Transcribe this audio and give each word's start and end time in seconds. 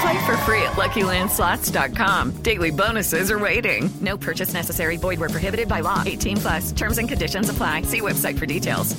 Play 0.00 0.26
for 0.26 0.36
free 0.38 0.62
at 0.62 0.72
LuckyLandSlots.com. 0.72 2.42
Daily 2.42 2.70
bonuses 2.70 3.30
are 3.30 3.38
waiting. 3.38 3.88
No 4.00 4.16
purchase 4.16 4.52
necessary. 4.52 4.96
Void 4.96 5.20
were 5.20 5.28
prohibited 5.28 5.68
by 5.68 5.80
law. 5.80 6.02
18 6.04 6.36
plus. 6.36 6.72
Terms 6.72 6.98
and 6.98 7.08
conditions 7.08 7.48
apply. 7.48 7.82
See 7.82 8.00
website 8.00 8.38
for 8.38 8.46
details. 8.46 8.94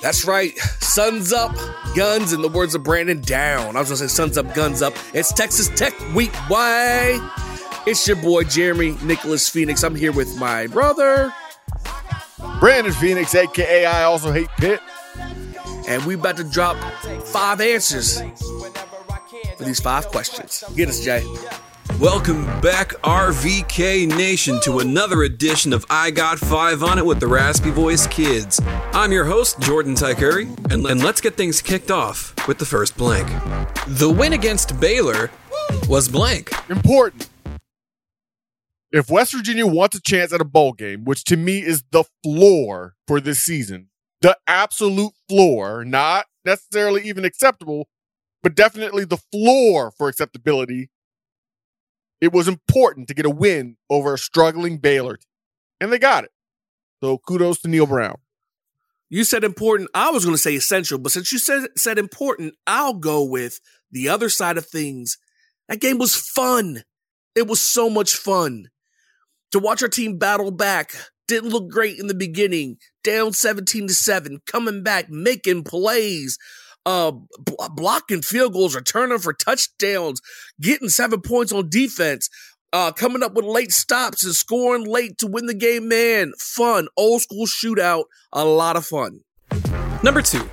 That's 0.00 0.24
right. 0.24 0.56
Suns 0.80 1.32
up, 1.32 1.54
guns, 1.94 2.32
in 2.32 2.40
the 2.40 2.48
words 2.48 2.74
of 2.74 2.82
Brandon, 2.82 3.20
down. 3.20 3.76
I 3.76 3.80
was 3.80 3.88
gonna 3.88 3.96
say 3.96 4.06
suns 4.06 4.38
up, 4.38 4.54
guns 4.54 4.80
up. 4.80 4.94
It's 5.12 5.32
Texas 5.32 5.68
Tech 5.68 5.92
Week. 6.14 6.34
Why? 6.48 7.18
It's 7.86 8.06
your 8.06 8.16
boy 8.16 8.44
Jeremy 8.44 8.96
Nicholas 9.02 9.48
Phoenix. 9.48 9.82
I'm 9.82 9.94
here 9.94 10.12
with 10.12 10.36
my 10.38 10.66
brother. 10.68 11.32
Brandon 12.60 12.92
Phoenix, 12.92 13.34
aka 13.34 13.84
I 13.84 14.04
also 14.04 14.32
hate 14.32 14.48
Pitt. 14.58 14.80
And 15.88 16.04
we 16.04 16.14
about 16.14 16.36
to 16.36 16.44
drop 16.44 16.76
five 17.24 17.60
answers 17.62 18.20
for 19.56 19.64
these 19.64 19.80
five 19.80 20.06
questions. 20.08 20.62
Get 20.76 20.88
us, 20.88 21.02
Jay. 21.02 21.24
Welcome 21.98 22.44
back, 22.60 22.90
RVK 23.02 24.06
Nation, 24.06 24.60
to 24.60 24.80
another 24.80 25.22
edition 25.22 25.72
of 25.72 25.86
I 25.88 26.10
Got 26.10 26.38
Five 26.38 26.82
on 26.82 26.98
It 26.98 27.06
with 27.06 27.18
the 27.20 27.26
Raspy 27.26 27.70
Voice 27.70 28.06
Kids. 28.06 28.60
I'm 28.92 29.10
your 29.10 29.24
host, 29.24 29.58
Jordan 29.60 29.94
Tykuri, 29.94 30.46
and, 30.70 30.86
and 30.86 31.02
let's 31.02 31.22
get 31.22 31.36
things 31.36 31.62
kicked 31.62 31.90
off 31.90 32.34
with 32.46 32.58
the 32.58 32.66
first 32.66 32.96
blank. 32.96 33.26
The 33.86 34.10
win 34.10 34.34
against 34.34 34.78
Baylor 34.78 35.30
was 35.88 36.08
blank. 36.08 36.52
Important 36.68 37.28
if 38.90 39.10
West 39.10 39.32
Virginia 39.32 39.66
wants 39.66 39.96
a 39.96 40.00
chance 40.00 40.32
at 40.32 40.40
a 40.40 40.44
bowl 40.44 40.72
game, 40.72 41.04
which 41.04 41.24
to 41.24 41.36
me 41.36 41.58
is 41.58 41.82
the 41.90 42.04
floor 42.22 42.94
for 43.06 43.20
this 43.20 43.40
season, 43.40 43.88
the 44.20 44.36
absolute 44.46 45.12
floor, 45.28 45.84
not 45.84 46.26
necessarily 46.44 47.02
even 47.08 47.24
acceptable, 47.24 47.88
but 48.42 48.54
definitely 48.54 49.04
the 49.04 49.18
floor 49.32 49.92
for 49.96 50.08
acceptability, 50.08 50.90
it 52.20 52.32
was 52.32 52.48
important 52.48 53.08
to 53.08 53.14
get 53.14 53.26
a 53.26 53.30
win 53.30 53.76
over 53.88 54.14
a 54.14 54.18
struggling 54.18 54.78
Baylor. 54.78 55.18
And 55.80 55.92
they 55.92 55.98
got 55.98 56.24
it. 56.24 56.30
So 57.02 57.18
kudos 57.18 57.60
to 57.60 57.68
Neal 57.68 57.86
Brown. 57.86 58.16
You 59.10 59.24
said 59.24 59.44
important. 59.44 59.88
I 59.94 60.10
was 60.10 60.24
going 60.24 60.34
to 60.34 60.42
say 60.42 60.54
essential, 60.54 60.98
but 60.98 61.12
since 61.12 61.32
you 61.32 61.38
said 61.38 61.68
said 61.76 61.98
important, 61.98 62.54
I'll 62.66 62.94
go 62.94 63.22
with 63.24 63.60
the 63.90 64.08
other 64.08 64.28
side 64.28 64.58
of 64.58 64.66
things. 64.66 65.16
That 65.68 65.80
game 65.80 65.98
was 65.98 66.14
fun. 66.14 66.82
It 67.34 67.46
was 67.46 67.60
so 67.60 67.88
much 67.88 68.16
fun 68.16 68.68
to 69.52 69.58
watch 69.58 69.82
our 69.82 69.88
team 69.88 70.18
battle 70.18 70.50
back. 70.50 70.92
Didn't 71.26 71.50
look 71.50 71.70
great 71.70 71.98
in 71.98 72.06
the 72.06 72.14
beginning, 72.14 72.78
down 73.08 73.32
17 73.32 73.88
to 73.88 73.94
7, 73.94 74.42
coming 74.46 74.82
back, 74.82 75.08
making 75.08 75.64
plays, 75.64 76.36
uh, 76.84 77.12
b- 77.12 77.56
blocking 77.74 78.20
field 78.20 78.52
goals, 78.52 78.74
returning 78.74 79.18
for 79.18 79.32
touchdowns, 79.32 80.20
getting 80.60 80.90
seven 80.90 81.22
points 81.22 81.50
on 81.50 81.70
defense, 81.70 82.28
uh, 82.74 82.92
coming 82.92 83.22
up 83.22 83.32
with 83.32 83.46
late 83.46 83.72
stops 83.72 84.24
and 84.24 84.34
scoring 84.34 84.84
late 84.84 85.16
to 85.16 85.26
win 85.26 85.46
the 85.46 85.54
game. 85.54 85.88
Man, 85.88 86.32
fun, 86.38 86.88
old 86.98 87.22
school 87.22 87.46
shootout, 87.46 88.04
a 88.30 88.44
lot 88.44 88.76
of 88.76 88.84
fun. 88.84 89.20
Number 90.02 90.20
two, 90.20 90.46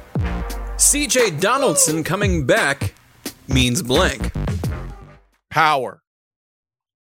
CJ 0.77 1.41
Donaldson 1.41 2.05
coming 2.05 2.45
back 2.45 2.93
means 3.49 3.81
blank. 3.81 4.31
Power. 5.49 6.01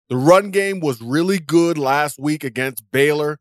The 0.10 0.16
run 0.16 0.52
game 0.52 0.80
was 0.80 1.02
really 1.02 1.40
good 1.40 1.78
last 1.78 2.18
week 2.18 2.46
against 2.46 2.90
Baylor, 2.92 3.40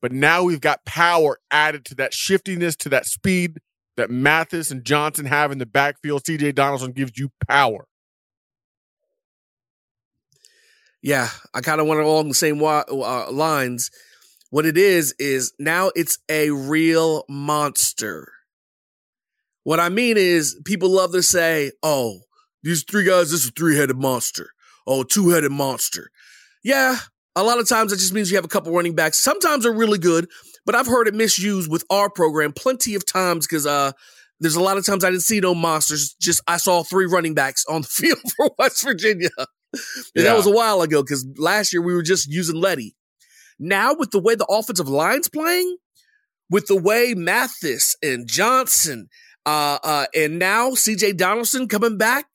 but 0.00 0.12
now 0.12 0.42
we've 0.42 0.60
got 0.60 0.84
power 0.84 1.38
added 1.50 1.84
to 1.86 1.94
that 1.96 2.14
shiftiness, 2.14 2.76
to 2.76 2.88
that 2.90 3.06
speed 3.06 3.60
that 3.96 4.10
Mathis 4.10 4.70
and 4.70 4.84
Johnson 4.84 5.26
have 5.26 5.52
in 5.52 5.58
the 5.58 5.66
backfield. 5.66 6.22
CJ 6.24 6.54
Donaldson 6.54 6.92
gives 6.92 7.18
you 7.18 7.30
power. 7.48 7.86
Yeah, 11.02 11.28
I 11.54 11.60
kind 11.60 11.80
of 11.80 11.86
went 11.86 12.00
along 12.00 12.28
the 12.28 12.34
same 12.34 12.62
uh, 12.62 13.30
lines. 13.30 13.90
What 14.50 14.66
it 14.66 14.76
is, 14.76 15.14
is 15.18 15.52
now 15.58 15.90
it's 15.94 16.18
a 16.28 16.50
real 16.50 17.24
monster. 17.28 18.32
What 19.64 19.80
I 19.80 19.88
mean 19.88 20.16
is, 20.16 20.60
people 20.64 20.90
love 20.90 21.12
to 21.12 21.22
say, 21.22 21.72
oh, 21.82 22.20
these 22.62 22.84
three 22.84 23.04
guys, 23.04 23.30
this 23.30 23.44
is 23.44 23.48
a 23.50 23.52
three 23.52 23.76
headed 23.76 23.96
monster 23.96 24.50
oh, 24.90 25.02
two 25.04 25.30
headed 25.30 25.52
monster. 25.52 26.10
Yeah, 26.62 26.98
a 27.36 27.42
lot 27.42 27.58
of 27.58 27.68
times 27.68 27.90
that 27.90 27.98
just 27.98 28.12
means 28.12 28.30
you 28.30 28.36
have 28.36 28.44
a 28.44 28.48
couple 28.48 28.72
running 28.72 28.94
backs. 28.94 29.18
Sometimes 29.18 29.64
they're 29.64 29.72
really 29.72 29.98
good, 29.98 30.28
but 30.66 30.74
I've 30.74 30.86
heard 30.86 31.08
it 31.08 31.14
misused 31.14 31.70
with 31.70 31.84
our 31.90 32.10
program 32.10 32.52
plenty 32.52 32.94
of 32.94 33.06
times 33.06 33.46
because 33.46 33.66
uh, 33.66 33.92
there's 34.40 34.56
a 34.56 34.62
lot 34.62 34.78
of 34.78 34.86
times 34.86 35.04
I 35.04 35.10
didn't 35.10 35.22
see 35.22 35.40
no 35.40 35.54
monsters. 35.54 36.14
Just 36.20 36.42
I 36.46 36.56
saw 36.56 36.82
three 36.82 37.06
running 37.06 37.34
backs 37.34 37.64
on 37.66 37.82
the 37.82 37.88
field 37.90 38.18
for 38.36 38.50
West 38.58 38.82
Virginia. 38.82 39.30
and 39.38 39.80
yeah. 40.14 40.24
that 40.24 40.36
was 40.36 40.46
a 40.46 40.52
while 40.52 40.82
ago 40.82 41.02
because 41.02 41.26
last 41.36 41.72
year 41.72 41.82
we 41.82 41.94
were 41.94 42.02
just 42.02 42.28
using 42.28 42.56
Leddie. 42.56 42.96
Now 43.58 43.94
with 43.94 44.10
the 44.10 44.20
way 44.20 44.34
the 44.34 44.46
offensive 44.46 44.88
line's 44.88 45.28
playing, 45.28 45.76
with 46.48 46.66
the 46.66 46.80
way 46.80 47.14
Mathis 47.14 47.94
and 48.02 48.26
Johnson, 48.26 49.08
uh, 49.46 49.78
uh, 49.84 50.06
and 50.14 50.38
now 50.38 50.70
CJ 50.70 51.16
Donaldson 51.16 51.68
coming 51.68 51.98
back, 51.98 52.26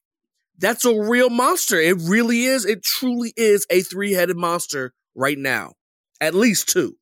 that's 0.58 0.86
a 0.86 1.00
real 1.00 1.30
monster. 1.30 1.80
It 1.80 1.98
really 2.02 2.46
is. 2.46 2.66
It 2.66 2.84
truly 2.84 3.34
is 3.36 3.66
a 3.70 3.82
three 3.82 4.14
headed 4.14 4.38
monster 4.38 4.94
right 5.16 5.38
now. 5.38 5.74
At 6.22 6.34
least 6.34 6.70
two. 6.70 6.97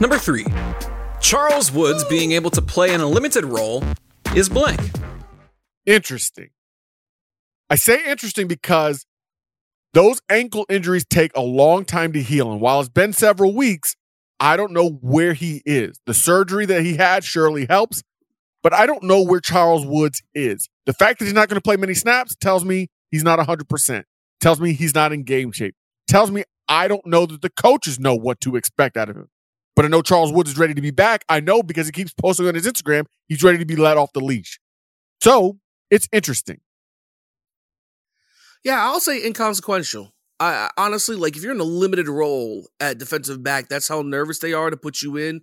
Number 0.00 0.18
three, 0.18 0.46
Charles 1.20 1.72
Woods 1.72 2.04
being 2.04 2.32
able 2.32 2.50
to 2.50 2.62
play 2.62 2.92
in 2.92 3.00
a 3.00 3.06
limited 3.06 3.44
role 3.44 3.82
is 4.34 4.48
blank. 4.48 4.80
Interesting. 5.86 6.50
I 7.70 7.76
say 7.76 8.04
interesting 8.04 8.48
because 8.48 9.06
those 9.94 10.20
ankle 10.28 10.66
injuries 10.68 11.06
take 11.08 11.32
a 11.34 11.40
long 11.40 11.84
time 11.84 12.12
to 12.12 12.22
heal. 12.22 12.52
And 12.52 12.60
while 12.60 12.80
it's 12.80 12.88
been 12.88 13.12
several 13.12 13.54
weeks, 13.54 13.96
I 14.38 14.56
don't 14.56 14.72
know 14.72 14.90
where 14.90 15.32
he 15.32 15.62
is. 15.64 15.98
The 16.06 16.14
surgery 16.14 16.66
that 16.66 16.82
he 16.82 16.96
had 16.96 17.24
surely 17.24 17.66
helps, 17.66 18.02
but 18.66 18.74
I 18.74 18.84
don't 18.84 19.04
know 19.04 19.22
where 19.22 19.38
Charles 19.38 19.86
Woods 19.86 20.24
is. 20.34 20.68
The 20.86 20.92
fact 20.92 21.20
that 21.20 21.26
he's 21.26 21.34
not 21.34 21.48
going 21.48 21.54
to 21.54 21.60
play 21.60 21.76
many 21.76 21.94
snaps 21.94 22.34
tells 22.34 22.64
me 22.64 22.88
he's 23.12 23.22
not 23.22 23.38
100%. 23.38 24.02
Tells 24.40 24.60
me 24.60 24.72
he's 24.72 24.92
not 24.92 25.12
in 25.12 25.22
game 25.22 25.52
shape. 25.52 25.76
Tells 26.08 26.32
me 26.32 26.42
I 26.68 26.88
don't 26.88 27.06
know 27.06 27.26
that 27.26 27.42
the 27.42 27.48
coaches 27.48 28.00
know 28.00 28.16
what 28.16 28.40
to 28.40 28.56
expect 28.56 28.96
out 28.96 29.08
of 29.08 29.14
him. 29.14 29.28
But 29.76 29.84
I 29.84 29.88
know 29.88 30.02
Charles 30.02 30.32
Woods 30.32 30.50
is 30.50 30.58
ready 30.58 30.74
to 30.74 30.80
be 30.80 30.90
back. 30.90 31.24
I 31.28 31.38
know 31.38 31.62
because 31.62 31.86
he 31.86 31.92
keeps 31.92 32.12
posting 32.12 32.48
on 32.48 32.56
his 32.56 32.66
Instagram, 32.66 33.04
he's 33.28 33.44
ready 33.44 33.58
to 33.58 33.64
be 33.64 33.76
let 33.76 33.98
off 33.98 34.12
the 34.12 34.18
leash. 34.18 34.58
So 35.22 35.60
it's 35.88 36.08
interesting. 36.10 36.58
Yeah, 38.64 38.84
I'll 38.84 38.98
say 38.98 39.24
inconsequential. 39.24 40.12
I, 40.40 40.46
I 40.46 40.70
honestly 40.76 41.14
like 41.14 41.36
if 41.36 41.44
you're 41.44 41.54
in 41.54 41.60
a 41.60 41.62
limited 41.62 42.08
role 42.08 42.66
at 42.80 42.98
defensive 42.98 43.44
back, 43.44 43.68
that's 43.68 43.86
how 43.86 44.02
nervous 44.02 44.40
they 44.40 44.54
are 44.54 44.70
to 44.70 44.76
put 44.76 45.02
you 45.02 45.18
in. 45.18 45.42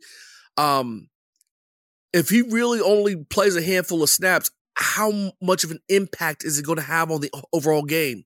Um, 0.58 1.08
if 2.13 2.30
he 2.30 2.42
really 2.42 2.80
only 2.80 3.15
plays 3.15 3.56
a 3.56 3.62
handful 3.62 4.04
of 4.04 4.10
snaps, 4.10 4.51
how 4.75 5.31
much 5.42 5.63
of 5.63 5.71
an 5.71 5.80
impact 5.89 6.44
is 6.44 6.57
it 6.57 6.65
going 6.65 6.77
to 6.77 6.83
have 6.83 7.12
on 7.12 7.21
the 7.21 7.31
overall 7.51 7.83
game? 7.83 8.24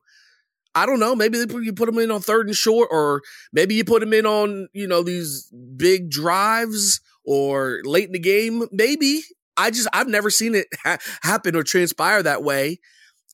I 0.76 0.86
don't 0.86 1.00
know. 1.00 1.16
Maybe 1.16 1.40
you 1.40 1.74
put 1.74 1.90
him 1.90 1.98
in 1.98 2.12
on 2.12 2.22
third 2.22 2.48
and 2.48 2.56
short, 2.56 2.90
or 2.92 3.24
maybe 3.52 3.74
you 3.74 3.84
put 3.84 4.04
him 4.04 4.14
in 4.14 4.26
on 4.28 4.68
you 4.74 4.88
know 4.88 5.02
these 5.02 5.52
big 5.76 6.12
drives 6.12 7.02
or 7.26 7.82
late 7.84 8.06
in 8.06 8.12
the 8.12 8.20
game. 8.20 8.68
Maybe 8.72 9.22
I 9.58 9.72
just 9.72 9.88
I've 9.92 10.08
never 10.08 10.30
seen 10.30 10.54
it 10.54 10.68
ha- 10.84 11.00
happen 11.24 11.56
or 11.56 11.64
transpire 11.64 12.22
that 12.22 12.44
way. 12.44 12.80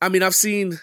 I 0.00 0.08
mean, 0.08 0.22
I've 0.22 0.34
seen 0.34 0.78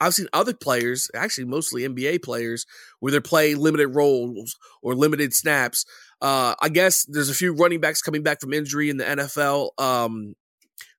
I've 0.00 0.14
seen 0.14 0.28
other 0.32 0.54
players, 0.54 1.10
actually 1.14 1.46
mostly 1.46 1.82
NBA 1.82 2.22
players, 2.22 2.66
where 3.00 3.10
they 3.10 3.20
play 3.20 3.54
limited 3.54 3.88
roles 3.88 4.56
or 4.82 4.94
limited 4.94 5.34
snaps. 5.34 5.84
Uh, 6.24 6.54
I 6.62 6.70
guess 6.70 7.04
there's 7.04 7.28
a 7.28 7.34
few 7.34 7.52
running 7.54 7.80
backs 7.80 8.00
coming 8.00 8.22
back 8.22 8.40
from 8.40 8.54
injury 8.54 8.88
in 8.88 8.96
the 8.96 9.04
NFL. 9.04 9.72
Um, 9.76 10.34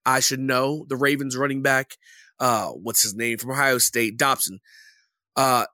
I 0.06 0.20
should 0.20 0.40
know 0.40 0.86
the 0.88 0.96
Ravens 0.96 1.36
running 1.36 1.64
back. 1.64 1.98
Uh, 2.40 2.68
what's 2.68 3.02
his 3.02 3.16
name 3.16 3.40
from 3.40 3.50
Ohio 3.50 3.80
State? 3.80 4.18
Dobbins. 4.18 4.60
Uh, 5.36 5.66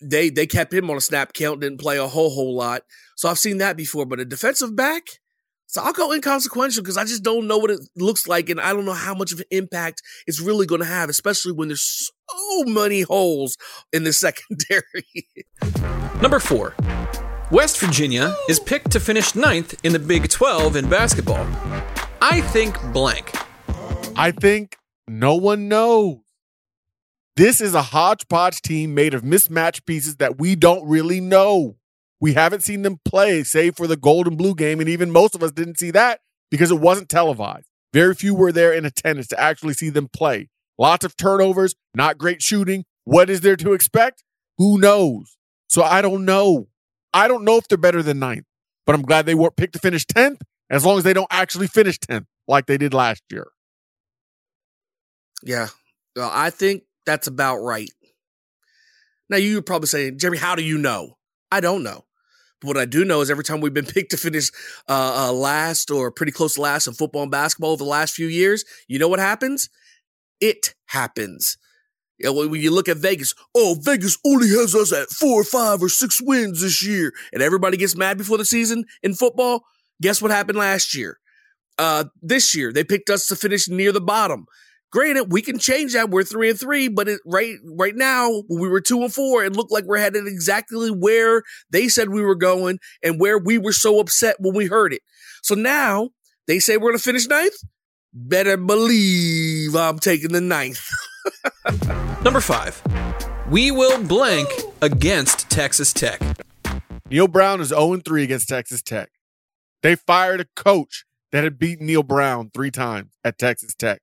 they 0.00 0.30
they 0.30 0.48
kept 0.48 0.74
him 0.74 0.90
on 0.90 0.96
a 0.96 1.00
snap 1.00 1.32
count, 1.32 1.60
didn't 1.60 1.78
play 1.78 1.96
a 1.96 2.08
whole 2.08 2.30
whole 2.30 2.56
lot. 2.56 2.82
So 3.14 3.28
I've 3.28 3.38
seen 3.38 3.58
that 3.58 3.76
before. 3.76 4.04
But 4.04 4.18
a 4.18 4.24
defensive 4.24 4.74
back, 4.74 5.04
so 5.68 5.80
I'll 5.80 5.92
go 5.92 6.12
inconsequential 6.12 6.82
because 6.82 6.96
I 6.96 7.04
just 7.04 7.22
don't 7.22 7.46
know 7.46 7.58
what 7.58 7.70
it 7.70 7.78
looks 7.94 8.26
like, 8.26 8.50
and 8.50 8.60
I 8.60 8.72
don't 8.72 8.84
know 8.84 8.94
how 8.94 9.14
much 9.14 9.30
of 9.30 9.38
an 9.38 9.46
impact 9.52 10.02
it's 10.26 10.40
really 10.40 10.66
going 10.66 10.80
to 10.80 10.88
have, 10.88 11.08
especially 11.08 11.52
when 11.52 11.68
there's 11.68 12.10
so 12.28 12.64
many 12.64 13.02
holes 13.02 13.56
in 13.92 14.02
the 14.02 14.12
secondary. 14.12 15.28
Number 16.20 16.40
four. 16.40 16.74
West 17.52 17.78
Virginia 17.80 18.34
is 18.48 18.58
picked 18.58 18.90
to 18.92 18.98
finish 18.98 19.34
ninth 19.34 19.78
in 19.84 19.92
the 19.92 19.98
Big 19.98 20.26
12 20.26 20.74
in 20.74 20.88
basketball. 20.88 21.46
I 22.22 22.40
think 22.40 22.80
blank. 22.94 23.36
I 24.16 24.30
think 24.30 24.78
no 25.06 25.34
one 25.34 25.68
knows. 25.68 26.16
This 27.36 27.60
is 27.60 27.74
a 27.74 27.82
hodgepodge 27.82 28.62
team 28.62 28.94
made 28.94 29.12
of 29.12 29.22
mismatched 29.22 29.84
pieces 29.84 30.16
that 30.16 30.38
we 30.38 30.56
don't 30.56 30.88
really 30.88 31.20
know. 31.20 31.76
We 32.22 32.32
haven't 32.32 32.62
seen 32.62 32.80
them 32.80 33.00
play, 33.04 33.42
save 33.42 33.76
for 33.76 33.86
the 33.86 33.98
gold 33.98 34.26
and 34.26 34.38
blue 34.38 34.54
game, 34.54 34.80
and 34.80 34.88
even 34.88 35.10
most 35.10 35.34
of 35.34 35.42
us 35.42 35.52
didn't 35.52 35.78
see 35.78 35.90
that 35.90 36.20
because 36.50 36.70
it 36.70 36.80
wasn't 36.80 37.10
televised. 37.10 37.68
Very 37.92 38.14
few 38.14 38.34
were 38.34 38.52
there 38.52 38.72
in 38.72 38.86
attendance 38.86 39.28
to 39.28 39.38
actually 39.38 39.74
see 39.74 39.90
them 39.90 40.08
play. 40.08 40.48
Lots 40.78 41.04
of 41.04 41.18
turnovers, 41.18 41.74
not 41.94 42.16
great 42.16 42.40
shooting. 42.40 42.86
What 43.04 43.28
is 43.28 43.42
there 43.42 43.56
to 43.56 43.74
expect? 43.74 44.24
Who 44.56 44.78
knows? 44.78 45.36
So 45.68 45.82
I 45.82 46.00
don't 46.00 46.24
know. 46.24 46.68
I 47.14 47.28
don't 47.28 47.44
know 47.44 47.56
if 47.56 47.68
they're 47.68 47.78
better 47.78 48.02
than 48.02 48.18
ninth, 48.18 48.46
but 48.86 48.94
I'm 48.94 49.02
glad 49.02 49.26
they 49.26 49.34
weren't 49.34 49.56
picked 49.56 49.74
to 49.74 49.78
finish 49.78 50.06
10th 50.06 50.40
as 50.70 50.84
long 50.84 50.98
as 50.98 51.04
they 51.04 51.12
don't 51.12 51.28
actually 51.30 51.66
finish 51.66 51.98
10th 51.98 52.26
like 52.48 52.66
they 52.66 52.78
did 52.78 52.94
last 52.94 53.22
year. 53.30 53.48
Yeah. 55.42 55.68
Well, 56.16 56.30
I 56.32 56.50
think 56.50 56.84
that's 57.04 57.26
about 57.26 57.58
right. 57.58 57.90
Now, 59.28 59.36
you're 59.36 59.62
probably 59.62 59.86
saying, 59.86 60.18
Jeremy, 60.18 60.38
how 60.38 60.54
do 60.54 60.62
you 60.62 60.78
know? 60.78 61.16
I 61.50 61.60
don't 61.60 61.82
know. 61.82 62.04
But 62.60 62.68
what 62.68 62.76
I 62.76 62.84
do 62.84 63.04
know 63.04 63.20
is 63.20 63.30
every 63.30 63.44
time 63.44 63.60
we've 63.60 63.74
been 63.74 63.86
picked 63.94 64.12
to 64.12 64.16
finish 64.16 64.50
uh, 64.88 65.28
uh, 65.28 65.32
last 65.32 65.90
or 65.90 66.10
pretty 66.10 66.32
close 66.32 66.54
to 66.54 66.60
last 66.60 66.86
in 66.86 66.94
football 66.94 67.22
and 67.22 67.30
basketball 67.30 67.70
over 67.70 67.84
the 67.84 67.90
last 67.90 68.14
few 68.14 68.26
years, 68.26 68.64
you 68.88 68.98
know 68.98 69.08
what 69.08 69.18
happens? 69.18 69.68
It 70.40 70.74
happens. 70.86 71.56
Yeah, 72.22 72.30
when 72.30 72.54
you 72.54 72.70
look 72.70 72.88
at 72.88 72.98
Vegas, 72.98 73.34
oh, 73.54 73.76
Vegas 73.80 74.16
only 74.24 74.48
has 74.50 74.74
us 74.74 74.92
at 74.92 75.08
four 75.08 75.40
or 75.40 75.44
five 75.44 75.82
or 75.82 75.88
six 75.88 76.22
wins 76.22 76.60
this 76.60 76.84
year, 76.86 77.12
and 77.32 77.42
everybody 77.42 77.76
gets 77.76 77.96
mad 77.96 78.16
before 78.16 78.38
the 78.38 78.44
season 78.44 78.84
in 79.02 79.14
football. 79.14 79.64
Guess 80.00 80.22
what 80.22 80.30
happened 80.30 80.58
last 80.58 80.94
year? 80.94 81.18
Uh, 81.78 82.04
this 82.20 82.54
year 82.54 82.72
they 82.72 82.84
picked 82.84 83.10
us 83.10 83.26
to 83.26 83.36
finish 83.36 83.68
near 83.68 83.90
the 83.90 84.00
bottom. 84.00 84.46
Granted, 84.92 85.32
we 85.32 85.40
can 85.40 85.58
change 85.58 85.94
that. 85.94 86.10
We're 86.10 86.22
three 86.22 86.50
and 86.50 86.60
three, 86.60 86.88
but 86.88 87.08
it, 87.08 87.20
right 87.26 87.56
right 87.64 87.96
now, 87.96 88.30
when 88.46 88.60
we 88.60 88.68
were 88.68 88.80
two 88.80 89.02
and 89.02 89.12
four, 89.12 89.42
it 89.42 89.56
looked 89.56 89.72
like 89.72 89.84
we're 89.84 89.96
headed 89.96 90.26
exactly 90.26 90.90
where 90.90 91.42
they 91.70 91.88
said 91.88 92.10
we 92.10 92.22
were 92.22 92.34
going 92.34 92.78
and 93.02 93.18
where 93.18 93.38
we 93.38 93.58
were 93.58 93.72
so 93.72 93.98
upset 93.98 94.36
when 94.38 94.54
we 94.54 94.66
heard 94.66 94.92
it. 94.92 95.00
So 95.42 95.54
now 95.54 96.10
they 96.46 96.58
say 96.58 96.76
we're 96.76 96.90
going 96.90 96.98
to 96.98 97.02
finish 97.02 97.26
ninth. 97.26 97.56
Better 98.12 98.58
believe 98.58 99.74
I'm 99.74 99.98
taking 99.98 100.32
the 100.32 100.42
ninth. 100.42 100.86
Number 102.24 102.40
five. 102.40 102.80
We 103.50 103.72
will 103.72 104.02
blank 104.04 104.48
against 104.80 105.50
Texas 105.50 105.92
Tech. 105.92 106.22
Neal 107.10 107.26
Brown 107.26 107.60
is 107.60 107.68
0 107.68 107.96
3 107.98 108.22
against 108.22 108.48
Texas 108.48 108.80
Tech. 108.80 109.10
They 109.82 109.96
fired 109.96 110.40
a 110.40 110.46
coach 110.54 111.04
that 111.32 111.42
had 111.42 111.58
beaten 111.58 111.86
Neal 111.86 112.04
Brown 112.04 112.50
three 112.54 112.70
times 112.70 113.12
at 113.24 113.38
Texas 113.38 113.74
Tech. 113.74 114.02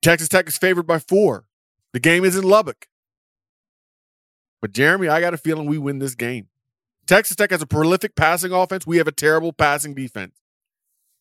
Texas 0.00 0.28
Tech 0.28 0.46
is 0.46 0.56
favored 0.56 0.86
by 0.86 1.00
four. 1.00 1.46
The 1.92 2.00
game 2.00 2.24
is 2.24 2.36
in 2.36 2.44
Lubbock. 2.44 2.86
But 4.62 4.72
Jeremy, 4.72 5.08
I 5.08 5.20
got 5.20 5.34
a 5.34 5.38
feeling 5.38 5.66
we 5.66 5.78
win 5.78 5.98
this 5.98 6.14
game. 6.14 6.46
Texas 7.06 7.36
Tech 7.36 7.50
has 7.50 7.62
a 7.62 7.66
prolific 7.66 8.14
passing 8.14 8.52
offense. 8.52 8.86
We 8.86 8.98
have 8.98 9.08
a 9.08 9.12
terrible 9.12 9.52
passing 9.52 9.94
defense. 9.94 10.36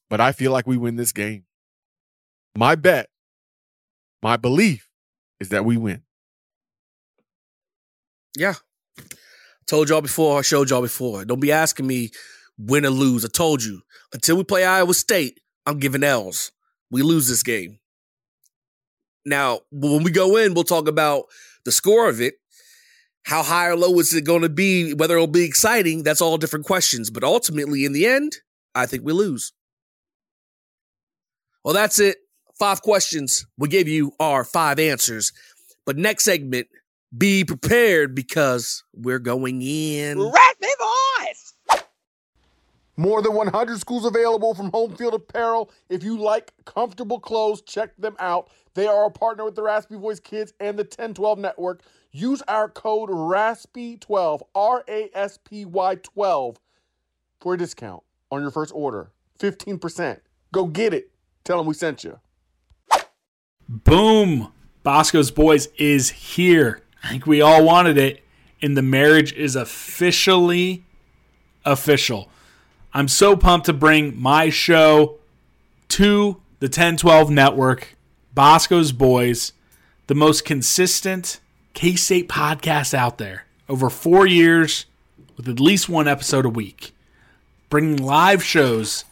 But 0.07 0.21
I 0.21 0.33
feel 0.33 0.51
like 0.51 0.67
we 0.67 0.77
win 0.77 0.97
this 0.97 1.11
game. 1.11 1.45
My 2.55 2.75
bet, 2.75 3.09
my 4.21 4.37
belief 4.37 4.86
is 5.39 5.49
that 5.49 5.65
we 5.65 5.77
win. 5.77 6.03
Yeah. 8.35 8.55
Told 9.65 9.89
y'all 9.89 10.01
before, 10.01 10.39
I 10.39 10.41
showed 10.41 10.69
y'all 10.69 10.81
before. 10.81 11.25
Don't 11.25 11.39
be 11.39 11.51
asking 11.51 11.87
me 11.87 12.11
win 12.57 12.85
or 12.85 12.89
lose. 12.89 13.25
I 13.25 13.27
told 13.27 13.63
you. 13.63 13.81
Until 14.13 14.37
we 14.37 14.43
play 14.43 14.63
Iowa 14.63 14.93
State, 14.93 15.39
I'm 15.65 15.79
giving 15.79 16.03
L's. 16.03 16.51
We 16.89 17.01
lose 17.01 17.27
this 17.27 17.43
game. 17.43 17.79
Now, 19.25 19.59
when 19.71 20.03
we 20.03 20.11
go 20.11 20.37
in, 20.37 20.53
we'll 20.53 20.63
talk 20.63 20.87
about 20.87 21.25
the 21.65 21.71
score 21.71 22.07
of 22.07 22.21
it. 22.21 22.35
How 23.23 23.43
high 23.43 23.67
or 23.67 23.75
low 23.75 23.99
is 23.99 24.13
it 24.13 24.23
going 24.23 24.43
to 24.43 24.49
be? 24.49 24.93
Whether 24.93 25.15
it'll 25.15 25.27
be 25.27 25.43
exciting, 25.43 26.03
that's 26.03 26.21
all 26.21 26.37
different 26.37 26.65
questions. 26.65 27.09
But 27.09 27.25
ultimately, 27.25 27.83
in 27.83 27.91
the 27.91 28.05
end, 28.05 28.37
I 28.73 28.85
think 28.85 29.03
we 29.03 29.11
lose. 29.11 29.51
Well, 31.65 31.73
that's 31.73 31.99
it. 31.99 32.19
Five 32.59 32.81
questions. 32.81 33.45
We 33.57 33.67
gave 33.67 33.87
you 33.87 34.13
our 34.19 34.43
five 34.43 34.79
answers. 34.79 35.31
But 35.85 35.97
next 35.97 36.23
segment, 36.23 36.67
be 37.15 37.45
prepared 37.45 38.15
because 38.15 38.83
we're 38.93 39.19
going 39.19 39.61
in. 39.61 40.19
Raspy 40.19 40.67
voice! 40.79 41.53
More 42.97 43.21
than 43.21 43.35
100 43.35 43.79
schools 43.79 44.05
available 44.05 44.55
from 44.55 44.71
Home 44.71 44.95
Field 44.95 45.13
Apparel. 45.13 45.69
If 45.87 46.03
you 46.03 46.17
like 46.17 46.51
comfortable 46.65 47.19
clothes, 47.19 47.61
check 47.61 47.95
them 47.97 48.15
out. 48.17 48.49
They 48.73 48.87
are 48.87 49.05
a 49.05 49.11
partner 49.11 49.45
with 49.45 49.53
the 49.53 49.61
Raspy 49.61 49.95
Voice 49.95 50.19
Kids 50.19 50.51
and 50.59 50.79
the 50.79 50.83
1012 50.83 51.37
Network. 51.37 51.83
Use 52.11 52.41
our 52.47 52.69
code 52.69 53.09
RASPY12, 53.09 54.41
R 54.55 54.83
A 54.87 55.09
S 55.13 55.37
P 55.37 55.65
Y 55.65 55.95
12, 55.95 56.59
for 57.39 57.53
a 57.53 57.57
discount 57.57 58.01
on 58.31 58.41
your 58.41 58.49
first 58.49 58.71
order. 58.73 59.11
15%. 59.39 60.19
Go 60.51 60.65
get 60.65 60.95
it. 60.95 61.11
Tell 61.43 61.57
them 61.57 61.67
we 61.67 61.75
sent 61.75 62.03
you. 62.03 62.19
Boom! 63.69 64.51
Bosco's 64.83 65.31
Boys 65.31 65.67
is 65.77 66.09
here. 66.09 66.83
I 67.03 67.09
think 67.09 67.27
we 67.27 67.41
all 67.41 67.63
wanted 67.63 67.97
it, 67.97 68.23
and 68.61 68.77
the 68.77 68.81
marriage 68.81 69.33
is 69.33 69.55
officially 69.55 70.85
official. 71.65 72.29
I'm 72.93 73.09
so 73.09 73.35
pumped 73.35 73.65
to 73.65 73.73
bring 73.73 74.19
my 74.19 74.49
show 74.49 75.19
to 75.89 76.41
the 76.59 76.67
1012 76.67 77.29
network, 77.29 77.97
Bosco's 78.33 78.93
Boys, 78.93 79.51
the 80.07 80.15
most 80.15 80.45
consistent 80.45 81.41
K 81.73 81.95
State 81.95 82.29
podcast 82.29 82.93
out 82.93 83.17
there. 83.17 83.45
Over 83.67 83.89
four 83.89 84.25
years 84.25 84.85
with 85.35 85.49
at 85.49 85.59
least 85.59 85.89
one 85.89 86.07
episode 86.07 86.45
a 86.45 86.49
week. 86.49 86.95
Bringing 87.69 87.97
live 87.97 88.41
shows 88.41 89.03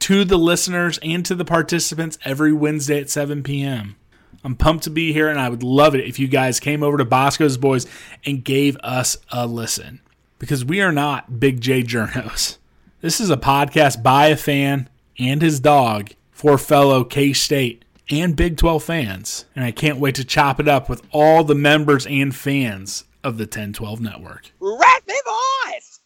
to 0.00 0.24
the 0.24 0.36
listeners 0.36 0.98
and 1.02 1.24
to 1.26 1.36
the 1.36 1.44
participants 1.44 2.18
every 2.24 2.52
Wednesday 2.52 3.00
at 3.00 3.08
7 3.08 3.44
p.m. 3.44 3.94
I'm 4.42 4.56
pumped 4.56 4.84
to 4.84 4.90
be 4.90 5.12
here, 5.12 5.28
and 5.28 5.38
I 5.38 5.48
would 5.48 5.62
love 5.62 5.94
it 5.94 6.06
if 6.06 6.18
you 6.18 6.26
guys 6.26 6.60
came 6.60 6.82
over 6.82 6.96
to 6.96 7.04
Bosco's 7.04 7.58
Boys 7.58 7.86
and 8.24 8.42
gave 8.42 8.76
us 8.78 9.18
a 9.30 9.46
listen. 9.46 10.00
Because 10.38 10.64
we 10.64 10.80
are 10.80 10.92
not 10.92 11.38
Big 11.38 11.60
J 11.60 11.82
Journos. 11.82 12.56
This 13.02 13.20
is 13.20 13.30
a 13.30 13.36
podcast 13.36 14.02
by 14.02 14.28
a 14.28 14.36
fan 14.36 14.88
and 15.18 15.42
his 15.42 15.60
dog 15.60 16.10
for 16.30 16.56
fellow 16.56 17.04
K 17.04 17.34
State 17.34 17.84
and 18.10 18.34
Big 18.34 18.56
12 18.56 18.82
fans. 18.82 19.44
And 19.54 19.64
I 19.64 19.72
can't 19.72 19.98
wait 19.98 20.14
to 20.14 20.24
chop 20.24 20.58
it 20.58 20.68
up 20.68 20.88
with 20.88 21.02
all 21.10 21.44
the 21.44 21.54
members 21.54 22.06
and 22.06 22.34
fans 22.34 23.04
of 23.22 23.36
the 23.36 23.44
1012 23.44 24.00
network. 24.00 24.52
Raspy 24.58 25.12
voice! 25.26 26.00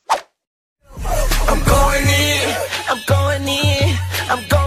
I'm 0.97 1.65
going 1.65 2.07
in, 2.07 2.57
I'm 2.89 3.01
going 3.07 3.49
in, 3.49 3.99
I'm 4.29 4.49
going 4.49 4.64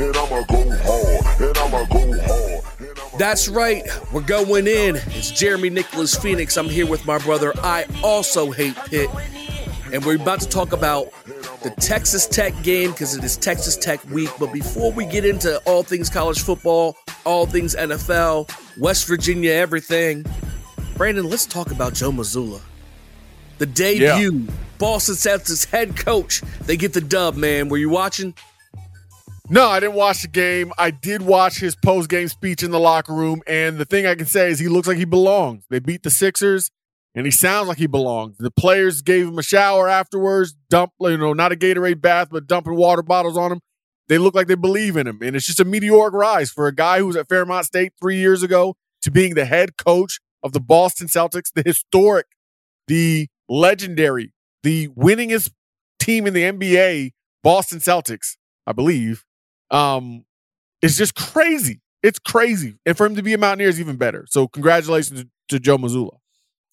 And 0.00 0.16
I'ma 0.16 0.42
go 0.48 0.70
hard, 0.78 1.40
and 1.42 1.58
I'ma 1.58 1.84
go 1.84 2.22
hard, 2.22 2.80
and 2.80 2.88
I'ma 2.88 2.94
go 2.94 3.00
hard. 3.02 3.18
That's 3.18 3.48
right. 3.48 3.86
We're 4.14 4.22
going 4.22 4.66
in. 4.66 4.96
It's 4.96 5.30
Jeremy 5.30 5.68
Nicholas 5.68 6.14
Phoenix. 6.14 6.56
I'm 6.56 6.70
here 6.70 6.86
with 6.86 7.04
my 7.04 7.18
brother. 7.18 7.52
I 7.58 7.84
also 8.02 8.50
hate 8.50 8.74
Pitt. 8.86 9.10
And 9.92 10.02
we're 10.02 10.16
about 10.16 10.40
to 10.40 10.48
talk 10.48 10.72
about 10.72 11.12
the 11.62 11.68
Texas 11.78 12.26
Tech 12.26 12.54
game 12.62 12.92
because 12.92 13.14
it 13.14 13.22
is 13.22 13.36
Texas 13.36 13.76
Tech 13.76 14.02
week. 14.10 14.30
But 14.38 14.54
before 14.54 14.90
we 14.90 15.04
get 15.04 15.26
into 15.26 15.58
all 15.66 15.82
things 15.82 16.08
college 16.08 16.40
football, 16.40 16.96
all 17.26 17.44
things 17.44 17.76
NFL, 17.76 18.50
West 18.78 19.06
Virginia, 19.06 19.52
everything, 19.52 20.24
Brandon, 20.96 21.28
let's 21.28 21.44
talk 21.44 21.72
about 21.72 21.92
Joe 21.92 22.10
Mazzulla. 22.10 22.62
The 23.58 23.66
debut, 23.66 24.46
Boston 24.78 25.16
Celtics 25.16 25.68
head 25.68 25.94
coach. 25.94 26.40
They 26.62 26.78
get 26.78 26.94
the 26.94 27.02
dub, 27.02 27.36
man. 27.36 27.68
Were 27.68 27.76
you 27.76 27.90
watching? 27.90 28.32
No, 29.52 29.66
I 29.68 29.80
didn't 29.80 29.96
watch 29.96 30.22
the 30.22 30.28
game. 30.28 30.72
I 30.78 30.92
did 30.92 31.22
watch 31.22 31.58
his 31.58 31.74
post 31.74 32.08
game 32.08 32.28
speech 32.28 32.62
in 32.62 32.70
the 32.70 32.78
locker 32.78 33.12
room, 33.12 33.42
and 33.48 33.78
the 33.78 33.84
thing 33.84 34.06
I 34.06 34.14
can 34.14 34.26
say 34.26 34.48
is 34.48 34.60
he 34.60 34.68
looks 34.68 34.86
like 34.86 34.96
he 34.96 35.04
belongs. 35.04 35.64
They 35.68 35.80
beat 35.80 36.04
the 36.04 36.10
Sixers, 36.10 36.70
and 37.16 37.26
he 37.26 37.32
sounds 37.32 37.66
like 37.66 37.78
he 37.78 37.88
belongs. 37.88 38.36
The 38.38 38.52
players 38.52 39.02
gave 39.02 39.26
him 39.26 39.36
a 39.40 39.42
shower 39.42 39.88
afterwards, 39.88 40.54
dump, 40.70 40.92
you 41.00 41.16
know, 41.16 41.32
not 41.32 41.50
a 41.50 41.56
Gatorade 41.56 42.00
bath, 42.00 42.28
but 42.30 42.46
dumping 42.46 42.76
water 42.76 43.02
bottles 43.02 43.36
on 43.36 43.50
him. 43.50 43.60
They 44.06 44.18
look 44.18 44.36
like 44.36 44.46
they 44.46 44.54
believe 44.54 44.96
in 44.96 45.08
him, 45.08 45.18
and 45.20 45.34
it's 45.34 45.46
just 45.46 45.58
a 45.58 45.64
meteoric 45.64 46.14
rise 46.14 46.52
for 46.52 46.68
a 46.68 46.74
guy 46.74 47.00
who 47.00 47.08
was 47.08 47.16
at 47.16 47.28
Fairmont 47.28 47.66
State 47.66 47.94
three 48.00 48.18
years 48.18 48.44
ago 48.44 48.76
to 49.02 49.10
being 49.10 49.34
the 49.34 49.46
head 49.46 49.76
coach 49.76 50.20
of 50.44 50.52
the 50.52 50.60
Boston 50.60 51.08
Celtics, 51.08 51.52
the 51.52 51.64
historic, 51.66 52.26
the 52.86 53.26
legendary, 53.48 54.32
the 54.62 54.86
winningest 54.90 55.50
team 55.98 56.28
in 56.28 56.34
the 56.34 56.42
NBA, 56.42 57.10
Boston 57.42 57.80
Celtics, 57.80 58.36
I 58.64 58.70
believe 58.72 59.24
um, 59.70 60.24
it's 60.82 60.96
just 60.96 61.14
crazy. 61.14 61.80
It's 62.02 62.18
crazy. 62.18 62.78
And 62.86 62.96
for 62.96 63.06
him 63.06 63.16
to 63.16 63.22
be 63.22 63.34
a 63.34 63.38
Mountaineer 63.38 63.68
is 63.68 63.80
even 63.80 63.96
better. 63.96 64.26
So 64.28 64.48
congratulations 64.48 65.24
to, 65.48 65.60
Joe 65.60 65.76
Mazzulla. 65.78 66.16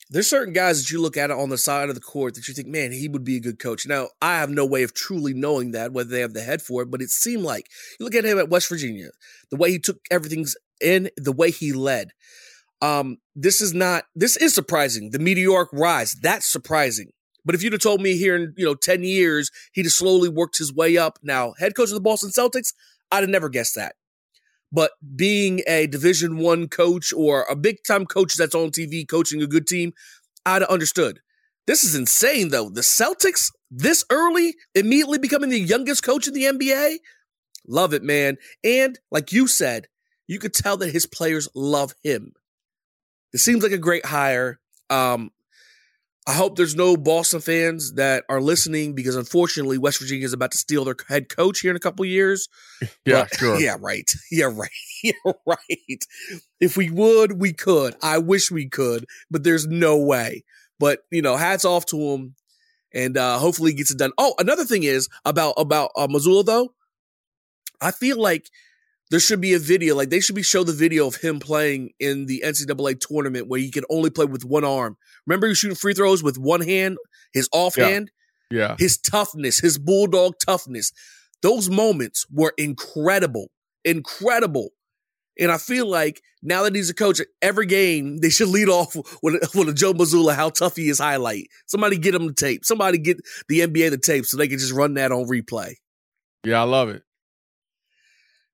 There's 0.10 0.30
certain 0.30 0.54
guys 0.54 0.82
that 0.82 0.92
you 0.92 1.02
look 1.02 1.18
at 1.18 1.32
on 1.32 1.50
the 1.50 1.58
side 1.58 1.90
of 1.90 1.96
the 1.96 2.02
court 2.02 2.36
that 2.36 2.48
you 2.48 2.54
think, 2.54 2.70
man, 2.70 2.94
he 2.94 3.10
would 3.10 3.26
be 3.26 3.36
a 3.36 3.42
good 3.42 3.60
coach. 3.60 3.86
Now, 3.86 4.08
I 4.22 4.38
have 4.38 4.50
no 4.50 4.66
way 4.66 4.84
of 4.84 4.94
truly 4.94 5.34
knowing 5.34 5.72
that, 5.72 5.92
whether 5.92 6.10
they 6.10 6.22
have 6.22 6.34
the 6.34 6.44
head 6.44 6.62
for 6.62 6.82
it, 6.82 6.92
but 6.92 7.02
it 7.02 7.10
seemed 7.10 7.44
like 7.44 7.68
you 8.00 8.06
look 8.06 8.16
at 8.16 8.24
him 8.24 8.40
at 8.40 8.50
West 8.50 8.70
Virginia, 8.70 9.10
the 9.52 9.58
way 9.58 9.72
he 9.72 9.80
took 9.80 9.98
everything's 10.10 10.56
in, 10.80 11.10
the 11.18 11.34
way 11.34 11.52
he 11.52 11.74
led. 11.74 12.12
Um, 12.82 13.18
this 13.36 13.60
is 13.60 13.74
not 13.74 14.06
this 14.16 14.38
is 14.38 14.54
surprising. 14.54 15.10
The 15.12 15.20
meteoric 15.20 15.70
rise, 15.74 16.14
that's 16.14 16.46
surprising. 16.46 17.12
But 17.48 17.56
if 17.56 17.64
you'd 17.64 17.72
have 17.72 17.82
told 17.82 18.02
me 18.02 18.18
here 18.18 18.36
in, 18.36 18.54
you 18.58 18.66
know, 18.66 18.76
10 18.76 19.04
years, 19.04 19.50
he'd 19.72 19.86
have 19.86 19.94
slowly 19.94 20.28
worked 20.28 20.58
his 20.58 20.74
way 20.74 20.98
up. 20.98 21.18
Now, 21.24 21.54
head 21.58 21.76
coach 21.76 21.88
of 21.88 21.94
the 21.96 22.02
Boston 22.02 22.30
Celtics, 22.30 22.74
I'd 23.10 23.24
have 23.24 23.30
never 23.30 23.48
guessed 23.48 23.76
that. 23.76 23.96
But 24.70 24.92
being 25.16 25.62
a 25.66 25.88
division 25.88 26.40
one 26.40 26.68
coach 26.68 27.14
or 27.14 27.46
a 27.50 27.56
big 27.56 27.78
time 27.88 28.06
coach 28.06 28.36
that's 28.36 28.54
on 28.54 28.72
TV 28.72 29.08
coaching 29.08 29.42
a 29.42 29.48
good 29.48 29.66
team, 29.66 29.94
I'd 30.46 30.62
have 30.62 30.70
understood. 30.70 31.22
This 31.68 31.86
is 31.86 31.96
insane 31.96 32.50
though. 32.50 32.70
The 32.70 32.82
Celtics 32.82 33.50
this 33.72 34.04
early, 34.10 34.56
immediately 34.76 35.18
becoming 35.18 35.50
the 35.50 35.60
youngest 35.60 36.04
coach 36.04 36.28
in 36.28 36.34
the 36.34 36.44
NBA. 36.44 36.98
Love 37.66 37.94
it, 37.94 38.04
man. 38.04 38.38
And 38.62 39.00
like 39.10 39.32
you 39.32 39.48
said, 39.48 39.88
you 40.28 40.38
could 40.38 40.54
tell 40.54 40.76
that 40.78 40.92
his 40.92 41.06
players 41.06 41.48
love 41.56 41.94
him. 42.04 42.34
It 43.34 43.40
seems 43.40 43.64
like 43.64 43.72
a 43.72 43.78
great 43.78 44.06
hire. 44.06 44.60
Um, 44.90 45.32
I 46.28 46.34
hope 46.34 46.58
there's 46.58 46.76
no 46.76 46.98
Boston 46.98 47.40
fans 47.40 47.94
that 47.94 48.26
are 48.28 48.42
listening 48.42 48.94
because 48.94 49.16
unfortunately 49.16 49.78
West 49.78 50.00
Virginia 50.00 50.26
is 50.26 50.34
about 50.34 50.52
to 50.52 50.58
steal 50.58 50.84
their 50.84 50.98
head 51.08 51.30
coach 51.30 51.62
here 51.62 51.72
in 51.72 51.78
a 51.78 51.82
couple 51.82 52.04
years. 52.06 52.50
Yeah, 53.06 53.24
But- 53.30 53.36
sure. 53.40 53.60
Yeah, 53.60 53.78
right. 53.80 54.12
Yeah, 54.32 54.52
right. 54.54 54.70
Yeah, 55.04 55.32
right. 55.46 56.06
If 56.60 56.76
we 56.76 56.90
would, 56.90 57.40
we 57.40 57.54
could. 57.54 57.96
I 58.02 58.18
wish 58.18 58.52
we 58.52 58.68
could, 58.68 59.06
but 59.32 59.44
there's 59.44 59.66
no 59.68 59.98
way. 59.98 60.44
But 60.80 61.00
you 61.12 61.22
know, 61.22 61.38
hats 61.38 61.66
off 61.66 61.86
to 61.88 61.98
him, 62.00 62.36
and 62.94 63.16
uh 63.18 63.38
hopefully 63.40 63.72
he 63.72 63.78
gets 63.78 63.92
it 63.92 63.98
done. 63.98 64.12
Oh, 64.18 64.34
another 64.40 64.66
thing 64.66 64.84
is 64.84 65.08
about 65.26 65.54
about 65.58 65.92
uh, 65.96 66.08
Mazzulla 66.08 66.46
though. 66.46 66.74
I 67.80 67.92
feel 67.92 68.20
like 68.22 68.50
there 69.10 69.20
should 69.20 69.40
be 69.42 69.54
a 69.54 69.60
video, 69.60 69.96
like 69.96 70.10
they 70.10 70.20
should 70.20 70.36
be 70.36 70.44
show 70.44 70.64
the 70.64 70.74
video 70.74 71.08
of 71.08 71.16
him 71.16 71.40
playing 71.40 71.92
in 72.00 72.26
the 72.26 72.44
NCAA 72.46 73.00
tournament 73.00 73.48
where 73.48 73.60
he 73.60 73.72
can 73.72 73.84
only 73.90 74.10
play 74.10 74.26
with 74.26 74.44
one 74.44 74.64
arm. 74.66 74.98
Remember, 75.26 75.48
he 75.48 75.52
was 75.52 75.58
shooting 75.60 75.76
free 75.76 75.94
throws 75.94 76.22
with 76.24 76.38
one 76.38 76.62
hand, 76.62 76.98
his 77.34 77.48
off 77.54 77.78
Yeah. 77.78 77.88
hand, 77.90 78.12
Yeah. 78.52 78.76
his 78.78 78.98
toughness, 78.98 79.60
his 79.60 79.78
bulldog 79.78 80.36
toughness. 80.46 80.92
Those 81.42 81.70
moments 81.70 82.26
were 82.32 82.54
incredible, 82.58 83.52
incredible. 83.86 84.72
And 85.40 85.52
I 85.52 85.58
feel 85.60 85.86
like 85.86 86.22
now 86.42 86.64
that 86.64 86.74
he's 86.74 86.90
a 86.90 86.94
coach, 86.96 87.22
every 87.42 87.68
game 87.68 88.18
they 88.18 88.30
should 88.30 88.48
lead 88.48 88.70
off 88.70 88.96
with, 89.24 89.36
with 89.56 89.70
a 89.70 89.74
Joe 89.74 89.94
Mazzulla 89.94 90.34
how 90.36 90.50
tough 90.50 90.76
he 90.76 90.90
is 90.90 90.98
highlight. 91.00 91.48
Somebody 91.68 91.98
get 91.98 92.16
him 92.16 92.26
the 92.28 92.34
tape. 92.34 92.66
Somebody 92.66 92.98
get 92.98 93.18
the 93.48 93.60
NBA 93.62 93.92
the 93.92 93.98
tape 93.98 94.26
so 94.26 94.36
they 94.38 94.48
can 94.48 94.58
just 94.60 94.74
run 94.74 94.96
that 94.96 95.12
on 95.12 95.26
replay. 95.28 95.74
Yeah, 96.44 96.62
I 96.62 96.64
love 96.64 96.90
it. 96.90 97.04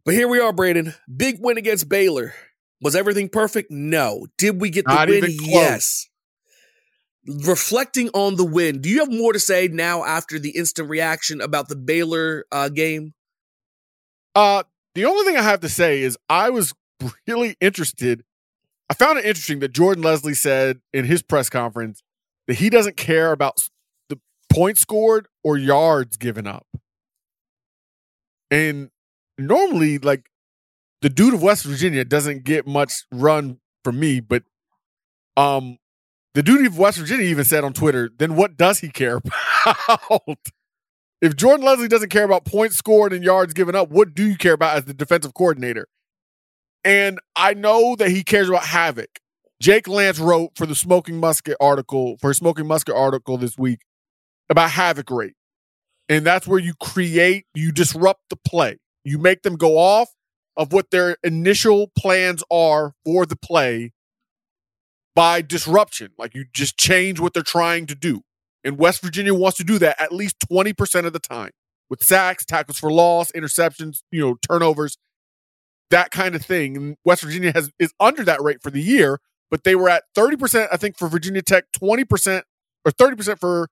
But 0.05 0.15
here 0.15 0.27
we 0.27 0.39
are, 0.39 0.51
Brandon. 0.51 0.93
Big 1.15 1.37
win 1.39 1.57
against 1.57 1.87
Baylor. 1.87 2.33
Was 2.81 2.95
everything 2.95 3.29
perfect? 3.29 3.71
No. 3.71 4.27
Did 4.37 4.59
we 4.59 4.69
get 4.69 4.85
the 4.85 4.93
Not 4.93 5.07
win? 5.07 5.23
Yes. 5.41 6.09
Reflecting 7.25 8.09
on 8.09 8.35
the 8.35 8.43
win, 8.43 8.81
do 8.81 8.89
you 8.89 8.99
have 8.99 9.11
more 9.11 9.31
to 9.31 9.39
say 9.39 9.69
now 9.69 10.03
after 10.03 10.37
the 10.37 10.49
instant 10.57 10.89
reaction 10.89 11.39
about 11.39 11.69
the 11.69 11.77
Baylor 11.77 12.43
uh, 12.51 12.67
game? 12.67 13.13
Uh, 14.35 14.63
the 14.93 15.05
only 15.05 15.23
thing 15.25 15.37
I 15.37 15.41
have 15.41 15.61
to 15.61 15.69
say 15.69 16.01
is 16.01 16.17
I 16.27 16.49
was 16.49 16.73
really 17.27 17.55
interested. 17.61 18.25
I 18.89 18.93
found 18.93 19.19
it 19.19 19.25
interesting 19.25 19.59
that 19.59 19.71
Jordan 19.71 20.03
Lesley 20.03 20.33
said 20.33 20.81
in 20.91 21.05
his 21.05 21.21
press 21.21 21.49
conference 21.49 22.03
that 22.47 22.55
he 22.55 22.69
doesn't 22.69 22.97
care 22.97 23.31
about 23.31 23.69
the 24.09 24.19
points 24.51 24.81
scored 24.81 25.29
or 25.45 25.57
yards 25.57 26.17
given 26.17 26.45
up. 26.45 26.67
And 28.51 28.89
normally, 29.37 29.97
like 29.97 30.29
the 31.01 31.09
dude 31.09 31.33
of 31.33 31.41
West 31.41 31.65
Virginia 31.65 32.05
doesn't 32.05 32.43
get 32.43 32.65
much 32.65 32.93
run 33.11 33.59
from 33.83 33.99
me, 33.99 34.19
but 34.19 34.43
um, 35.35 35.77
the 36.33 36.43
dude 36.43 36.65
of 36.65 36.77
West 36.77 36.97
Virginia 36.97 37.25
even 37.25 37.43
said 37.43 37.63
on 37.63 37.73
Twitter, 37.73 38.09
then 38.17 38.35
what 38.35 38.57
does 38.57 38.79
he 38.79 38.89
care 38.89 39.19
about? 39.65 40.39
If 41.21 41.35
Jordan 41.35 41.65
Lesley 41.65 41.87
doesn't 41.87 42.09
care 42.09 42.25
about 42.25 42.43
points 42.43 42.77
scored 42.77 43.13
and 43.13 43.23
yards 43.23 43.53
given 43.53 43.75
up, 43.75 43.89
what 43.89 44.13
do 44.13 44.27
you 44.27 44.35
care 44.35 44.53
about 44.53 44.77
as 44.77 44.85
the 44.85 44.93
defensive 44.93 45.33
coordinator? 45.33 45.87
And 46.83 47.19
I 47.35 47.53
know 47.53 47.95
that 47.95 48.09
he 48.09 48.23
cares 48.23 48.49
about 48.49 48.65
havoc. 48.65 49.19
Jake 49.61 49.87
Lance 49.87 50.19
wrote 50.19 50.51
for 50.55 50.65
the 50.65 50.75
Smoking 50.75 51.21
Musket 51.21 51.55
article, 51.61 52.17
for 52.19 52.33
Smoking 52.33 52.67
Musket 52.67 52.95
article 52.95 53.37
this 53.37 53.57
week 53.57 53.79
about 54.49 54.71
havoc 54.71 55.09
rate. 55.09 55.35
And 56.09 56.25
that's 56.25 56.45
where 56.45 56.59
you 56.59 56.73
create, 56.81 57.45
you 57.53 57.71
disrupt 57.71 58.21
the 58.29 58.35
play. 58.35 58.79
You 59.03 59.17
make 59.17 59.43
them 59.43 59.55
go 59.55 59.77
off 59.77 60.09
of 60.55 60.71
what 60.71 60.91
their 60.91 61.17
initial 61.23 61.91
plans 61.97 62.43
are 62.51 62.93
for 63.05 63.25
the 63.25 63.35
play 63.35 63.91
by 65.15 65.41
disruption. 65.41 66.11
Like 66.17 66.35
you 66.35 66.45
just 66.53 66.77
change 66.77 67.19
what 67.19 67.33
they're 67.33 67.43
trying 67.43 67.85
to 67.87 67.95
do. 67.95 68.21
And 68.63 68.77
West 68.77 69.01
Virginia 69.01 69.33
wants 69.33 69.57
to 69.57 69.63
do 69.63 69.77
that 69.79 70.01
at 70.01 70.13
least 70.13 70.37
20% 70.51 71.05
of 71.05 71.13
the 71.13 71.19
time 71.19 71.51
with 71.89 72.03
sacks, 72.03 72.45
tackles 72.45 72.79
for 72.79 72.91
loss, 72.91 73.31
interceptions, 73.33 74.01
you 74.11 74.21
know, 74.21 74.37
turnovers, 74.47 74.97
that 75.89 76.11
kind 76.11 76.33
of 76.33 76.43
thing. 76.43 76.77
And 76.77 76.97
West 77.03 77.23
Virginia 77.23 77.51
has 77.53 77.71
is 77.77 77.93
under 77.99 78.23
that 78.23 78.41
rate 78.41 78.61
for 78.61 78.71
the 78.71 78.81
year, 78.81 79.19
but 79.51 79.63
they 79.63 79.75
were 79.75 79.89
at 79.89 80.03
30%, 80.15 80.69
I 80.71 80.77
think, 80.77 80.97
for 80.97 81.07
Virginia 81.07 81.41
Tech, 81.41 81.65
20% 81.79 82.43
or 82.85 82.91
30% 82.91 83.39
for 83.39 83.67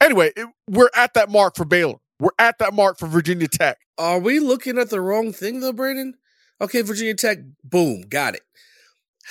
anyway, 0.00 0.32
it, 0.36 0.46
we're 0.68 0.90
at 0.94 1.14
that 1.14 1.28
mark 1.30 1.56
for 1.56 1.64
Baylor. 1.64 1.98
We're 2.18 2.30
at 2.38 2.58
that 2.58 2.72
mark 2.72 2.98
for 2.98 3.06
Virginia 3.06 3.48
Tech. 3.48 3.78
Are 3.98 4.18
we 4.18 4.38
looking 4.38 4.78
at 4.78 4.90
the 4.90 5.00
wrong 5.00 5.32
thing 5.32 5.60
though, 5.60 5.72
Brandon? 5.72 6.14
Okay, 6.60 6.80
Virginia 6.82 7.14
Tech, 7.14 7.38
boom, 7.62 8.02
got 8.08 8.34
it. 8.34 8.42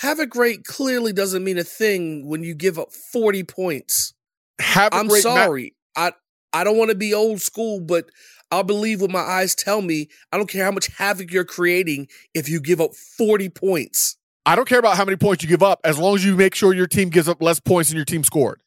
Have 0.02 0.20
a 0.20 0.26
great 0.26 0.66
clearly 0.66 1.14
doesn't 1.14 1.44
mean 1.44 1.58
a 1.58 1.64
thing 1.64 2.28
when 2.28 2.44
you 2.44 2.54
give 2.54 2.78
up 2.78 2.92
40 2.92 3.44
points. 3.44 4.14
Have 4.60 4.94
I'm 4.94 5.08
rate 5.08 5.26
ma- 5.26 5.36
sorry. 5.36 5.76
I 5.96 6.12
I 6.54 6.64
don't 6.64 6.78
want 6.78 6.92
to 6.92 6.96
be 6.96 7.14
old 7.14 7.42
school, 7.42 7.80
but 7.80 8.06
I'll 8.52 8.64
believe 8.64 9.02
what 9.02 9.12
my 9.12 9.20
eyes 9.20 9.56
tell 9.56 9.82
me. 9.82 10.10
I 10.32 10.38
don't 10.38 10.50
care 10.50 10.64
how 10.64 10.72
much 10.72 10.88
havoc 10.88 11.32
you're 11.32 11.46
creating 11.46 12.08
if 12.34 12.48
you 12.48 12.62
give 12.62 12.80
up 12.80 12.94
40 12.94 13.50
points. 13.50 14.18
I 14.46 14.56
don't 14.56 14.68
care 14.68 14.80
about 14.80 14.96
how 14.96 15.06
many 15.06 15.18
points 15.18 15.44
you 15.44 15.50
give 15.50 15.64
up 15.64 15.80
as 15.84 15.98
long 15.98 16.16
as 16.16 16.24
you 16.24 16.36
make 16.36 16.54
sure 16.54 16.74
your 16.74 16.88
team 16.88 17.10
gives 17.10 17.28
up 17.28 17.42
less 17.42 17.60
points 17.60 17.90
than 17.90 17.96
your 17.96 18.06
team 18.06 18.24
scored. 18.24 18.62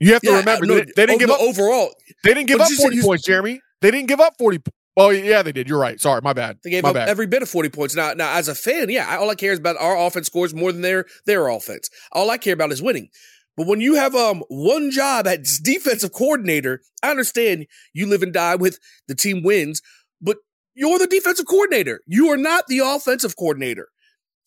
You 0.00 0.12
have 0.14 0.22
to 0.22 0.30
Yeah, 0.30 0.38
remember 0.38 0.66
no, 0.66 0.74
they, 0.76 0.80
they 0.96 1.06
didn't 1.06 1.10
oh, 1.16 1.18
give 1.18 1.28
no, 1.28 1.34
up 1.36 1.40
overall. 1.42 1.94
They 2.24 2.34
didn't 2.34 2.48
give 2.48 2.60
up 2.60 2.68
you 2.70 2.76
said 2.76 2.82
40 2.84 2.96
you- 2.96 3.02
points, 3.02 3.24
Jeremy. 3.24 3.60
They 3.82 3.90
didn't 3.90 4.08
give 4.08 4.20
up 4.20 4.34
40. 4.38 4.58
po- 4.58 4.70
Oh, 4.96 5.10
yeah, 5.10 5.42
they 5.42 5.52
did. 5.52 5.68
You're 5.68 5.78
right. 5.78 6.00
Sorry, 6.00 6.20
my 6.20 6.32
bad. 6.32 6.58
They 6.64 6.70
gave 6.70 6.82
my 6.82 6.88
up 6.90 6.94
bad. 6.94 7.08
every 7.08 7.26
bit 7.26 7.42
of 7.42 7.48
40 7.48 7.68
points. 7.68 7.94
Now, 7.94 8.12
now 8.12 8.34
as 8.34 8.48
a 8.48 8.54
fan, 8.54 8.90
yeah, 8.90 9.06
I- 9.08 9.16
all 9.18 9.30
I 9.30 9.34
care 9.34 9.52
is 9.52 9.58
about 9.58 9.76
our 9.78 9.96
offense 9.96 10.26
scores 10.26 10.52
more 10.52 10.72
than 10.72 10.82
their 10.82 11.06
their 11.26 11.46
offense. 11.48 11.88
All 12.12 12.30
I 12.30 12.38
care 12.38 12.54
about 12.54 12.72
is 12.72 12.82
winning. 12.82 13.08
But 13.56 13.66
when 13.66 13.80
you 13.80 13.94
have 13.94 14.14
um 14.14 14.42
one 14.48 14.90
job 14.90 15.26
as 15.26 15.58
defensive 15.58 16.12
coordinator, 16.12 16.82
I 17.02 17.10
understand 17.10 17.66
you 17.92 18.06
live 18.06 18.22
and 18.22 18.32
die 18.32 18.56
with 18.56 18.78
the 19.06 19.14
team 19.14 19.42
wins, 19.42 19.80
but 20.20 20.38
you're 20.74 20.98
the 20.98 21.06
defensive 21.06 21.46
coordinator. 21.46 22.00
You 22.06 22.28
are 22.30 22.36
not 22.38 22.66
the 22.68 22.78
offensive 22.80 23.36
coordinator. 23.36 23.88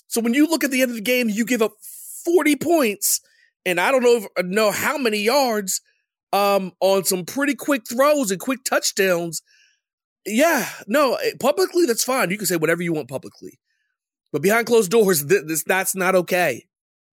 So 0.07 0.19
when 0.21 0.33
you 0.33 0.47
look 0.47 0.63
at 0.63 0.71
the 0.71 0.81
end 0.81 0.91
of 0.91 0.95
the 0.95 1.01
game, 1.01 1.29
you 1.29 1.45
give 1.45 1.61
up 1.61 1.73
40 2.25 2.55
points 2.57 3.21
and 3.65 3.79
I 3.79 3.91
don't 3.91 4.03
know 4.03 4.27
if, 4.37 4.45
know 4.45 4.71
how 4.71 4.97
many 4.97 5.19
yards 5.19 5.81
um, 6.31 6.71
on 6.79 7.03
some 7.03 7.25
pretty 7.25 7.55
quick 7.55 7.83
throws 7.87 8.31
and 8.31 8.39
quick 8.39 8.63
touchdowns. 8.63 9.41
Yeah, 10.25 10.67
no, 10.87 11.15
eh, 11.15 11.31
publicly 11.39 11.85
that's 11.85 12.03
fine. 12.03 12.29
You 12.29 12.37
can 12.37 12.45
say 12.47 12.55
whatever 12.55 12.81
you 12.81 12.93
want 12.93 13.09
publicly, 13.09 13.59
but 14.31 14.41
behind 14.41 14.67
closed 14.67 14.91
doors, 14.91 15.25
th- 15.25 15.43
this 15.47 15.63
that's 15.63 15.95
not 15.95 16.15
okay. 16.15 16.65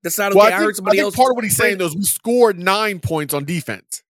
That's 0.03 0.17
not 0.19 0.33
okay. 0.33 0.39
Well, 0.39 0.47
I, 0.47 0.49
I, 0.49 0.51
think, 0.53 0.63
heard 0.63 0.77
somebody 0.77 1.01
I 1.01 1.03
else. 1.03 1.17
part 1.17 1.31
of 1.31 1.35
what 1.37 1.45
he's 1.45 1.57
saying 1.57 1.79
though 1.79 1.87
is 1.87 1.97
we 1.97 2.05
scored 2.05 2.59
nine 2.59 3.01
points 3.01 3.35
on 3.35 3.45
defense. 3.45 4.03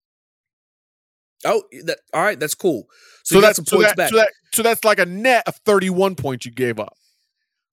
Oh, 1.45 1.63
that, 1.85 1.99
all 2.13 2.23
right, 2.23 2.39
that's 2.39 2.55
cool. 2.55 2.85
So, 3.25 3.35
So 3.35 3.35
you 3.37 3.41
got 3.41 3.47
that's 3.49 3.57
some 3.57 3.65
so, 3.67 3.77
points 3.77 3.91
that, 3.93 3.97
back. 3.97 4.11
so 4.11 4.17
that 4.17 4.29
so 4.53 4.63
that's 4.63 4.85
like 4.85 4.99
a 4.99 5.07
net 5.07 5.45
of 5.49 5.57
thirty-one 5.65 6.15
points 6.15 6.45
you 6.45 6.53
gave 6.53 6.79
up. 6.79 6.95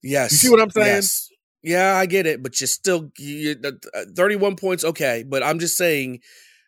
yes, 0.01 0.31
You 0.31 0.37
see 0.37 0.49
what 0.49 0.61
I'm 0.61 0.71
saying? 0.71 0.87
Yes. 0.87 1.29
Yeah, 1.63 1.95
I 1.95 2.05
get 2.05 2.25
it, 2.25 2.41
but 2.43 2.59
you're 2.61 2.67
still 2.67 3.11
you, 3.17 3.55
uh, 3.63 4.03
31 4.15 4.55
points. 4.55 4.83
Okay, 4.85 5.23
but 5.27 5.43
I'm 5.43 5.59
just 5.59 5.75
saying, 5.77 6.19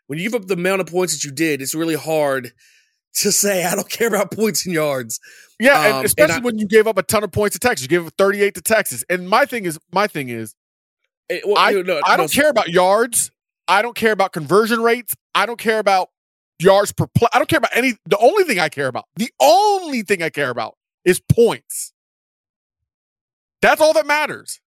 when 0.08 0.20
you 0.20 0.30
give 0.30 0.42
up 0.42 0.48
the 0.48 0.56
amount 0.56 0.82
of 0.82 0.88
points 0.88 1.14
that 1.14 1.24
you 1.24 1.32
did, 1.32 1.62
it's 1.62 1.76
really 1.76 1.96
hard 1.96 2.52
to 3.16 3.32
say 3.32 3.66
I 3.66 3.76
don't 3.76 3.90
care 3.90 4.08
about 4.08 4.32
points 4.32 4.66
and 4.66 4.74
yards. 4.74 5.20
Yeah, 5.60 5.74
Um, 5.80 5.86
and 5.86 5.96
and 5.98 6.06
especially 6.06 6.36
I- 6.36 6.40
when 6.40 6.58
you 6.58 6.68
gave 6.68 6.88
up 6.88 6.98
a 6.98 7.04
ton 7.04 7.24
of 7.24 7.32
points 7.32 7.54
to 7.56 7.60
Texas. 7.60 7.84
You 7.84 7.90
gave 7.90 8.06
up 8.08 8.14
38 8.18 8.56
to 8.56 8.62
Texas. 8.62 9.04
And 9.10 9.28
my 9.30 9.46
thing 9.46 9.66
is, 9.66 9.78
my 9.92 10.08
thing 10.08 10.30
is, 10.30 10.56
Eh, 11.30 11.42
well, 11.46 11.58
I, 11.58 11.70
you 11.72 11.84
know, 11.84 12.02
I 12.06 12.18
don't 12.18 12.32
care 12.32 12.50
about 12.50 12.70
yards. 12.70 13.30
I 13.68 13.82
don't 13.84 13.96
care 13.96 14.12
about 14.12 14.34
conversion 14.34 14.82
rates. 14.82 15.16
I 15.36 15.46
don't 15.46 15.60
care 15.60 15.78
about 15.78 16.10
yards 16.60 16.92
per 16.92 17.06
play. 17.06 17.28
I 17.32 17.38
don't 17.38 17.48
care 17.48 17.60
about 17.60 17.76
any. 17.76 17.94
The 18.08 18.18
only 18.18 18.46
thing 18.46 18.60
I 18.60 18.68
care 18.70 18.88
about, 18.88 19.06
the 19.16 19.32
only 19.40 20.02
thing 20.02 20.24
I 20.24 20.30
care 20.30 20.50
about 20.50 20.76
is 21.06 21.20
points. 21.20 21.94
That's 23.62 23.80
all 23.82 23.94
that 23.94 24.08
matters. 24.08 24.60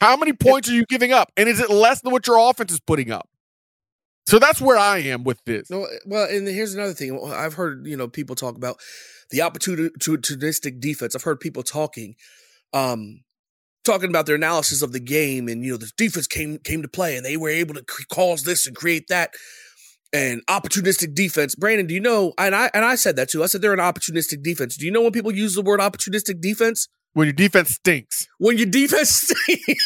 How 0.00 0.16
many 0.16 0.32
points 0.32 0.68
are 0.68 0.74
you 0.74 0.84
giving 0.88 1.12
up? 1.12 1.30
And 1.36 1.48
is 1.48 1.60
it 1.60 1.70
less 1.70 2.00
than 2.00 2.12
what 2.12 2.26
your 2.26 2.38
offense 2.38 2.72
is 2.72 2.80
putting 2.80 3.10
up? 3.10 3.28
So 4.26 4.38
that's 4.38 4.60
where 4.60 4.78
I 4.78 4.98
am 4.98 5.24
with 5.24 5.42
this. 5.44 5.70
No, 5.70 5.86
well, 6.06 6.26
and 6.28 6.48
here's 6.48 6.74
another 6.74 6.94
thing. 6.94 7.20
I've 7.32 7.54
heard 7.54 7.86
you 7.86 7.96
know 7.96 8.08
people 8.08 8.34
talk 8.34 8.56
about 8.56 8.80
the 9.30 9.38
opportunistic 9.38 10.80
defense. 10.80 11.14
I've 11.14 11.22
heard 11.22 11.40
people 11.40 11.62
talking, 11.62 12.14
um, 12.72 13.22
talking 13.84 14.08
about 14.08 14.26
their 14.26 14.36
analysis 14.36 14.80
of 14.80 14.92
the 14.92 15.00
game, 15.00 15.48
and 15.48 15.62
you 15.64 15.72
know 15.72 15.76
the 15.76 15.90
defense 15.96 16.26
came 16.26 16.58
came 16.58 16.80
to 16.80 16.88
play, 16.88 17.16
and 17.16 17.24
they 17.24 17.36
were 17.36 17.50
able 17.50 17.74
to 17.74 17.84
cause 18.10 18.44
this 18.44 18.66
and 18.66 18.74
create 18.74 19.08
that. 19.08 19.34
And 20.12 20.46
opportunistic 20.46 21.12
defense, 21.14 21.56
Brandon. 21.56 21.86
Do 21.86 21.94
you 21.94 22.00
know? 22.00 22.32
And 22.38 22.54
I 22.54 22.70
and 22.72 22.84
I 22.84 22.94
said 22.94 23.16
that 23.16 23.28
too. 23.28 23.42
I 23.42 23.46
said 23.46 23.60
they're 23.60 23.72
an 23.74 23.78
opportunistic 23.80 24.42
defense. 24.42 24.76
Do 24.76 24.86
you 24.86 24.92
know 24.92 25.02
when 25.02 25.12
people 25.12 25.34
use 25.34 25.54
the 25.54 25.62
word 25.62 25.80
opportunistic 25.80 26.40
defense? 26.40 26.88
When 27.14 27.26
your 27.26 27.32
defense 27.32 27.70
stinks. 27.70 28.28
When 28.38 28.58
your 28.58 28.66
defense, 28.66 29.10
stinks. 29.10 29.84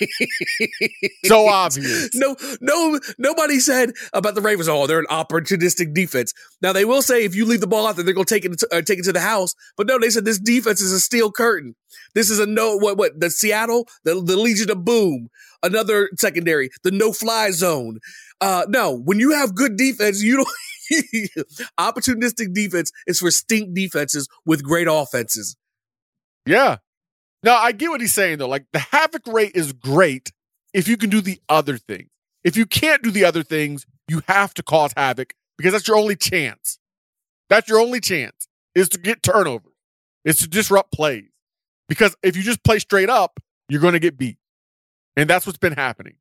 So 1.25 1.47
obvious. 1.47 2.14
no, 2.14 2.37
no, 2.61 2.99
nobody 3.18 3.61
said 3.61 3.92
about 4.14 4.35
the 4.35 4.40
Ravens. 4.40 4.66
Oh, 4.66 4.87
they're 4.87 4.99
an 4.99 5.06
opportunistic 5.11 5.92
defense. 5.92 6.32
Now 6.62 6.73
they 6.73 6.87
will 6.87 7.02
say 7.02 7.25
if 7.25 7.35
you 7.35 7.44
leave 7.44 7.61
the 7.61 7.66
ball 7.66 7.87
out 7.87 7.97
there, 7.97 8.04
they're 8.04 8.14
going 8.14 8.25
to 8.25 8.35
take 8.35 8.47
it, 8.47 8.58
to, 8.58 8.68
uh, 8.75 8.80
take 8.80 8.99
it 8.99 9.04
to 9.04 9.12
the 9.12 9.20
house. 9.20 9.54
But 9.76 9.87
no, 9.87 9.99
they 9.99 10.08
said 10.08 10.25
this 10.25 10.38
defense 10.38 10.80
is 10.80 10.90
a 10.90 11.00
steel 11.00 11.30
curtain. 11.30 11.76
This 12.14 12.30
is 12.30 12.38
a 12.40 12.47
no. 12.47 12.76
What? 12.76 12.97
What? 12.97 13.20
The 13.20 13.30
Seattle, 13.30 13.87
the, 14.04 14.14
the 14.14 14.37
Legion 14.37 14.70
of 14.70 14.85
Boom, 14.85 15.28
another 15.62 16.11
secondary, 16.16 16.70
the 16.82 16.90
no 16.90 17.12
fly 17.12 17.50
zone. 17.50 17.99
Uh, 18.40 18.64
no, 18.68 18.97
when 18.97 19.20
you 19.20 19.32
have 19.32 19.54
good 19.54 19.76
defense, 19.76 20.23
you 20.23 20.37
don't. 20.38 20.49
opportunistic 21.78 22.54
defense 22.54 22.90
is 23.06 23.18
for 23.18 23.30
stink 23.30 23.75
defenses 23.75 24.26
with 24.47 24.62
great 24.62 24.88
offenses. 24.88 25.54
Yeah. 26.47 26.78
No, 27.42 27.54
I 27.54 27.73
get 27.73 27.90
what 27.90 28.00
he's 28.00 28.12
saying 28.12 28.38
though. 28.38 28.49
Like 28.49 28.66
the 28.73 28.78
havoc 28.78 29.26
rate 29.26 29.52
is 29.54 29.73
great 29.73 30.33
if 30.75 30.88
you 30.88 30.97
can 30.97 31.11
do 31.11 31.21
the 31.21 31.40
other 31.49 31.76
things. 31.76 32.09
If 32.45 32.57
you 32.57 32.66
can't 32.66 33.02
do 33.02 33.11
the 33.11 33.25
other 33.25 33.42
things, 33.42 33.87
you 34.09 34.23
have 34.26 34.54
to 34.54 34.62
cause 34.62 34.93
havoc 34.97 35.34
because 35.56 35.73
that's 35.73 35.89
your 35.89 35.97
only 35.97 36.17
chance. 36.17 36.78
That's 37.49 37.69
your 37.69 37.80
only 37.80 38.00
chance 38.00 38.49
is 38.75 38.89
to 38.91 38.99
get 38.99 39.23
turnovers. 39.23 39.73
Is 40.25 40.39
to 40.39 40.49
disrupt 40.49 40.93
plays. 40.93 41.30
Because 41.89 42.15
if 42.23 42.36
you 42.36 42.43
just 42.43 42.62
play 42.62 42.78
straight 42.80 43.08
up, 43.08 43.41
you're 43.69 43.80
going 43.80 43.95
to 43.95 43.99
get 43.99 44.19
beat. 44.19 44.36
And 45.17 45.28
that's 45.28 45.47
what's 45.47 45.58
been 45.58 45.73
happening. 45.73 46.17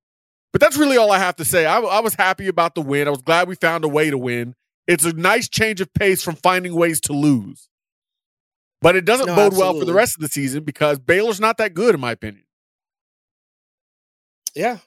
But 0.54 0.62
that's 0.62 0.78
really 0.78 0.98
all 0.98 1.12
I 1.12 1.20
have 1.20 1.36
to 1.38 1.46
say. 1.46 1.65
I, 1.65 1.80
I 1.80 2.00
was 2.00 2.15
happy 2.15 2.48
about 2.48 2.74
the 2.74 2.82
win. 2.82 3.08
I 3.08 3.12
was 3.12 3.22
glad 3.22 3.48
we 3.48 3.56
found 3.56 3.84
a 3.84 3.88
way 3.88 4.10
to 4.10 4.18
win. 4.18 4.56
It's 4.88 5.04
a 5.04 5.13
nice 5.13 5.50
change 5.50 5.82
of 5.82 5.94
pace 5.94 6.24
from 6.24 6.36
finding 6.36 6.74
ways 6.74 7.02
to 7.02 7.13
lose. 7.13 7.66
But 8.82 8.96
it 8.96 9.06
doesn't 9.06 9.28
No, 9.28 9.36
bode 9.36 9.58
well 9.58 9.78
for 9.78 9.86
the 9.86 9.94
rest 9.94 10.16
of 10.16 10.22
the 10.22 10.28
season 10.28 10.63
because 10.63 11.00
Baylor's 11.00 11.40
not 11.40 11.58
that 11.58 11.74
good, 11.74 11.96
in 11.96 12.02
my 12.02 12.12
opinion. 12.12 12.44
Yeah, 14.56 14.80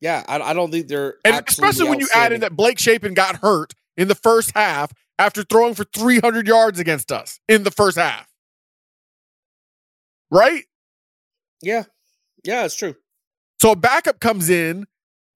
yeah. 0.00 0.24
I, 0.28 0.40
I 0.40 0.52
don't 0.52 0.70
think 0.70 0.88
they're 0.88 1.16
And 1.24 1.44
especially 1.48 1.88
when 1.88 2.00
you 2.00 2.08
add 2.14 2.32
in 2.32 2.40
that 2.40 2.56
Blake 2.56 2.78
Shapen 2.78 3.14
got 3.14 3.36
hurt 3.36 3.72
in 3.96 4.08
the 4.08 4.14
first 4.14 4.52
half 4.54 4.92
after 5.18 5.42
throwing 5.42 5.74
for 5.74 5.84
300 5.84 6.46
yards 6.46 6.78
against 6.78 7.10
us 7.12 7.40
in 7.48 7.62
the 7.62 7.70
first 7.70 7.96
half. 7.96 8.28
Right? 10.30 10.64
Yeah, 11.62 11.84
yeah, 12.44 12.64
it's 12.64 12.74
true. 12.74 12.96
So 13.60 13.72
a 13.72 13.76
backup 13.76 14.20
comes 14.20 14.50
in, 14.50 14.86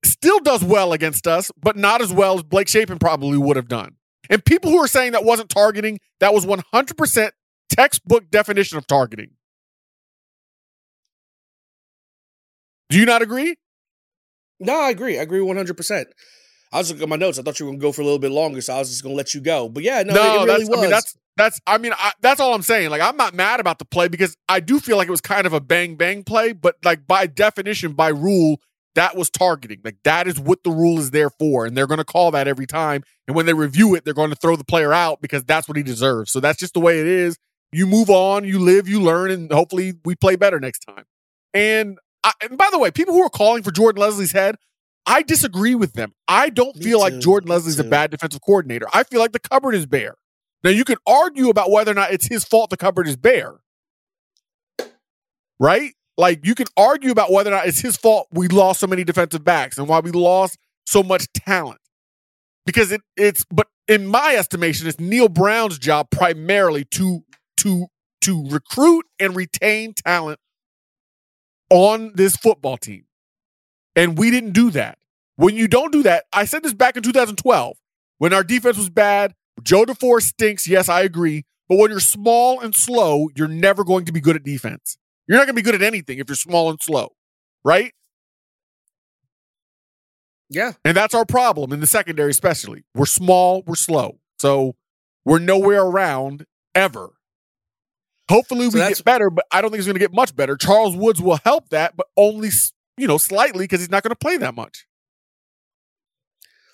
still 0.05 0.39
does 0.39 0.63
well 0.63 0.93
against 0.93 1.27
us, 1.27 1.49
but 1.59 1.75
not 1.75 2.01
as 2.01 2.13
well 2.13 2.35
as 2.35 2.43
Blake 2.43 2.67
Shapen 2.67 2.99
probably 2.99 3.37
would 3.37 3.55
have 3.55 3.67
done. 3.67 3.95
And 4.29 4.43
people 4.43 4.69
who 4.69 4.77
are 4.77 4.87
saying 4.87 5.13
that 5.13 5.25
wasn't 5.25 5.49
targeting, 5.49 5.99
that 6.19 6.33
was 6.33 6.45
100% 6.45 7.31
textbook 7.71 8.29
definition 8.29 8.77
of 8.77 8.85
targeting. 8.85 9.31
Do 12.89 12.99
you 12.99 13.05
not 13.05 13.21
agree? 13.21 13.55
No, 14.59 14.79
I 14.79 14.89
agree. 14.89 15.17
I 15.17 15.21
agree 15.21 15.41
one 15.41 15.55
hundred 15.55 15.77
percent. 15.77 16.09
I 16.73 16.77
was 16.77 16.89
looking 16.89 17.03
at 17.03 17.09
my 17.09 17.15
notes. 17.15 17.39
I 17.39 17.41
thought 17.41 17.59
you 17.59 17.65
were 17.65 17.71
gonna 17.71 17.81
go 17.81 17.91
for 17.91 18.01
a 18.01 18.05
little 18.05 18.19
bit 18.19 18.31
longer, 18.31 18.61
so 18.61 18.73
I 18.73 18.79
was 18.79 18.89
just 18.89 19.03
gonna 19.03 19.15
let 19.15 19.33
you 19.33 19.41
go. 19.41 19.69
But 19.69 19.83
yeah, 19.83 20.03
no, 20.03 20.13
it, 20.13 20.41
it 20.41 20.45
really 20.45 20.65
was. 20.65 20.77
I 20.77 20.81
mean, 20.81 20.89
that's 20.89 21.17
that's. 21.37 21.61
I 21.65 21.77
mean, 21.77 21.93
I, 21.97 22.11
that's 22.21 22.39
all 22.39 22.53
I'm 22.53 22.61
saying. 22.61 22.89
Like, 22.89 23.01
I'm 23.01 23.17
not 23.17 23.33
mad 23.33 23.59
about 23.59 23.79
the 23.79 23.85
play 23.85 24.07
because 24.07 24.35
I 24.47 24.59
do 24.59 24.79
feel 24.79 24.97
like 24.97 25.07
it 25.07 25.11
was 25.11 25.21
kind 25.21 25.47
of 25.47 25.53
a 25.53 25.61
bang 25.61 25.95
bang 25.95 26.23
play, 26.23 26.53
but 26.53 26.75
like 26.83 27.07
by 27.07 27.27
definition, 27.27 27.93
by 27.93 28.09
rule, 28.09 28.59
that 28.95 29.15
was 29.15 29.29
targeting. 29.29 29.79
Like 29.83 29.97
that 30.03 30.27
is 30.27 30.39
what 30.39 30.63
the 30.63 30.71
rule 30.71 30.99
is 30.99 31.11
there 31.11 31.29
for, 31.29 31.65
and 31.65 31.75
they're 31.75 31.87
going 31.87 31.97
to 31.99 32.05
call 32.05 32.31
that 32.31 32.47
every 32.47 32.67
time. 32.67 33.03
And 33.27 33.35
when 33.35 33.45
they 33.45 33.53
review 33.53 33.95
it, 33.95 34.03
they're 34.05 34.13
going 34.13 34.31
to 34.31 34.35
throw 34.35 34.55
the 34.55 34.65
player 34.65 34.93
out 34.93 35.21
because 35.21 35.43
that's 35.43 35.67
what 35.67 35.77
he 35.77 35.83
deserves. 35.83 36.31
So 36.31 36.39
that's 36.39 36.59
just 36.59 36.73
the 36.73 36.81
way 36.81 36.99
it 36.99 37.07
is. 37.07 37.37
You 37.71 37.87
move 37.87 38.09
on, 38.09 38.43
you 38.43 38.59
live, 38.59 38.87
you 38.87 39.01
learn, 39.01 39.31
and 39.31 39.51
hopefully 39.51 39.93
we 40.03 40.15
play 40.15 40.35
better 40.35 40.59
next 40.59 40.79
time. 40.79 41.05
And, 41.53 41.99
I, 42.23 42.33
and 42.41 42.57
by 42.57 42.69
the 42.71 42.79
way, 42.79 42.91
people 42.91 43.13
who 43.13 43.23
are 43.23 43.29
calling 43.29 43.63
for 43.63 43.71
Jordan 43.71 44.01
Lesley's 44.01 44.33
head, 44.33 44.55
I 45.05 45.23
disagree 45.23 45.75
with 45.75 45.93
them. 45.93 46.13
I 46.27 46.49
don't 46.49 46.75
Me 46.75 46.83
feel 46.83 46.99
like 46.99 47.19
Jordan 47.19 47.49
Lesley's 47.49 47.79
a 47.79 47.83
bad 47.83 48.11
defensive 48.11 48.41
coordinator. 48.41 48.87
I 48.93 49.03
feel 49.03 49.19
like 49.19 49.31
the 49.31 49.39
cupboard 49.39 49.73
is 49.73 49.85
bare. 49.85 50.15
Now 50.63 50.69
you 50.69 50.83
could 50.83 50.99
argue 51.07 51.49
about 51.49 51.71
whether 51.71 51.91
or 51.91 51.95
not 51.95 52.11
it's 52.11 52.27
his 52.27 52.43
fault 52.43 52.69
the 52.69 52.77
cupboard 52.77 53.07
is 53.07 53.15
bare. 53.15 53.55
Right? 55.59 55.93
Like 56.17 56.45
you 56.45 56.55
can 56.55 56.67
argue 56.77 57.11
about 57.11 57.31
whether 57.31 57.51
or 57.51 57.55
not 57.55 57.67
it's 57.67 57.79
his 57.79 57.97
fault 57.97 58.27
we 58.31 58.47
lost 58.47 58.79
so 58.79 58.87
many 58.87 59.03
defensive 59.03 59.43
backs 59.43 59.77
and 59.77 59.87
why 59.87 59.99
we 59.99 60.11
lost 60.11 60.57
so 60.85 61.01
much 61.01 61.27
talent. 61.33 61.79
Because 62.65 62.91
it 62.91 63.01
it's 63.17 63.43
but 63.51 63.67
in 63.87 64.05
my 64.05 64.35
estimation, 64.35 64.87
it's 64.87 64.99
Neal 64.99 65.29
Brown's 65.29 65.79
job 65.79 66.11
primarily 66.11 66.85
to 66.91 67.23
to 67.57 67.87
to 68.21 68.47
recruit 68.49 69.05
and 69.19 69.35
retain 69.35 69.93
talent 69.93 70.39
on 71.69 72.11
this 72.15 72.35
football 72.35 72.77
team. 72.77 73.05
And 73.95 74.17
we 74.17 74.29
didn't 74.31 74.51
do 74.51 74.69
that. 74.71 74.97
When 75.37 75.55
you 75.55 75.67
don't 75.67 75.91
do 75.91 76.03
that, 76.03 76.25
I 76.31 76.45
said 76.45 76.63
this 76.63 76.73
back 76.73 76.95
in 76.95 77.03
2012 77.03 77.77
when 78.19 78.33
our 78.33 78.43
defense 78.43 78.77
was 78.77 78.89
bad. 78.89 79.33
Joe 79.63 79.85
DeForest 79.85 80.23
stinks. 80.23 80.67
Yes, 80.67 80.87
I 80.89 81.01
agree. 81.01 81.45
But 81.67 81.77
when 81.79 81.89
you're 81.89 81.99
small 81.99 82.59
and 82.59 82.75
slow, 82.75 83.29
you're 83.35 83.47
never 83.47 83.83
going 83.83 84.05
to 84.05 84.11
be 84.11 84.19
good 84.21 84.35
at 84.35 84.43
defense. 84.43 84.97
You're 85.27 85.37
not 85.37 85.45
going 85.45 85.55
to 85.55 85.61
be 85.61 85.63
good 85.63 85.75
at 85.75 85.81
anything 85.81 86.19
if 86.19 86.29
you're 86.29 86.35
small 86.35 86.69
and 86.69 86.79
slow, 86.81 87.09
right? 87.63 87.93
yeah, 90.49 90.73
And 90.83 90.97
that's 90.97 91.15
our 91.15 91.25
problem 91.25 91.71
in 91.71 91.79
the 91.79 91.87
secondary, 91.87 92.31
especially. 92.31 92.83
We're 92.93 93.05
small, 93.05 93.63
we're 93.65 93.75
slow. 93.75 94.19
So 94.37 94.75
we're 95.23 95.39
nowhere 95.39 95.81
around 95.83 96.45
ever. 96.75 97.11
Hopefully 98.31 98.67
we 98.67 98.79
get 98.79 99.03
better, 99.03 99.29
but 99.29 99.45
I 99.51 99.61
don't 99.61 99.71
think 99.71 99.79
it's 99.79 99.87
going 99.87 99.95
to 99.95 99.99
get 99.99 100.13
much 100.13 100.35
better. 100.35 100.55
Charles 100.55 100.95
Woods 100.95 101.21
will 101.21 101.39
help 101.43 101.69
that, 101.69 101.97
but 101.97 102.07
only, 102.15 102.49
you 102.97 103.05
know, 103.05 103.17
slightly 103.17 103.65
because 103.65 103.81
he's 103.81 103.91
not 103.91 104.03
going 104.03 104.11
to 104.11 104.15
play 104.15 104.37
that 104.37 104.55
much. 104.55 104.85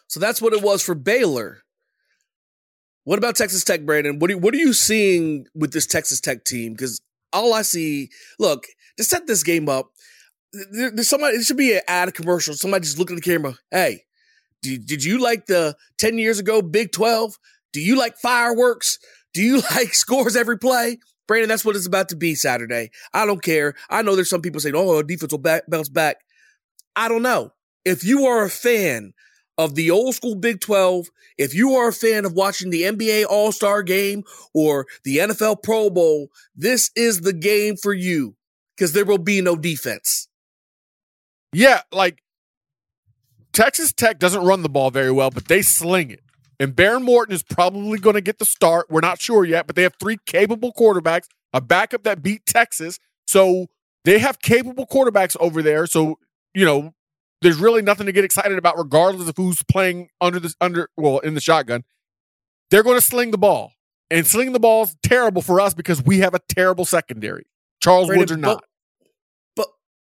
so 0.08 0.20
that's 0.20 0.42
what 0.42 0.54
it 0.54 0.62
was 0.62 0.84
for 0.84 0.94
Baylor. 0.94 1.64
What 3.06 3.18
about 3.18 3.36
Texas 3.36 3.64
Tech, 3.64 3.86
Brandon? 3.86 4.20
What 4.20 4.30
are, 4.30 4.38
what 4.38 4.54
are 4.54 4.58
you 4.58 4.74
seeing 4.74 5.48
with 5.56 5.72
this 5.72 5.88
Texas 5.88 6.20
Tech 6.22 6.44
team? 6.44 6.74
Because 6.74 7.02
all 7.34 7.54
I 7.54 7.64
see, 7.64 8.10
look, 8.38 8.66
to 8.98 9.04
set 9.04 9.26
this 9.26 9.44
game 9.44 9.68
up, 9.68 9.92
there, 10.52 10.92
there's 10.92 11.08
somebody. 11.08 11.38
It 11.38 11.44
should 11.46 11.58
be 11.58 11.74
an 11.74 11.82
ad 11.88 12.14
commercial. 12.14 12.54
Somebody 12.54 12.84
just 12.84 13.00
look 13.00 13.10
at 13.10 13.16
the 13.16 13.22
camera. 13.22 13.56
Hey, 13.72 14.04
did, 14.62 14.86
did 14.86 15.04
you 15.04 15.20
like 15.20 15.46
the 15.46 15.76
ten 15.98 16.18
years 16.18 16.40
ago 16.40 16.62
Big 16.62 16.92
Twelve? 16.92 17.38
Do 17.74 17.82
you 17.82 17.98
like 17.98 18.18
fireworks? 18.18 19.00
Do 19.34 19.42
you 19.42 19.62
like 19.76 19.94
scores 19.94 20.36
every 20.36 20.58
play? 20.58 21.00
Brandon, 21.28 21.50
that's 21.50 21.66
what 21.66 21.76
it's 21.76 21.86
about 21.86 22.10
to 22.10 22.16
be 22.16 22.36
Saturday. 22.36 22.92
I 23.14 23.26
don't 23.26 23.44
care. 23.44 23.76
I 23.90 24.02
know 24.02 24.16
there's 24.16 24.30
some 24.30 24.42
people 24.42 24.60
saying, 24.60 24.76
"Oh, 24.76 25.02
defense 25.04 25.32
will 25.32 25.40
back, 25.40 25.64
bounce 25.68 25.90
back." 25.90 26.18
I 26.96 27.08
don't 27.08 27.22
know. 27.22 27.54
If 27.86 28.04
you 28.04 28.26
are 28.26 28.44
a 28.44 28.50
fan 28.50 29.14
of 29.58 29.76
the 29.76 29.92
old 29.92 30.16
school 30.16 30.36
Big 30.36 30.60
12, 30.60 31.10
if 31.38 31.54
you 31.54 31.76
are 31.76 31.90
a 31.90 31.94
fan 31.94 32.26
of 32.26 32.34
watching 32.34 32.70
the 32.70 32.84
NBA 32.84 33.26
All 33.26 33.52
Star 33.52 33.84
game 33.84 34.24
or 34.54 34.88
the 35.04 35.18
NFL 35.18 35.64
Pro 35.64 35.90
Bowl, 35.90 36.30
this 36.56 36.92
is 36.96 37.22
the 37.22 37.34
game 37.34 37.76
for 37.76 37.94
you 37.94 38.36
because 38.76 38.94
there 38.94 39.06
will 39.06 39.18
be 39.18 39.42
no 39.42 39.56
defense. 39.56 40.28
Yeah, 41.54 41.82
like 41.92 42.22
Texas 43.54 43.94
Tech 43.94 44.20
doesn't 44.20 44.44
run 44.44 44.62
the 44.62 44.70
ball 44.70 44.92
very 44.92 45.12
well, 45.12 45.32
but 45.32 45.48
they 45.48 45.62
sling 45.62 46.12
it. 46.12 46.22
And 46.60 46.76
Behren 46.76 47.04
Morton 47.04 47.36
is 47.36 47.44
probably 47.44 48.00
going 48.00 48.16
to 48.16 48.22
get 48.22 48.40
the 48.40 48.46
start. 48.46 48.88
We're 48.90 49.02
not 49.02 49.22
sure 49.22 49.46
yet, 49.46 49.68
but 49.68 49.76
they 49.76 49.84
have 49.84 49.94
three 50.00 50.18
capable 50.26 50.74
quarterbacks, 50.74 51.28
a 51.54 51.62
backup 51.62 52.04
that 52.04 52.24
beat 52.24 52.46
Texas. 52.46 53.00
So 53.28 53.68
they 54.06 54.20
have 54.20 54.40
capable 54.40 54.88
quarterbacks 54.88 55.38
over 55.40 55.62
there. 55.62 55.86
So, 55.86 56.18
you 56.54 56.66
know, 56.66 56.94
there's 57.42 57.58
really 57.58 57.82
nothing 57.82 58.08
to 58.08 58.12
get 58.12 58.24
excited 58.24 58.58
about, 58.58 58.78
regardless 58.78 59.30
of 59.30 59.38
who's 59.38 59.62
playing 59.64 60.10
under 60.20 60.40
this 60.40 60.56
under 60.60 60.90
well 60.98 61.20
in 61.20 61.36
the 61.36 61.42
shotgun. 61.42 61.84
They're 62.72 62.84
going 62.84 62.98
to 62.98 63.06
sling 63.06 63.32
the 63.32 63.38
ball, 63.38 63.74
and 64.10 64.26
slinging 64.26 64.54
the 64.54 64.60
ball 64.60 64.84
is 64.84 64.96
terrible 65.04 65.42
for 65.42 65.62
us 65.62 65.74
because 65.74 66.04
we 66.04 66.20
have 66.20 66.34
a 66.34 66.40
terrible 66.50 66.86
secondary. 66.86 67.46
Charles 67.82 68.08
Brandon, 68.08 68.22
Woods 68.22 68.32
are 68.32 68.38
not. 68.38 68.64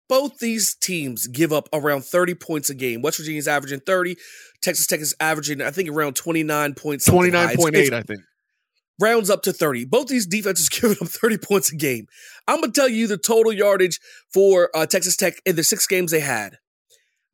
Both 0.08 0.38
these 0.38 0.74
teams 0.76 1.26
give 1.26 1.52
up 1.52 1.68
around 1.72 2.04
30 2.04 2.34
points 2.36 2.70
a 2.70 2.74
game. 2.74 3.02
West 3.02 3.18
Virginia's 3.18 3.48
averaging 3.48 3.80
30. 3.80 4.16
Texas 4.62 4.86
Tech 4.86 5.00
is 5.00 5.14
averaging, 5.20 5.60
I 5.60 5.70
think, 5.70 5.88
around 5.88 6.14
29 6.14 6.74
points. 6.74 7.04
Twenty 7.04 7.30
nine 7.30 7.56
point 7.56 7.74
eight, 7.76 7.92
I 7.92 8.02
think. 8.02 8.20
rounds 9.00 9.30
up 9.30 9.42
to 9.42 9.52
30. 9.52 9.84
Both 9.86 10.06
these 10.08 10.26
defenses 10.26 10.68
giving 10.70 10.96
up 11.00 11.08
30 11.08 11.38
points 11.38 11.72
a 11.72 11.76
game. 11.76 12.06
I'm 12.46 12.60
going 12.60 12.72
to 12.72 12.80
tell 12.80 12.88
you 12.88 13.06
the 13.06 13.18
total 13.18 13.52
yardage 13.52 14.00
for 14.32 14.70
uh, 14.74 14.86
Texas 14.86 15.16
Tech 15.16 15.34
in 15.44 15.56
the 15.56 15.64
six 15.64 15.86
games 15.86 16.12
they 16.12 16.20
had. 16.20 16.58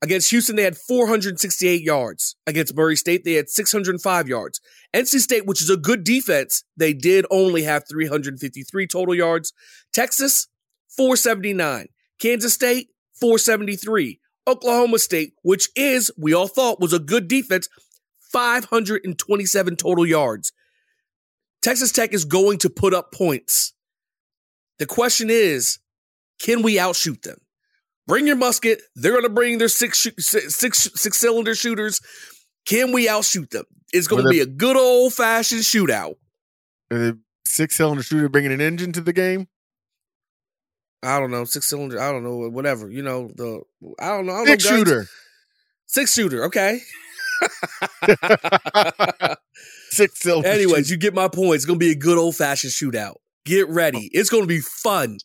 Against 0.02 0.30
Houston, 0.30 0.56
they 0.56 0.64
had 0.64 0.76
468 0.76 1.80
yards. 1.80 2.34
Against 2.48 2.74
Murray 2.74 2.96
State, 2.96 3.24
they 3.24 3.34
had 3.34 3.48
605 3.48 4.26
yards. 4.26 4.60
NC 4.92 5.20
State, 5.20 5.46
which 5.46 5.62
is 5.62 5.70
a 5.70 5.76
good 5.76 6.02
defense, 6.02 6.64
they 6.76 6.92
did 6.92 7.24
only 7.30 7.62
have 7.62 7.84
353 7.88 8.86
total 8.88 9.14
yards. 9.14 9.52
Texas, 9.92 10.48
479. 10.96 11.86
Kansas 12.22 12.54
State, 12.54 12.88
473. 13.20 14.20
Oklahoma 14.46 15.00
State, 15.00 15.34
which 15.42 15.68
is, 15.74 16.10
we 16.16 16.32
all 16.32 16.46
thought 16.46 16.80
was 16.80 16.92
a 16.92 17.00
good 17.00 17.26
defense, 17.26 17.68
527 18.32 19.76
total 19.76 20.06
yards. 20.06 20.52
Texas 21.62 21.90
Tech 21.90 22.12
is 22.12 22.24
going 22.24 22.58
to 22.58 22.70
put 22.70 22.94
up 22.94 23.12
points. 23.12 23.72
The 24.78 24.86
question 24.86 25.30
is, 25.30 25.80
can 26.40 26.62
we 26.62 26.78
outshoot 26.78 27.22
them? 27.22 27.38
Bring 28.06 28.26
your 28.26 28.36
musket. 28.36 28.82
They're 28.94 29.12
going 29.12 29.24
to 29.24 29.28
bring 29.28 29.58
their 29.58 29.68
six 29.68 29.98
shoo- 29.98 30.10
six 30.18 30.56
six 30.56 30.90
six 30.94 31.18
cylinder 31.18 31.54
shooters. 31.54 32.00
Can 32.66 32.92
we 32.92 33.08
outshoot 33.08 33.50
them? 33.50 33.64
It's 33.92 34.08
going 34.08 34.24
to 34.24 34.28
be 34.28 34.40
a 34.40 34.46
good 34.46 34.76
old 34.76 35.14
fashioned 35.14 35.62
shootout. 35.62 36.14
The 36.90 37.18
six 37.46 37.76
cylinder 37.76 38.02
shooter 38.02 38.28
bringing 38.28 38.52
an 38.52 38.60
engine 38.60 38.92
to 38.92 39.00
the 39.00 39.12
game. 39.12 39.46
I 41.02 41.18
don't 41.18 41.30
know 41.30 41.44
six 41.44 41.66
cylinder. 41.66 42.00
I 42.00 42.12
don't 42.12 42.22
know 42.22 42.48
whatever. 42.50 42.90
You 42.90 43.02
know 43.02 43.30
the 43.34 43.62
I 44.00 44.08
don't 44.08 44.26
know. 44.26 44.32
I 44.34 44.44
don't 44.44 44.46
Six 44.46 44.64
know 44.64 44.70
guns. 44.70 44.88
shooter. 44.88 45.06
Six 45.86 46.14
shooter. 46.14 46.44
Okay. 46.44 46.80
Six 49.90 50.20
cylinder. 50.20 50.48
Anyways, 50.48 50.90
you 50.90 50.96
get 50.96 51.14
my 51.14 51.28
point. 51.28 51.56
It's 51.56 51.64
going 51.64 51.78
to 51.78 51.84
be 51.84 51.90
a 51.92 51.96
good 51.96 52.18
old 52.18 52.36
fashioned 52.36 52.72
shootout. 52.72 53.16
Get 53.44 53.68
ready. 53.68 54.08
It's 54.12 54.30
going 54.30 54.42
to 54.44 54.48
be 54.48 54.60
fun. 54.60 55.18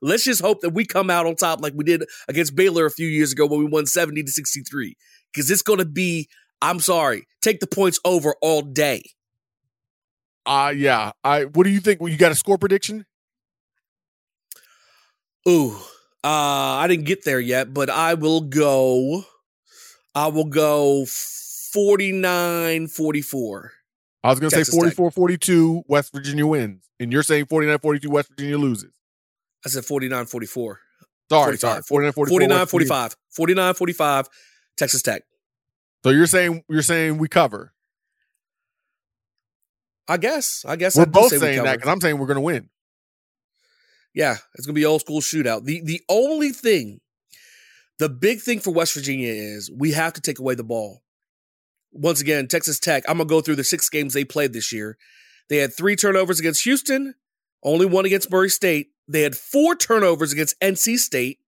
Let's 0.00 0.24
just 0.24 0.40
hope 0.40 0.60
that 0.60 0.70
we 0.70 0.84
come 0.84 1.10
out 1.10 1.26
on 1.26 1.34
top 1.36 1.60
like 1.60 1.72
we 1.74 1.84
did 1.84 2.04
against 2.28 2.54
Baylor 2.54 2.86
a 2.86 2.90
few 2.90 3.08
years 3.08 3.32
ago 3.32 3.46
when 3.46 3.58
we 3.58 3.64
won 3.66 3.86
70 3.86 4.22
to 4.22 4.30
63. 4.30 4.96
Because 5.32 5.50
it's 5.50 5.62
going 5.62 5.78
to 5.78 5.84
be, 5.84 6.28
I'm 6.62 6.78
sorry, 6.80 7.26
take 7.42 7.60
the 7.60 7.66
points 7.66 7.98
over 8.04 8.34
all 8.40 8.62
day. 8.62 9.02
Uh 10.46 10.72
yeah. 10.76 11.12
I 11.24 11.44
what 11.46 11.64
do 11.64 11.70
you 11.70 11.80
think? 11.80 12.00
You 12.02 12.16
got 12.18 12.30
a 12.30 12.34
score 12.34 12.58
prediction? 12.58 13.06
Ooh, 15.48 15.76
uh, 16.22 16.28
I 16.28 16.86
didn't 16.88 17.04
get 17.04 17.24
there 17.24 17.40
yet, 17.40 17.74
but 17.74 17.90
I 17.90 18.14
will 18.14 18.40
go, 18.40 19.24
I 20.14 20.28
will 20.28 20.46
go 20.46 21.04
49 21.06 22.88
44. 22.88 23.72
I 24.22 24.30
was 24.30 24.40
going 24.40 24.50
to 24.50 24.56
say 24.56 24.60
Texas 24.60 24.96
Tech. 24.96 24.96
44-42 24.96 25.82
West 25.86 26.12
Virginia 26.12 26.46
wins. 26.46 26.88
And 26.98 27.12
you're 27.12 27.22
saying 27.22 27.44
49-42 27.44 28.06
West 28.06 28.30
Virginia 28.30 28.56
loses. 28.56 28.92
I 29.66 29.68
said 29.68 29.84
49 29.84 30.26
44. 30.26 30.80
Sorry, 31.30 31.58
sorry. 31.58 31.82
49-44 31.82 32.28
49 32.28 32.66
45. 32.66 33.16
49 33.30 33.74
45, 33.74 34.28
Texas 34.76 35.02
Tech. 35.02 35.22
So 36.04 36.10
you're 36.10 36.26
saying 36.26 36.64
you're 36.68 36.82
saying 36.82 37.18
we 37.18 37.28
cover. 37.28 37.72
I 40.06 40.18
guess. 40.18 40.64
I 40.66 40.76
guess 40.76 40.96
We're 40.96 41.02
I 41.02 41.06
both 41.06 41.30
say 41.30 41.36
we 41.36 41.40
saying 41.40 41.64
that 41.64 41.76
because 41.76 41.90
I'm 41.90 42.00
saying 42.00 42.18
we're 42.18 42.26
going 42.26 42.36
to 42.36 42.42
win. 42.42 42.68
Yeah, 44.14 44.36
it's 44.54 44.66
gonna 44.66 44.74
be 44.74 44.84
old 44.84 45.00
school 45.00 45.20
shootout. 45.20 45.64
The 45.64 45.82
the 45.84 46.00
only 46.08 46.50
thing, 46.50 47.00
the 47.98 48.08
big 48.08 48.40
thing 48.40 48.60
for 48.60 48.72
West 48.72 48.94
Virginia 48.94 49.32
is 49.32 49.70
we 49.76 49.92
have 49.92 50.12
to 50.14 50.20
take 50.20 50.38
away 50.38 50.54
the 50.54 50.64
ball. 50.64 51.02
Once 51.92 52.20
again, 52.20 52.46
Texas 52.46 52.78
Tech. 52.78 53.04
I'm 53.08 53.18
gonna 53.18 53.28
go 53.28 53.40
through 53.40 53.56
the 53.56 53.64
six 53.64 53.88
games 53.88 54.14
they 54.14 54.24
played 54.24 54.52
this 54.52 54.72
year. 54.72 54.96
They 55.48 55.58
had 55.58 55.76
three 55.76 55.96
turnovers 55.96 56.40
against 56.40 56.64
Houston, 56.64 57.14
only 57.62 57.86
one 57.86 58.06
against 58.06 58.30
Murray 58.30 58.48
State. 58.48 58.90
They 59.08 59.22
had 59.22 59.36
four 59.36 59.74
turnovers 59.74 60.32
against 60.32 60.58
NC 60.60 60.98
State. 60.98 61.40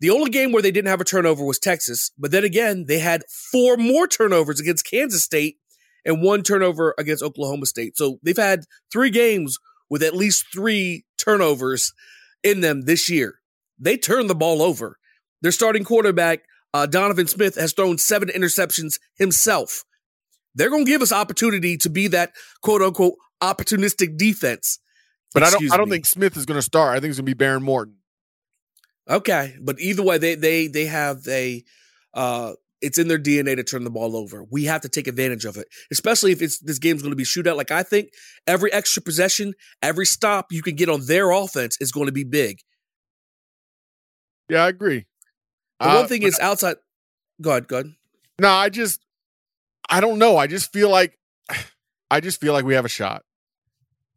The 0.00 0.10
only 0.10 0.30
game 0.30 0.52
where 0.52 0.62
they 0.62 0.70
didn't 0.70 0.88
have 0.88 1.00
a 1.00 1.04
turnover 1.04 1.44
was 1.44 1.58
Texas, 1.58 2.10
but 2.18 2.30
then 2.30 2.44
again, 2.44 2.86
they 2.86 3.00
had 3.00 3.24
four 3.28 3.76
more 3.76 4.06
turnovers 4.06 4.60
against 4.60 4.88
Kansas 4.88 5.22
State 5.22 5.58
and 6.06 6.22
one 6.22 6.42
turnover 6.42 6.94
against 6.98 7.22
Oklahoma 7.22 7.66
State. 7.66 7.98
So 7.98 8.18
they've 8.22 8.36
had 8.36 8.64
three 8.90 9.10
games 9.10 9.58
with 9.90 10.02
at 10.02 10.14
least 10.14 10.46
three 10.52 11.04
turnovers 11.18 11.92
in 12.42 12.60
them 12.60 12.82
this 12.82 13.10
year. 13.10 13.40
They 13.78 13.96
turn 13.96 14.26
the 14.28 14.34
ball 14.34 14.62
over. 14.62 14.96
Their 15.42 15.52
starting 15.52 15.84
quarterback, 15.84 16.40
uh, 16.72 16.86
Donovan 16.86 17.26
Smith, 17.26 17.56
has 17.56 17.72
thrown 17.72 17.98
seven 17.98 18.28
interceptions 18.28 18.98
himself. 19.16 19.84
They're 20.54 20.70
going 20.70 20.84
to 20.84 20.90
give 20.90 21.02
us 21.02 21.12
opportunity 21.12 21.76
to 21.78 21.90
be 21.90 22.08
that 22.08 22.32
quote 22.62 22.82
unquote 22.82 23.14
opportunistic 23.42 24.16
defense. 24.16 24.78
But 25.32 25.42
I 25.42 25.46
don't 25.46 25.54
Excuse 25.54 25.72
I 25.72 25.76
don't 25.76 25.88
me. 25.88 25.96
think 25.96 26.06
Smith 26.06 26.36
is 26.36 26.46
going 26.46 26.58
to 26.58 26.62
start. 26.62 26.96
I 26.96 27.00
think 27.00 27.10
it's 27.10 27.18
going 27.20 27.26
to 27.26 27.34
be 27.34 27.44
Behren 27.44 27.62
Morton. 27.62 27.96
Okay, 29.08 29.56
but 29.60 29.80
either 29.80 30.02
way, 30.02 30.18
they 30.18 30.34
they 30.34 30.66
they 30.66 30.86
have 30.86 31.26
a 31.28 31.64
uh, 32.14 32.52
it's 32.80 32.98
in 32.98 33.08
their 33.08 33.18
DNA 33.18 33.56
to 33.56 33.64
turn 33.64 33.84
the 33.84 33.90
ball 33.90 34.16
over. 34.16 34.44
We 34.50 34.64
have 34.64 34.80
to 34.82 34.88
take 34.88 35.06
advantage 35.06 35.44
of 35.44 35.56
it, 35.56 35.68
especially 35.90 36.32
if 36.32 36.40
it's 36.42 36.58
this 36.58 36.78
game's 36.78 37.02
going 37.02 37.12
to 37.12 37.16
be 37.16 37.24
shootout. 37.24 37.56
Like 37.56 37.70
I 37.70 37.82
think 37.82 38.10
every 38.46 38.72
extra 38.72 39.02
possession, 39.02 39.54
every 39.82 40.06
stop 40.06 40.46
you 40.50 40.62
can 40.62 40.76
get 40.76 40.88
on 40.88 41.06
their 41.06 41.30
offense 41.30 41.76
is 41.80 41.92
going 41.92 42.06
to 42.06 42.12
be 42.12 42.24
big. 42.24 42.60
Yeah, 44.48 44.64
I 44.64 44.68
agree. 44.68 45.06
The 45.78 45.88
Uh, 45.88 45.94
one 45.96 46.08
thing 46.08 46.22
is 46.22 46.38
outside. 46.40 46.76
Go 47.40 47.50
ahead, 47.50 47.68
go 47.68 47.76
ahead. 47.76 47.92
No, 48.38 48.48
I 48.50 48.68
just 48.68 49.04
I 49.88 50.00
don't 50.00 50.18
know. 50.18 50.36
I 50.36 50.46
just 50.46 50.72
feel 50.72 50.90
like 50.90 51.18
I 52.10 52.20
just 52.20 52.40
feel 52.40 52.52
like 52.52 52.64
we 52.64 52.74
have 52.74 52.84
a 52.84 52.88
shot. 52.88 53.24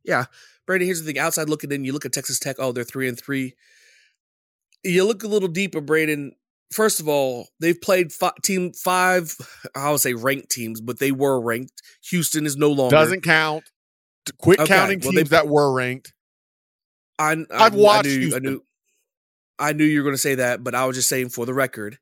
Yeah, 0.03 0.25
Brady. 0.65 0.85
Here's 0.85 1.01
the 1.01 1.05
thing: 1.05 1.19
outside 1.19 1.49
looking 1.49 1.71
in, 1.71 1.83
you 1.85 1.93
look 1.93 2.05
at 2.05 2.13
Texas 2.13 2.39
Tech. 2.39 2.57
Oh, 2.59 2.71
they're 2.71 2.83
three 2.83 3.07
and 3.07 3.19
three. 3.19 3.53
You 4.83 5.05
look 5.05 5.23
a 5.23 5.27
little 5.27 5.47
deeper, 5.47 5.79
Braden. 5.81 6.33
First 6.73 6.99
of 6.99 7.07
all, 7.07 7.47
they've 7.59 7.79
played 7.79 8.11
fi- 8.11 8.31
team 8.43 8.73
five. 8.73 9.35
I 9.75 9.91
would 9.91 9.99
say 10.01 10.13
ranked 10.13 10.49
teams, 10.49 10.81
but 10.81 10.99
they 10.99 11.11
were 11.11 11.39
ranked. 11.39 11.81
Houston 12.09 12.45
is 12.45 12.57
no 12.57 12.69
longer. 12.71 12.95
Doesn't 12.95 13.21
count. 13.23 13.63
Quit 14.39 14.59
Okay, 14.59 14.67
counting 14.73 14.99
well, 14.99 15.11
teams 15.11 15.29
they- 15.29 15.35
that 15.37 15.47
were 15.47 15.71
ranked. 15.73 16.13
I, 17.19 17.33
I, 17.33 17.65
I've 17.65 17.75
watched 17.75 18.07
I 18.07 18.15
knew, 18.15 18.35
I 18.35 18.39
knew, 18.39 18.63
I 19.59 19.73
knew 19.73 19.83
you 19.85 19.99
were 19.99 20.03
going 20.03 20.15
to 20.15 20.21
say 20.21 20.35
that, 20.35 20.63
but 20.63 20.73
I 20.73 20.85
was 20.85 20.95
just 20.97 21.07
saying 21.09 21.29
for 21.29 21.45
the 21.45 21.53
record. 21.53 21.99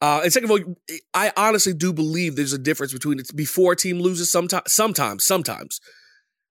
Uh, 0.00 0.20
and 0.24 0.32
second 0.32 0.50
of 0.50 0.58
all, 0.66 0.74
I 1.14 1.32
honestly 1.36 1.74
do 1.74 1.92
believe 1.92 2.36
there's 2.36 2.52
a 2.52 2.58
difference 2.58 2.92
between 2.92 3.18
it's 3.18 3.32
before 3.32 3.72
a 3.72 3.76
team 3.76 4.00
loses 4.00 4.30
sometimes, 4.30 4.72
sometimes, 4.72 5.24
sometimes, 5.24 5.80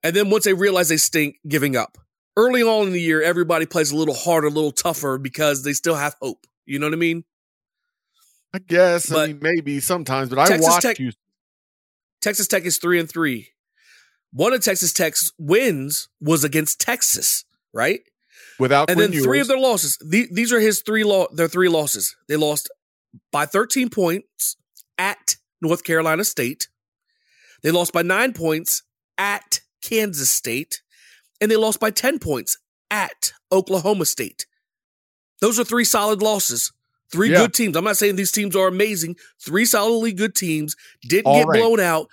and 0.03 0.15
then 0.15 0.29
once 0.29 0.45
they 0.45 0.53
realize 0.53 0.89
they 0.89 0.97
stink, 0.97 1.37
giving 1.47 1.75
up. 1.75 1.97
Early 2.37 2.61
on 2.63 2.87
in 2.87 2.93
the 2.93 3.01
year, 3.01 3.21
everybody 3.23 3.65
plays 3.65 3.91
a 3.91 3.95
little 3.95 4.13
harder, 4.13 4.47
a 4.47 4.51
little 4.51 4.71
tougher 4.71 5.17
because 5.17 5.63
they 5.63 5.73
still 5.73 5.95
have 5.95 6.15
hope. 6.21 6.45
You 6.65 6.79
know 6.79 6.87
what 6.87 6.93
I 6.93 6.97
mean? 6.97 7.23
I 8.55 8.59
guess. 8.59 9.11
I 9.11 9.27
mean, 9.27 9.39
maybe 9.41 9.79
sometimes, 9.79 10.29
but 10.29 10.39
I 10.39 10.47
Texas 10.47 10.67
watched 10.67 10.81
Tech- 10.81 10.97
Houston. 10.97 11.21
Texas 12.21 12.47
Tech 12.47 12.63
is 12.63 12.77
three 12.77 12.99
and 12.99 13.09
three. 13.09 13.49
One 14.31 14.53
of 14.53 14.61
Texas 14.61 14.93
Tech's 14.93 15.31
wins 15.37 16.07
was 16.21 16.43
against 16.43 16.79
Texas, 16.79 17.45
right? 17.73 18.01
without 18.59 18.89
and 18.89 18.99
then 18.99 19.11
three 19.11 19.39
of 19.39 19.47
their 19.47 19.59
losses. 19.59 19.97
The, 19.97 20.27
these 20.31 20.51
are 20.53 20.59
his 20.59 20.81
three 20.81 21.03
lo- 21.03 21.27
their 21.33 21.47
three 21.47 21.69
losses. 21.69 22.15
They 22.27 22.35
lost 22.35 22.69
by 23.31 23.45
13 23.45 23.89
points 23.89 24.55
at 24.97 25.35
North 25.61 25.83
Carolina 25.83 26.23
State. 26.23 26.67
They 27.63 27.71
lost 27.71 27.93
by 27.93 28.01
9 28.01 28.33
points 28.33 28.83
at 29.17 29.61
Kansas 29.81 30.29
State 30.29 30.81
and 31.41 31.49
they 31.49 31.55
lost 31.55 31.79
by 31.79 31.91
10 31.91 32.19
points 32.19 32.57
at 32.91 33.33
Oklahoma 33.51 34.05
State. 34.05 34.45
Those 35.41 35.59
are 35.59 35.63
three 35.63 35.83
solid 35.83 36.21
losses. 36.21 36.71
Three 37.11 37.31
Yeah. 37.31 37.37
good 37.37 37.53
teams. 37.53 37.75
I'm 37.75 37.83
not 37.83 37.97
saying 37.97 38.15
these 38.15 38.31
teams 38.31 38.55
are 38.55 38.67
amazing. 38.67 39.15
Three 39.43 39.65
solidly 39.65 40.11
good 40.11 40.35
teams 40.35 40.75
didn't 41.03 41.27
All 41.27 41.39
get 41.39 41.47
right. 41.47 41.59
blown 41.61 41.79
out 41.79 42.09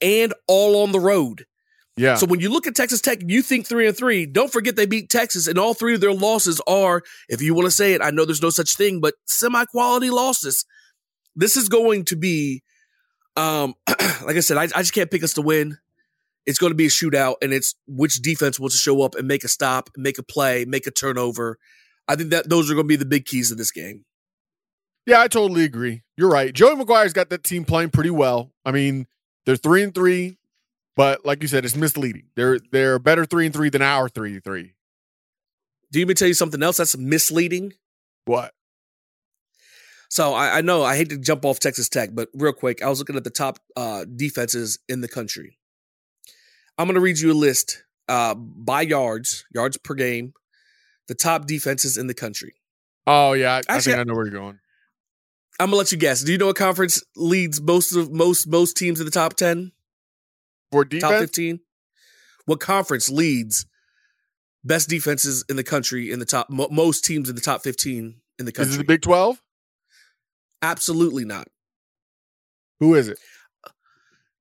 and 0.00 0.32
all 0.46 0.82
on 0.82 0.92
the 0.92 1.00
road. 1.00 1.46
Yeah. 1.96 2.14
So 2.14 2.26
when 2.26 2.40
you 2.40 2.48
look 2.50 2.66
at 2.66 2.74
Texas 2.74 3.00
Tech 3.02 3.20
and 3.20 3.30
you 3.30 3.42
think 3.42 3.66
three 3.66 3.86
and 3.86 3.96
three, 3.96 4.24
don't 4.24 4.50
forget 4.50 4.76
they 4.76 4.86
beat 4.86 5.10
Texas, 5.10 5.46
and 5.46 5.58
all 5.58 5.74
three 5.74 5.94
of 5.94 6.00
their 6.00 6.14
losses 6.14 6.60
are, 6.66 7.02
if 7.28 7.42
you 7.42 7.52
want 7.52 7.66
to 7.66 7.70
say 7.70 7.92
it, 7.92 8.00
I 8.00 8.10
know 8.10 8.24
there's 8.24 8.40
no 8.40 8.48
such 8.50 8.74
thing, 8.76 9.00
but 9.00 9.14
semi-quality 9.26 10.08
losses. 10.08 10.64
This 11.36 11.56
is 11.56 11.68
going 11.68 12.06
to 12.06 12.16
be, 12.16 12.62
um, 13.36 13.74
like 13.88 14.36
I 14.36 14.40
said, 14.40 14.56
I, 14.56 14.62
I 14.62 14.80
just 14.82 14.94
can't 14.94 15.10
pick 15.10 15.22
us 15.22 15.34
to 15.34 15.42
win. 15.42 15.76
It's 16.46 16.58
going 16.58 16.70
to 16.70 16.76
be 16.76 16.86
a 16.86 16.90
shootout, 16.90 17.34
and 17.42 17.52
it's 17.52 17.74
which 17.86 18.22
defense 18.22 18.58
will 18.58 18.70
show 18.70 19.02
up 19.02 19.14
and 19.14 19.28
make 19.28 19.44
a 19.44 19.48
stop, 19.48 19.90
make 19.96 20.16
a 20.18 20.22
play, 20.22 20.64
make 20.64 20.86
a 20.86 20.90
turnover. 20.90 21.58
I 22.08 22.16
think 22.16 22.30
that 22.30 22.48
those 22.48 22.70
are 22.70 22.74
going 22.74 22.86
to 22.86 22.88
be 22.88 22.96
the 22.96 23.04
big 23.04 23.26
keys 23.26 23.50
of 23.50 23.58
this 23.58 23.70
game. 23.72 24.04
Yeah, 25.10 25.22
I 25.22 25.26
totally 25.26 25.64
agree. 25.64 26.02
You're 26.16 26.30
right. 26.30 26.54
Joey 26.54 26.76
McGuire's 26.76 27.12
got 27.12 27.30
that 27.30 27.42
team 27.42 27.64
playing 27.64 27.90
pretty 27.90 28.10
well. 28.10 28.52
I 28.64 28.70
mean, 28.70 29.08
they're 29.44 29.56
three 29.56 29.82
and 29.82 29.92
three, 29.92 30.38
but 30.94 31.26
like 31.26 31.42
you 31.42 31.48
said, 31.48 31.64
it's 31.64 31.74
misleading. 31.74 32.28
They're 32.36 32.60
they're 32.70 33.00
better 33.00 33.24
three 33.24 33.44
and 33.46 33.52
three 33.52 33.70
than 33.70 33.82
our 33.82 34.08
three 34.08 34.34
and 34.34 34.44
three. 34.44 34.74
Do 35.90 35.98
you 35.98 36.04
even 36.04 36.14
tell 36.14 36.28
you 36.28 36.34
something 36.34 36.62
else 36.62 36.76
that's 36.76 36.96
misleading? 36.96 37.72
What? 38.24 38.52
So 40.10 40.32
I, 40.32 40.58
I 40.58 40.60
know 40.60 40.84
I 40.84 40.96
hate 40.96 41.08
to 41.08 41.18
jump 41.18 41.44
off 41.44 41.58
Texas 41.58 41.88
Tech, 41.88 42.10
but 42.12 42.28
real 42.32 42.52
quick, 42.52 42.80
I 42.80 42.88
was 42.88 43.00
looking 43.00 43.16
at 43.16 43.24
the 43.24 43.30
top 43.30 43.58
uh, 43.76 44.04
defenses 44.04 44.78
in 44.88 45.00
the 45.00 45.08
country. 45.08 45.58
I'm 46.78 46.86
going 46.86 46.94
to 46.94 47.00
read 47.00 47.18
you 47.18 47.32
a 47.32 47.34
list 47.34 47.82
uh, 48.08 48.36
by 48.36 48.82
yards, 48.82 49.44
yards 49.52 49.76
per 49.76 49.94
game, 49.94 50.34
the 51.08 51.16
top 51.16 51.46
defenses 51.46 51.96
in 51.96 52.06
the 52.06 52.14
country. 52.14 52.54
Oh 53.08 53.32
yeah, 53.32 53.54
I, 53.54 53.56
I 53.56 53.74
Actually, 53.74 53.94
think 53.94 53.98
I 54.02 54.04
know 54.04 54.14
where 54.14 54.26
you're 54.26 54.40
going. 54.40 54.60
I'm 55.60 55.66
gonna 55.66 55.76
let 55.76 55.92
you 55.92 55.98
guess. 55.98 56.22
Do 56.22 56.32
you 56.32 56.38
know 56.38 56.46
what 56.46 56.56
conference 56.56 57.02
leads 57.16 57.60
most 57.60 57.94
of 57.94 58.10
most 58.10 58.48
most 58.48 58.76
teams 58.78 58.98
in 58.98 59.04
the 59.04 59.12
top 59.12 59.34
ten, 59.34 59.72
For 60.72 60.86
top 60.86 61.20
fifteen? 61.20 61.60
What 62.46 62.60
conference 62.60 63.10
leads 63.10 63.66
best 64.64 64.88
defenses 64.88 65.44
in 65.50 65.56
the 65.56 65.64
country 65.64 66.10
in 66.10 66.18
the 66.18 66.24
top 66.24 66.48
mo- 66.48 66.68
most 66.70 67.04
teams 67.04 67.28
in 67.28 67.34
the 67.34 67.42
top 67.42 67.62
fifteen 67.62 68.22
in 68.38 68.46
the 68.46 68.52
country? 68.52 68.70
is 68.70 68.76
it 68.76 68.78
the 68.78 68.84
Big 68.84 69.02
Twelve? 69.02 69.42
Absolutely 70.62 71.26
not. 71.26 71.46
Who 72.80 72.94
is 72.94 73.08
it? 73.08 73.18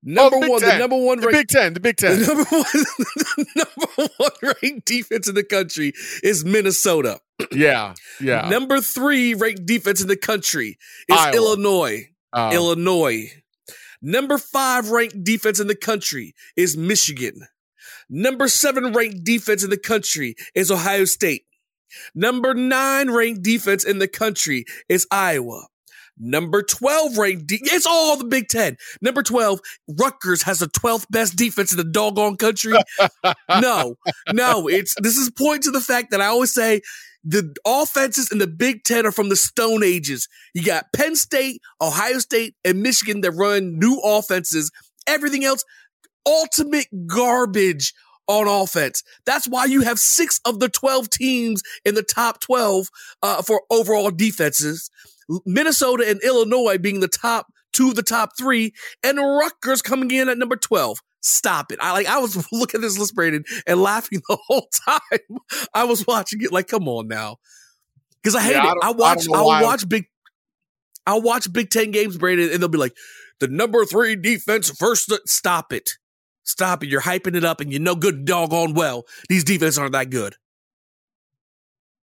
Number 0.01 0.37
Oh, 0.37 0.41
the 0.41 0.49
one, 0.49 0.61
the 0.61 0.77
number 0.77 0.95
one 0.95 1.19
The 1.19 1.27
ranked 1.27 1.51
Big 1.51 1.59
Ten. 1.59 1.73
The 1.73 1.79
Big 1.79 1.97
The 1.97 2.07
Ten. 2.07 2.21
number 2.21 2.43
one, 2.49 2.63
the 2.73 3.45
number 3.97 4.13
one 4.17 4.53
ranked 4.63 4.85
defense 4.85 5.27
in 5.27 5.35
the 5.35 5.43
country 5.43 5.93
is 6.23 6.45
Minnesota. 6.45 7.19
yeah, 7.51 7.93
yeah. 8.21 8.47
Number 8.49 8.79
three 8.81 9.33
ranked 9.33 9.65
defense 9.65 10.01
in 10.01 10.07
the 10.07 10.17
country 10.17 10.77
is 11.07 11.17
Iowa. 11.17 11.35
Illinois. 11.35 12.09
Uh, 12.31 12.51
Illinois. 12.53 13.31
Number 14.01 14.37
five 14.37 14.89
ranked 14.91 15.23
defense 15.23 15.59
in 15.59 15.67
the 15.67 15.75
country 15.75 16.33
is 16.55 16.77
Michigan. 16.77 17.47
Number 18.09 18.47
seven 18.47 18.93
ranked 18.93 19.23
defense 19.23 19.63
in 19.63 19.69
the 19.69 19.77
country 19.77 20.35
is 20.55 20.71
Ohio 20.71 21.05
State. 21.05 21.43
Number 22.15 22.53
nine 22.53 23.11
ranked 23.11 23.43
defense 23.43 23.83
in 23.83 23.99
the 23.99 24.07
country 24.07 24.65
is 24.87 25.05
Iowa. 25.11 25.67
Number 26.19 26.61
12 26.61 27.17
ranked, 27.17 27.47
de- 27.47 27.59
it's 27.63 27.85
all 27.85 28.17
the 28.17 28.25
Big 28.25 28.47
Ten. 28.49 28.77
Number 29.01 29.23
12, 29.23 29.59
Rutgers 29.87 30.43
has 30.43 30.59
the 30.59 30.67
12th 30.67 31.05
best 31.09 31.35
defense 31.35 31.71
in 31.71 31.77
the 31.77 31.83
doggone 31.83 32.35
country. 32.37 32.73
no, 33.61 33.95
no, 34.31 34.67
it's, 34.67 34.95
this 35.01 35.17
is 35.17 35.29
point 35.31 35.63
to 35.63 35.71
the 35.71 35.81
fact 35.81 36.11
that 36.11 36.21
I 36.21 36.25
always 36.25 36.53
say 36.53 36.81
the 37.23 37.53
offenses 37.65 38.31
in 38.31 38.37
the 38.37 38.47
Big 38.47 38.83
Ten 38.83 39.05
are 39.05 39.11
from 39.11 39.29
the 39.29 39.35
Stone 39.35 39.83
Ages. 39.83 40.27
You 40.53 40.63
got 40.63 40.91
Penn 40.93 41.15
State, 41.15 41.61
Ohio 41.81 42.19
State, 42.19 42.55
and 42.63 42.81
Michigan 42.81 43.21
that 43.21 43.31
run 43.31 43.79
new 43.79 43.99
offenses. 44.03 44.71
Everything 45.07 45.43
else, 45.43 45.63
ultimate 46.25 46.87
garbage 47.07 47.93
on 48.27 48.47
offense. 48.47 49.03
That's 49.25 49.47
why 49.47 49.65
you 49.65 49.81
have 49.81 49.99
six 49.99 50.39
of 50.45 50.59
the 50.59 50.69
12 50.69 51.09
teams 51.09 51.63
in 51.83 51.95
the 51.95 52.03
top 52.03 52.39
12 52.39 52.87
uh, 53.23 53.41
for 53.41 53.63
overall 53.69 54.11
defenses. 54.11 54.89
Minnesota 55.45 56.05
and 56.07 56.21
Illinois 56.23 56.77
being 56.77 56.99
the 56.99 57.07
top 57.07 57.47
two 57.73 57.89
of 57.89 57.95
the 57.95 58.03
top 58.03 58.31
three, 58.37 58.73
and 59.03 59.17
Rutgers 59.19 59.81
coming 59.81 60.11
in 60.11 60.29
at 60.29 60.37
number 60.37 60.55
12. 60.55 60.99
Stop 61.21 61.71
it. 61.71 61.79
I 61.81 61.91
like 61.91 62.07
I 62.07 62.17
was 62.19 62.47
looking 62.51 62.79
at 62.79 62.81
this 62.81 62.97
list, 62.97 63.13
Brandon, 63.15 63.43
and 63.67 63.81
laughing 63.81 64.21
the 64.29 64.37
whole 64.47 64.67
time. 64.87 65.37
I 65.73 65.83
was 65.83 66.05
watching 66.07 66.41
it 66.41 66.51
like, 66.51 66.67
come 66.67 66.87
on 66.87 67.07
now. 67.07 67.37
Because 68.21 68.35
I 68.35 68.41
hate 68.41 68.51
Yeah, 68.53 68.71
it. 68.71 68.77
I 68.81 68.87
I 68.87 68.91
watch 68.91 69.25
don't 69.25 69.35
I'll 69.35 69.45
watch 69.61 69.87
big 69.87 70.05
I'll 71.05 71.21
watch 71.21 71.51
Big 71.51 71.69
Ten 71.69 71.91
games, 71.91 72.17
Brandon, 72.17 72.51
and 72.51 72.61
they'll 72.61 72.69
be 72.69 72.77
like, 72.77 72.95
the 73.39 73.47
number 73.47 73.85
three 73.85 74.15
defense 74.15 74.69
first. 74.69 75.11
Stop 75.27 75.73
it. 75.73 75.91
Stop 76.43 76.83
it. 76.83 76.89
You're 76.89 77.01
hyping 77.01 77.35
it 77.35 77.43
up 77.43 77.61
and 77.61 77.71
you 77.71 77.79
know 77.79 77.95
good 77.95 78.25
doggone 78.25 78.73
well 78.73 79.05
these 79.29 79.43
defenses 79.43 79.77
aren't 79.77 79.93
that 79.93 80.09
good. 80.09 80.35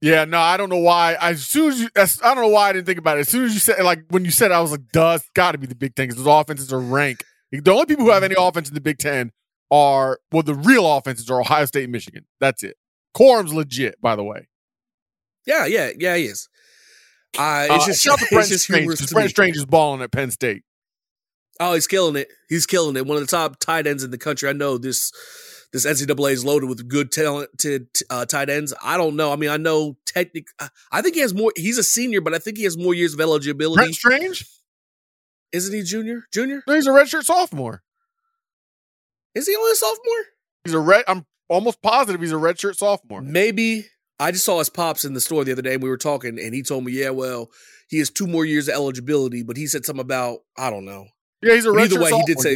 Yeah, 0.01 0.25
no, 0.25 0.39
I 0.39 0.57
don't 0.57 0.69
know 0.69 0.77
why. 0.77 1.15
As 1.19 1.45
soon 1.45 1.71
as 1.71 1.81
you, 1.81 1.89
as, 1.95 2.19
I 2.23 2.33
don't 2.35 2.43
know 2.43 2.49
why 2.49 2.69
I 2.69 2.73
didn't 2.73 2.85
think 2.85 2.99
about 2.99 3.17
it. 3.17 3.21
As 3.21 3.29
soon 3.29 3.45
as 3.45 3.53
you 3.53 3.59
said, 3.59 3.81
like 3.83 4.03
when 4.09 4.23
you 4.25 4.31
said, 4.31 4.51
I 4.51 4.59
was 4.59 4.71
like, 4.71 4.87
"Duh, 4.91 5.13
it's 5.19 5.29
got 5.33 5.53
to 5.53 5.57
be 5.57 5.67
the 5.67 5.75
Big 5.75 5.95
Ten 5.95 6.07
because 6.07 6.23
those 6.23 6.41
offenses 6.41 6.71
are 6.73 6.79
rank." 6.79 7.23
The 7.51 7.71
only 7.71 7.85
people 7.85 8.05
who 8.05 8.11
have 8.11 8.23
any 8.23 8.35
offense 8.37 8.67
in 8.67 8.75
the 8.75 8.81
Big 8.81 8.97
Ten 8.99 9.31
are 9.71 10.19
well, 10.31 10.43
the 10.43 10.53
real 10.53 10.85
offenses 10.97 11.29
are 11.29 11.39
Ohio 11.41 11.65
State 11.65 11.83
and 11.83 11.91
Michigan. 11.91 12.25
That's 12.39 12.61
it. 12.63 12.75
Quorum's 13.15 13.53
legit, 13.53 13.99
by 14.01 14.15
the 14.15 14.23
way. 14.23 14.47
Yeah, 15.47 15.65
yeah, 15.65 15.91
yeah, 15.97 16.15
he 16.17 16.25
is. 16.25 16.49
Uh, 17.37 17.41
Uh, 17.41 17.67
it's 17.71 17.85
just, 17.85 18.01
shout 18.03 18.13
out 18.13 18.19
to 18.19 18.23
it's 18.25 18.31
Brent 18.33 18.47
just 18.49 18.63
Strange. 18.65 18.79
humorous 18.81 18.99
'cause 18.99 19.09
to 19.09 19.13
Brent. 19.15 19.29
Strange 19.29 19.57
is 19.57 19.65
balling 19.65 20.01
at 20.01 20.11
Penn 20.11 20.29
State. 20.31 20.63
Oh, 21.59 21.73
he's 21.73 21.87
killing 21.87 22.15
it. 22.17 22.27
He's 22.49 22.65
killing 22.65 22.97
it. 22.97 23.05
One 23.05 23.15
of 23.17 23.23
the 23.23 23.27
top 23.31 23.59
tight 23.59 23.87
ends 23.87 24.03
in 24.03 24.11
the 24.11 24.17
country. 24.17 24.49
I 24.49 24.53
know 24.53 24.77
this 24.77 25.11
this 25.71 25.85
NCAA 25.85 26.31
is 26.31 26.45
loaded 26.45 26.67
with 26.67 26.87
good 26.87 27.11
talented 27.11 27.87
uh, 28.09 28.25
tight 28.25 28.49
ends. 28.49 28.73
I 28.83 28.97
don't 28.97 29.15
know. 29.15 29.31
I 29.31 29.35
mean, 29.35 29.49
I 29.49 29.57
know 29.57 29.97
technic. 30.05 30.47
I 30.91 31.01
think 31.01 31.15
he 31.15 31.21
has 31.21 31.33
more. 31.33 31.51
He's 31.55 31.77
a 31.77 31.83
senior, 31.83 32.21
but 32.21 32.33
I 32.33 32.39
think 32.39 32.57
he 32.57 32.63
has 32.63 32.77
more 32.77 32.93
years 32.93 33.13
of 33.13 33.21
eligibility. 33.21 33.81
Brent 33.81 33.95
Strange? 33.95 34.45
Isn't 35.51 35.73
he 35.73 35.83
junior? 35.83 36.23
Junior? 36.33 36.63
No, 36.67 36.75
he's 36.75 36.87
a 36.87 36.91
redshirt 36.91 37.23
sophomore. 37.23 37.81
Is 39.33 39.47
he 39.47 39.55
only 39.55 39.71
a 39.71 39.75
sophomore? 39.75 40.25
He's 40.63 40.73
a 40.73 40.79
red. 40.79 41.03
I'm 41.07 41.25
almost 41.49 41.81
positive 41.81 42.21
he's 42.21 42.31
a 42.31 42.35
redshirt 42.35 42.75
sophomore. 42.75 43.21
Maybe. 43.21 43.85
I 44.19 44.31
just 44.31 44.45
saw 44.45 44.59
his 44.59 44.69
pops 44.69 45.03
in 45.03 45.13
the 45.13 45.19
store 45.19 45.43
the 45.43 45.51
other 45.51 45.61
day 45.61 45.73
and 45.73 45.83
we 45.83 45.89
were 45.89 45.97
talking 45.97 46.39
and 46.39 46.53
he 46.53 46.63
told 46.63 46.85
me, 46.85 46.93
yeah, 46.93 47.09
well, 47.09 47.51
he 47.89 47.99
has 47.99 48.09
two 48.09 48.27
more 48.27 48.45
years 48.45 48.69
of 48.69 48.75
eligibility, 48.75 49.43
but 49.43 49.57
he 49.57 49.67
said 49.67 49.85
something 49.85 50.01
about, 50.01 50.39
I 50.57 50.69
don't 50.69 50.85
know. 50.85 51.07
Yeah, 51.41 51.53
he's 51.55 51.65
a 51.65 51.69
redshirt 51.69 51.83
either 51.83 52.01
way, 52.01 52.11
he 52.11 52.23
did 52.25 52.39
say. 52.39 52.55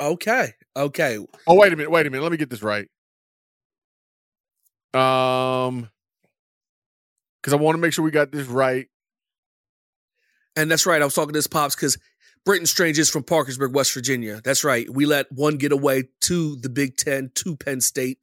Okay, 0.00 0.54
okay. 0.76 1.18
Oh, 1.46 1.54
wait 1.54 1.72
a 1.72 1.76
minute. 1.76 1.90
Wait 1.90 2.06
a 2.06 2.10
minute. 2.10 2.22
Let 2.22 2.32
me 2.32 2.38
get 2.38 2.50
this 2.50 2.62
right. 2.62 2.88
Um, 4.94 5.88
because 7.42 7.52
I 7.52 7.56
want 7.56 7.76
to 7.76 7.80
make 7.80 7.92
sure 7.92 8.04
we 8.04 8.10
got 8.10 8.32
this 8.32 8.46
right. 8.46 8.86
And 10.56 10.70
that's 10.70 10.86
right. 10.86 11.00
I 11.00 11.04
was 11.04 11.14
talking 11.14 11.32
to 11.32 11.38
his 11.38 11.46
pops 11.46 11.74
because 11.76 11.98
Brenton 12.44 12.66
Strange 12.66 12.98
is 12.98 13.10
from 13.10 13.22
Parkersburg, 13.22 13.74
West 13.74 13.92
Virginia. 13.92 14.40
That's 14.42 14.64
right. 14.64 14.88
We 14.90 15.06
let 15.06 15.30
one 15.30 15.56
get 15.56 15.70
away 15.72 16.04
to 16.22 16.56
the 16.56 16.68
Big 16.68 16.96
Ten, 16.96 17.30
to 17.36 17.56
Penn 17.56 17.80
State. 17.80 18.18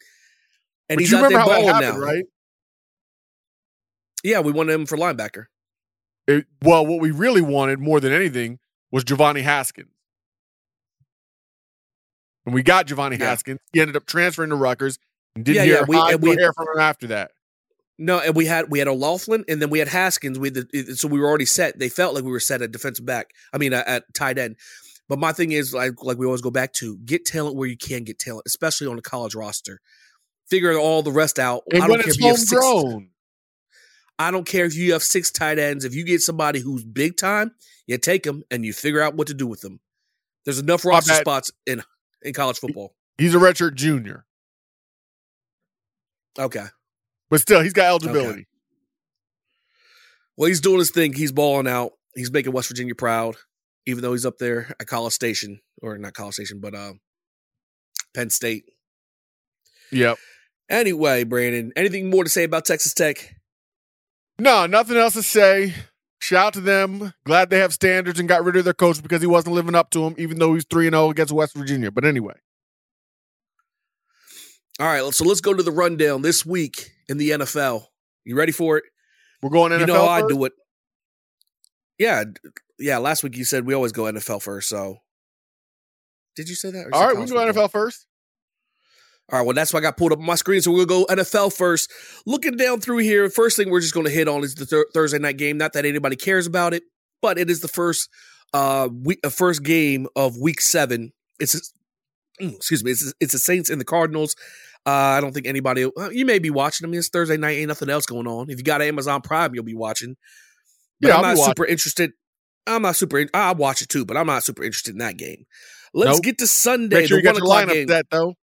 And 0.89 0.97
But 0.97 1.01
he's 1.01 1.11
you 1.11 1.17
out 1.17 1.29
there 1.29 1.29
remember 1.29 1.51
how 1.51 1.57
that 1.57 1.61
balling 1.61 1.83
happened, 1.83 2.01
now. 2.01 2.05
right? 2.05 2.23
Yeah, 4.23 4.39
we 4.41 4.51
wanted 4.51 4.73
him 4.73 4.85
for 4.85 4.97
linebacker. 4.97 5.45
It- 6.27 6.47
well, 6.61 6.85
what 6.85 6.99
we 6.99 7.11
really 7.11 7.41
wanted 7.41 7.79
more 7.79 7.99
than 7.99 8.11
anything 8.11 8.59
was 8.91 9.03
Giovanni 9.03 9.41
Haskins. 9.41 9.89
When 12.45 12.53
we 12.55 12.63
got 12.63 12.87
Giovanni 12.87 13.17
Yeah. 13.17 13.25
Haskins, 13.29 13.59
he 13.73 13.81
ended 13.81 13.95
up 13.97 14.05
transferring 14.05 14.51
to 14.51 14.55
Rutgers 14.55 14.97
and 15.35 15.43
didn't 15.43 15.57
Yeah, 15.57 15.63
hear, 15.65 15.75
yeah, 15.79 15.85
we- 15.87 16.13
and 16.13 16.21
we- 16.21 16.31
hear 16.35 16.53
from 16.53 16.67
him 16.73 16.79
after 16.79 17.07
that. 17.07 17.31
No, 17.97 18.19
and 18.19 18.35
we 18.35 18.45
had 18.45 18.69
we 18.69 18.79
had 18.79 18.87
O'Laughlin, 18.87 19.45
and 19.47 19.61
then 19.61 19.69
we 19.69 19.79
had 19.79 19.87
Haskins. 19.87 20.37
We 20.37 20.49
had 20.49 20.55
the, 20.55 20.95
so 20.95 21.07
we 21.07 21.19
were 21.19 21.27
already 21.27 21.45
set. 21.45 21.79
They 21.79 21.87
felt 21.89 22.13
like 22.13 22.23
we 22.25 22.31
were 22.31 22.39
set 22.41 22.61
at 22.61 22.71
defensive 22.71 23.05
back. 23.05 23.31
I 23.53 23.57
mean, 23.57 23.71
at 23.73 24.03
tight 24.13 24.37
end. 24.37 24.57
But 25.07 25.17
my 25.19 25.31
thing 25.31 25.51
is, 25.53 25.73
like, 25.73 26.03
like 26.03 26.17
we 26.17 26.25
always 26.25 26.41
go 26.41 26.51
back 26.51 26.73
to, 26.73 26.97
get 26.97 27.25
talent 27.25 27.55
where 27.55 27.67
you 27.69 27.77
can 27.77 28.03
get 28.03 28.19
talent, 28.19 28.43
especially 28.47 28.87
on 28.87 28.97
a 28.97 29.01
college 29.01 29.33
roster. 29.35 29.79
Figure 30.49 30.77
all 30.77 31.03
the 31.03 31.11
rest 31.11 31.39
out. 31.39 31.63
And 31.71 31.83
I 31.83 31.87
don't 31.87 31.97
care 31.99 32.07
it's 32.09 32.17
if 32.17 32.21
you 32.21 32.27
have 32.27 32.37
six. 32.37 32.65
I 34.17 34.31
don't 34.31 34.45
care 34.47 34.65
if 34.65 34.75
you 34.75 34.93
have 34.93 35.03
six 35.03 35.31
tight 35.31 35.59
ends. 35.59 35.85
If 35.85 35.93
you 35.95 36.03
get 36.03 36.21
somebody 36.21 36.59
who's 36.59 36.83
big 36.83 37.17
time, 37.17 37.51
you 37.87 37.97
take 37.97 38.23
them 38.23 38.43
and 38.51 38.65
you 38.65 38.73
figure 38.73 39.01
out 39.01 39.15
what 39.15 39.27
to 39.27 39.33
do 39.33 39.47
with 39.47 39.61
them. 39.61 39.79
There's 40.43 40.59
enough 40.59 40.85
roster 40.85 41.13
spots 41.15 41.51
in 41.65 41.81
in 42.21 42.33
college 42.33 42.57
football. 42.59 42.93
he's 43.17 43.35
a 43.35 43.37
redshirt 43.37 43.75
junior, 43.75 44.25
Okay. 46.37 46.65
but 47.29 47.39
still, 47.41 47.61
he's 47.61 47.73
got 47.73 47.85
eligibility. 47.85 48.47
Well, 50.37 50.47
he's 50.47 50.61
doing 50.61 50.79
his 50.79 50.91
thing. 50.91 51.13
He's 51.13 51.31
balling 51.31 51.67
out. 51.67 51.91
He's 52.15 52.31
making 52.31 52.51
West 52.51 52.67
Virginia 52.67 52.93
proud, 52.95 53.35
even 53.85 54.01
though 54.01 54.11
he's 54.11 54.25
up 54.25 54.37
there 54.37 54.73
at 54.79 54.87
College 54.87 55.13
Station, 55.13 55.59
or 55.81 55.97
not 55.97 56.13
College 56.13 56.33
Station, 56.35 56.59
but 56.59 56.75
uh, 56.75 56.93
Penn 58.13 58.29
State. 58.29 58.65
Yep. 59.91 60.17
Anyway, 60.69 61.23
Brandon, 61.23 61.71
anything 61.75 62.09
more 62.09 62.23
to 62.23 62.29
say 62.29 62.43
about 62.43 62.65
Texas 62.65 62.93
Tech? 62.93 63.35
No, 64.39 64.65
nothing 64.65 64.97
else 64.97 65.13
to 65.13 65.23
say. 65.23 65.73
Shout 66.19 66.47
out 66.47 66.53
to 66.53 66.61
them. 66.61 67.13
Glad 67.25 67.49
they 67.49 67.59
have 67.59 67.73
standards 67.73 68.19
and 68.19 68.27
got 68.27 68.43
rid 68.43 68.55
of 68.55 68.65
their 68.65 68.73
coach 68.73 69.01
because 69.01 69.21
he 69.21 69.27
wasn't 69.27 69.55
living 69.55 69.75
up 69.75 69.89
to 69.91 69.99
them, 69.99 70.15
even 70.17 70.39
though 70.39 70.53
he's 70.53 70.65
3 70.65 70.89
0 70.89 71.09
against 71.09 71.33
West 71.33 71.55
Virginia. 71.55 71.91
But 71.91 72.05
anyway. 72.05 72.35
All 74.79 74.87
right, 74.87 75.13
so 75.13 75.23
let's 75.23 75.41
go 75.41 75.53
to 75.53 75.63
the 75.63 75.71
rundown 75.71 76.21
this 76.21 76.45
week 76.45 76.91
in 77.07 77.17
the 77.17 77.29
NFL. 77.29 77.85
You 78.25 78.35
ready 78.35 78.51
for 78.51 78.77
it? 78.77 78.83
We're 79.41 79.49
going 79.49 79.71
NFL. 79.71 79.79
You 79.79 79.85
know 79.85 80.05
how 80.05 80.07
I 80.07 80.27
do 80.27 80.43
it. 80.45 80.53
Yeah, 81.97 82.25
yeah. 82.77 82.97
Last 82.97 83.23
week 83.23 83.37
you 83.37 83.45
said 83.45 83.65
we 83.65 83.73
always 83.73 83.93
go 83.93 84.03
NFL 84.03 84.41
first. 84.41 84.67
So, 84.67 84.97
did 86.35 86.49
you 86.49 86.55
say 86.55 86.71
that? 86.71 86.87
All 86.91 87.07
right, 87.07 87.15
we 87.15 87.25
can 87.25 87.33
go? 87.33 87.51
NFL 87.51 87.71
first. 87.71 88.05
All 89.31 89.39
right, 89.39 89.45
well, 89.45 89.55
that's 89.55 89.73
why 89.73 89.79
I 89.79 89.81
got 89.81 89.97
pulled 89.97 90.11
up 90.11 90.19
on 90.19 90.25
my 90.25 90.35
screen. 90.35 90.61
So 90.61 90.71
we'll 90.71 90.85
go 90.85 91.05
NFL 91.05 91.51
first. 91.55 91.91
Looking 92.27 92.57
down 92.57 92.79
through 92.79 92.99
here, 92.99 93.27
first 93.29 93.57
thing 93.57 93.71
we're 93.71 93.81
just 93.81 93.93
going 93.93 94.05
to 94.05 94.11
hit 94.11 94.27
on 94.27 94.43
is 94.43 94.53
the 94.55 94.65
thir- 94.67 94.85
Thursday 94.93 95.17
night 95.17 95.37
game. 95.37 95.57
Not 95.57 95.73
that 95.73 95.83
anybody 95.85 96.15
cares 96.15 96.45
about 96.45 96.73
it, 96.75 96.83
but 97.23 97.37
it 97.39 97.49
is 97.49 97.61
the 97.61 97.67
first 97.67 98.07
uh 98.53 98.87
week, 99.03 99.19
uh, 99.23 99.29
first 99.29 99.63
game 99.63 100.07
of 100.15 100.37
Week 100.37 100.61
Seven. 100.61 101.11
It's 101.39 101.73
mm, 102.39 102.55
excuse 102.55 102.83
me, 102.83 102.91
it's 102.91 103.13
it's 103.19 103.31
the 103.33 103.39
Saints 103.39 103.69
and 103.71 103.81
the 103.81 103.85
Cardinals. 103.85 104.35
Uh, 104.85 104.91
I 104.91 105.21
don't 105.21 105.33
think 105.33 105.47
anybody. 105.47 105.83
uh, 105.85 106.09
You 106.11 106.25
may 106.27 106.37
be 106.37 106.51
watching. 106.51 106.85
I 106.85 106.89
mean, 106.91 106.99
it's 106.99 107.09
Thursday 107.09 107.37
night. 107.37 107.53
Ain't 107.57 107.69
nothing 107.69 107.89
else 107.89 108.05
going 108.05 108.27
on. 108.27 108.51
If 108.51 108.59
you 108.59 108.63
got 108.63 108.83
Amazon 108.83 109.21
Prime, 109.21 109.55
you'll 109.55 109.63
be 109.63 109.73
watching. 109.73 110.15
But 111.01 111.07
Yeah, 111.07 111.15
I'm 111.15 111.21
not 111.23 111.37
watching. 111.37 111.45
super 111.45 111.65
interested. 111.65 112.11
I'm 112.67 112.83
not 112.83 112.95
super. 112.95 113.17
in- 113.17 113.29
I'll 113.33 113.55
watch 113.55 113.81
it 113.81 113.89
too, 113.89 114.05
but 114.05 114.15
I'm 114.15 114.27
not 114.27 114.43
super 114.43 114.63
interested 114.63 114.91
in 114.91 114.99
that 114.99 115.17
game. 115.17 115.45
Let's 115.95 116.17
Nope. 116.17 116.23
get 116.23 116.37
to 116.37 116.47
Sunday. 116.47 116.97
Make 116.97 117.07
sure 117.07 117.17
the 117.19 117.23
you 117.23 117.29
one 117.29 117.41
got 117.41 117.47
your 117.47 117.67
lineup 117.67 117.73
game. 117.73 117.87
set, 117.87 118.05
though. 118.11 118.35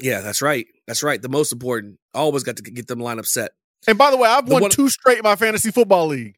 Yeah, 0.00 0.20
that's 0.20 0.42
right. 0.42 0.66
That's 0.86 1.02
right. 1.02 1.20
The 1.20 1.28
most 1.28 1.52
important. 1.52 1.98
Always 2.14 2.42
got 2.42 2.56
to 2.56 2.62
get 2.62 2.86
them 2.86 2.98
lineup 2.98 3.26
set. 3.26 3.52
And 3.88 3.96
by 3.96 4.10
the 4.10 4.16
way, 4.16 4.28
I've 4.28 4.46
The 4.46 4.52
won 4.52 4.62
one- 4.62 4.70
two 4.70 4.88
straight 4.88 5.18
in 5.18 5.22
my 5.24 5.36
fantasy 5.36 5.70
football 5.70 6.06
league. 6.08 6.36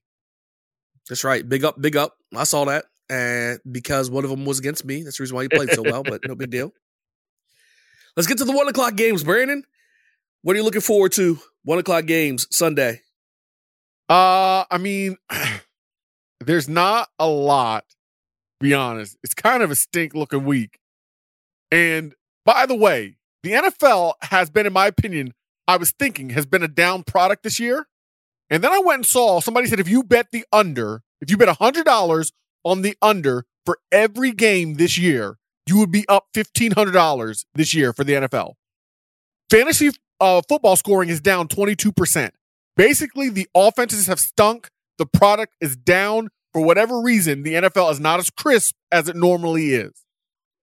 That's 1.09 1.25
right. 1.25 1.47
Big 1.49 1.64
up, 1.64 1.81
big 1.81 1.97
up. 1.97 2.16
I 2.37 2.44
saw 2.44 2.64
that. 2.66 2.85
And 3.11 3.59
because 3.71 4.11
one 4.11 4.25
of 4.25 4.31
them 4.31 4.44
was 4.44 4.59
against 4.59 4.85
me. 4.85 5.03
That's 5.03 5.16
the 5.16 5.23
reason 5.23 5.35
why 5.37 5.42
you 5.42 5.49
played 5.49 5.71
so 5.71 5.83
well, 5.83 6.03
but 6.03 6.21
no 6.27 6.35
big 6.35 6.51
deal. 6.51 6.73
Let's 8.16 8.27
get 8.27 8.38
to 8.38 8.44
the 8.44 8.53
one 8.53 8.68
o'clock 8.68 8.97
games, 8.97 9.25
Brandon. 9.25 9.64
What 10.42 10.55
are 10.55 10.59
you 10.59 10.64
looking 10.64 10.81
forward 10.83 11.12
to? 11.12 11.38
One 11.64 11.79
o'clock 11.79 12.05
games, 12.07 12.47
Sunday. 12.51 13.01
Uh, 14.09 14.64
I 14.71 14.79
mean, 14.79 15.16
there's 16.40 16.68
not 16.68 17.09
a 17.18 17.27
lot. 17.29 17.85
To 17.88 18.66
be 18.66 18.75
honest, 18.75 19.16
it's 19.23 19.35
kind 19.35 19.62
of 19.62 19.71
a 19.71 19.75
stink 19.75 20.14
looking 20.14 20.44
week. 20.44 20.79
And 21.71 22.14
by 22.44 22.66
the 22.66 22.75
way, 22.75 23.16
the 23.42 23.53
NFL 23.53 24.14
has 24.22 24.51
been, 24.51 24.66
in 24.66 24.72
my 24.72 24.87
opinion, 24.87 25.35
I 25.66 25.77
was 25.77 25.92
thinking 25.92 26.31
has 26.31 26.46
been 26.46 26.62
a 26.62 26.68
down 26.68 27.03
product 27.05 27.42
this 27.42 27.61
year. 27.61 27.87
And 28.51 28.64
then 28.64 28.72
I 28.72 28.79
went 28.79 28.98
and 29.01 29.07
saw 29.07 29.40
somebody 29.40 29.66
said 29.66 29.81
if 29.81 29.88
you 29.88 30.03
bet 30.03 30.29
the 30.33 30.44
under, 30.53 31.03
if 31.20 31.31
you 31.31 31.37
bet 31.37 31.48
hundred 31.57 31.85
dollars 31.85 32.33
on 32.64 32.83
the 32.83 32.96
under 33.03 33.44
for 33.66 33.79
every 33.92 34.33
game 34.33 34.74
this 34.74 34.96
year, 34.96 35.37
you 35.68 35.79
would 35.79 35.92
be 35.92 36.09
up 36.09 36.29
fifteen 36.33 36.72
hundred 36.72 36.92
dollars 36.92 37.44
this 37.55 37.74
year 37.74 37.92
for 37.92 38.05
the 38.05 38.14
NFL. 38.14 38.55
Fantasy 39.51 39.90
uh, 40.20 40.40
football 40.48 40.77
scoring 40.77 41.11
is 41.11 41.20
down 41.20 41.48
twenty 41.48 41.77
two 41.77 41.92
percent. 41.92 42.33
Basically, 42.77 43.29
the 43.29 43.46
offenses 43.55 44.07
have 44.07 44.20
stunk. 44.20 44.70
The 44.96 45.07
product 45.07 45.55
is 45.61 45.77
down 45.77 46.31
for 46.55 46.62
whatever 46.62 47.01
reason. 47.01 47.42
The 47.42 47.55
NFL 47.55 47.92
is 47.92 48.01
not 48.01 48.18
as 48.18 48.31
crisp 48.31 48.74
as 48.90 49.09
it 49.09 49.16
normally 49.16 49.74
is. 49.74 49.92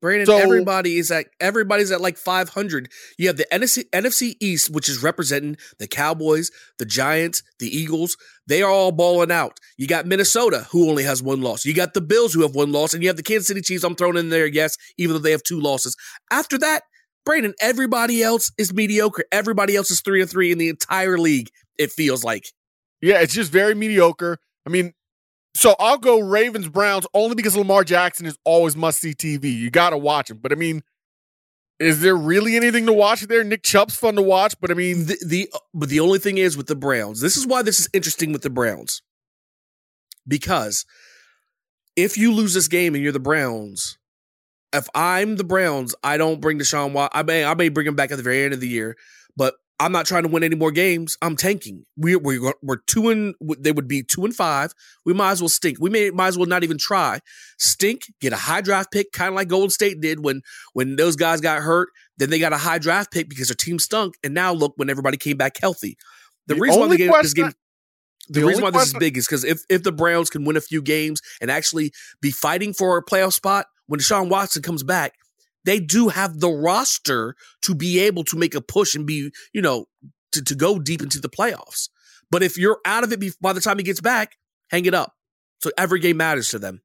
Brandon, 0.01 0.25
So- 0.25 0.37
everybody 0.37 0.97
is 0.97 1.09
at 1.09 1.27
everybody's 1.39 1.91
at 1.91 2.01
like 2.01 2.17
500. 2.17 2.89
You 3.17 3.27
have 3.27 3.37
the 3.37 3.47
NFC, 3.51 3.85
NFC 3.91 4.35
East, 4.39 4.69
which 4.69 4.89
is 4.89 5.01
representing 5.01 5.57
the 5.79 5.87
Cowboys, 5.87 6.51
the 6.77 6.85
Giants, 6.85 7.41
the 7.59 7.75
Eagles. 7.75 8.17
They 8.47 8.61
are 8.61 8.69
all 8.69 8.91
balling 8.91 9.31
out. 9.31 9.59
You 9.77 9.87
got 9.87 10.05
Minnesota, 10.05 10.67
who 10.71 10.89
only 10.89 11.03
has 11.03 11.23
one 11.23 11.41
loss. 11.41 11.65
You 11.65 11.73
got 11.73 11.93
the 11.93 12.01
Bills, 12.01 12.33
who 12.33 12.41
have 12.43 12.53
one 12.55 12.71
loss, 12.71 12.93
and 12.93 13.01
you 13.01 13.09
have 13.09 13.17
the 13.17 13.23
Kansas 13.23 13.47
City 13.47 13.61
Chiefs. 13.61 13.83
I'm 13.83 13.95
throwing 13.95 14.17
in 14.17 14.29
there, 14.29 14.45
yes, 14.45 14.77
even 14.97 15.13
though 15.13 15.21
they 15.21 15.31
have 15.31 15.43
two 15.43 15.59
losses. 15.59 15.95
After 16.31 16.57
that, 16.59 16.83
Brandon, 17.25 17.55
everybody 17.59 18.21
else 18.21 18.51
is 18.57 18.71
mediocre. 18.73 19.23
Everybody 19.31 19.75
else 19.75 19.89
is 19.89 20.01
three 20.01 20.21
and 20.21 20.29
three 20.29 20.51
in 20.51 20.59
the 20.59 20.69
entire 20.69 21.17
league. 21.17 21.49
It 21.79 21.91
feels 21.91 22.23
like. 22.23 22.45
Yeah, 23.01 23.21
it's 23.21 23.33
just 23.33 23.51
very 23.51 23.73
mediocre. 23.73 24.37
I 24.65 24.69
mean, 24.69 24.93
so 25.55 25.73
I'll 25.79 25.97
go 25.97 26.19
Ravens 26.19 26.67
Browns 26.67 27.07
only 27.13 27.33
because 27.33 27.55
Lamar 27.55 27.85
Jackson 27.85 28.25
is 28.25 28.37
always 28.43 28.75
must 28.75 28.99
see 28.99 29.13
TV. 29.13 29.45
You 29.45 29.71
got 29.71 29.91
to 29.91 29.97
watch 29.97 30.29
him. 30.29 30.37
But 30.37 30.51
I 30.51 30.55
mean, 30.55 30.83
is 31.79 32.01
there 32.01 32.15
really 32.15 32.57
anything 32.57 32.85
to 32.87 32.93
watch 32.93 33.21
there? 33.21 33.41
Nick 33.41 33.63
Chubb's 33.63 33.95
fun 33.95 34.15
to 34.15 34.21
watch, 34.21 34.55
but 34.59 34.69
I 34.69 34.73
mean, 34.73 35.05
the, 35.05 35.17
the 35.25 35.49
but 35.73 35.87
the 35.87 36.01
only 36.01 36.19
thing 36.19 36.37
is 36.37 36.57
with 36.57 36.67
the 36.67 36.75
Browns. 36.75 37.21
This 37.21 37.37
is 37.37 37.47
why 37.47 37.61
this 37.61 37.79
is 37.79 37.89
interesting 37.93 38.33
with 38.33 38.41
the 38.41 38.49
Browns. 38.49 39.01
Because 40.27 40.85
if 41.95 42.17
you 42.17 42.33
lose 42.33 42.53
this 42.53 42.67
game 42.67 42.93
and 42.93 43.01
you're 43.01 43.13
the 43.13 43.19
Browns, 43.19 43.97
if 44.73 44.89
I'm 44.93 45.37
the 45.37 45.45
Browns, 45.45 45.95
I 46.03 46.17
don't 46.17 46.41
bring 46.41 46.59
Deshaun 46.59 46.91
Watson. 46.91 47.17
I 47.17 47.23
may 47.23 47.45
I 47.45 47.53
may 47.53 47.69
bring 47.69 47.87
him 47.87 47.95
back 47.95 48.11
at 48.11 48.17
the 48.17 48.23
very 48.23 48.43
end 48.43 48.53
of 48.53 48.59
the 48.59 48.67
year, 48.67 48.97
but 49.37 49.55
I'm 49.79 49.91
not 49.91 50.05
trying 50.05 50.23
to 50.23 50.29
win 50.29 50.43
any 50.43 50.55
more 50.55 50.71
games. 50.71 51.17
I'm 51.21 51.35
tanking. 51.35 51.85
We're 51.97 52.17
we're, 52.17 52.53
we're 52.61 52.77
two 52.87 53.09
and 53.09 53.35
they 53.59 53.73
would 53.73 53.87
be 53.87 54.03
two 54.03 54.23
and 54.23 54.33
five. 54.33 54.73
We 55.05 55.13
might 55.13 55.31
as 55.31 55.41
well 55.41 55.49
stink. 55.49 55.79
We 55.81 55.89
may 55.89 56.11
might 56.11 56.29
as 56.29 56.37
well 56.37 56.47
not 56.47 56.63
even 56.63 56.77
try. 56.77 57.19
Stink, 57.57 58.03
get 58.21 58.31
a 58.31 58.37
high 58.37 58.61
draft 58.61 58.91
pick, 58.91 59.11
kind 59.11 59.29
of 59.29 59.35
like 59.35 59.49
Golden 59.49 59.69
State 59.69 59.99
did 59.99 60.23
when 60.23 60.41
when 60.73 60.95
those 60.95 61.17
guys 61.17 61.41
got 61.41 61.61
hurt. 61.61 61.89
Then 62.17 62.29
they 62.29 62.39
got 62.39 62.53
a 62.53 62.57
high 62.57 62.77
draft 62.77 63.11
pick 63.11 63.27
because 63.27 63.49
their 63.49 63.55
team 63.55 63.77
stunk. 63.77 64.15
And 64.23 64.33
now 64.33 64.53
look, 64.53 64.73
when 64.77 64.89
everybody 64.89 65.17
came 65.17 65.35
back 65.35 65.57
healthy, 65.59 65.97
the, 66.47 66.55
The 66.55 66.61
reason 66.61 66.79
why 66.79 66.85
only 66.85 66.97
the 66.97 67.03
game, 67.03 67.13
this 67.21 67.33
game. 67.33 67.51
The, 68.29 68.39
the 68.39 68.45
reason 68.47 68.63
why 68.63 68.71
this 68.71 68.87
is 68.87 68.93
big 68.93 69.17
is 69.17 69.27
because 69.27 69.43
if, 69.43 69.59
if 69.69 69.83
the 69.83 69.91
Browns 69.91 70.29
can 70.29 70.45
win 70.45 70.55
a 70.55 70.61
few 70.61 70.81
games 70.81 71.21
and 71.41 71.51
actually 71.51 71.91
be 72.21 72.31
fighting 72.31 72.73
for 72.73 72.97
a 72.97 73.03
playoff 73.03 73.33
spot 73.33 73.67
when 73.87 73.99
Deshaun 73.99 74.29
Watson 74.29 74.63
comes 74.63 74.83
back, 74.83 75.13
they 75.65 75.79
do 75.79 76.09
have 76.09 76.39
the 76.39 76.49
roster 76.49 77.35
to 77.63 77.75
be 77.75 77.99
able 77.99 78.23
to 78.25 78.37
make 78.37 78.55
a 78.55 78.61
push 78.61 78.95
and 78.95 79.05
be, 79.05 79.31
you 79.53 79.61
know, 79.61 79.87
to, 80.31 80.43
to 80.43 80.55
go 80.55 80.79
deep 80.79 81.01
into 81.01 81.19
the 81.19 81.29
playoffs. 81.29 81.89
But 82.31 82.43
if 82.43 82.57
you're 82.57 82.79
out 82.85 83.03
of 83.03 83.11
it 83.11 83.41
by 83.41 83.53
the 83.53 83.61
time 83.61 83.77
he 83.77 83.83
gets 83.83 84.01
back, 84.01 84.37
hang 84.69 84.85
it 84.85 84.93
up. 84.93 85.13
So 85.61 85.71
every 85.77 85.99
game 85.99 86.17
matters 86.17 86.49
to 86.49 86.59
them. 86.59 86.81